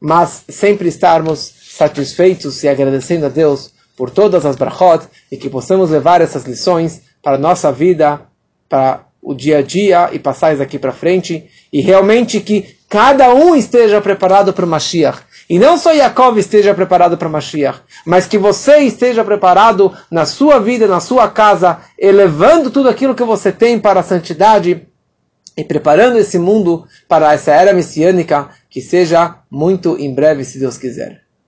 Mas 0.01 0.45
sempre 0.49 0.89
estarmos 0.89 1.53
satisfeitos 1.71 2.63
e 2.63 2.69
agradecendo 2.69 3.27
a 3.27 3.29
Deus 3.29 3.73
por 3.99 4.11
todas 4.11 4.47
as 4.47 4.55
brachot 4.55 5.09
e 5.31 5.37
que 5.37 5.51
possamos 5.51 5.91
levar 5.91 6.21
essas 6.21 6.45
lições 6.45 7.03
para 7.21 7.35
a 7.35 7.39
nossa 7.39 7.73
vida, 7.73 8.21
para 8.69 9.01
o 9.21 9.35
dia 9.35 9.59
a 9.59 9.63
dia 9.63 10.11
e 10.13 10.21
passar 10.21 10.53
isso 10.53 10.63
aqui 10.63 10.79
para 10.79 10.93
frente 10.93 11.51
e 11.73 11.81
realmente 11.81 12.39
que 12.41 12.77
cada 12.89 13.35
um 13.35 13.57
esteja 13.57 14.01
preparado 14.01 14.53
para 14.53 14.65
o 14.65 14.69
Mashiach. 14.69 15.19
E 15.51 15.59
não 15.59 15.77
só 15.77 15.93
Yaakov 15.93 16.39
esteja 16.39 16.73
preparado 16.75 17.19
para 17.19 17.29
Mashiach, 17.29 17.81
mas 18.07 18.27
que 18.27 18.39
você 18.39 18.79
esteja 18.79 19.25
preparado 19.25 19.93
na 20.09 20.25
sua 20.25 20.61
vida, 20.61 20.87
na 20.87 21.01
sua 21.01 21.29
casa, 21.29 21.79
elevando 21.99 22.71
tudo 22.71 22.89
aquilo 22.89 23.17
que 23.17 23.25
você 23.25 23.51
tem 23.51 23.81
para 23.81 23.99
a 23.99 24.05
santidade 24.05 24.87
e 25.57 25.65
preparando 25.65 26.19
esse 26.19 26.39
mundo 26.39 26.87
para 27.09 27.33
essa 27.33 27.51
era 27.51 27.73
messiânica 27.73 28.51
que 28.71 28.81
seja 28.81 29.39
muito 29.51 29.97
em 29.99 30.15
breve, 30.15 30.45
se 30.45 30.61
Deus 30.61 30.79
quiser. 30.79 31.28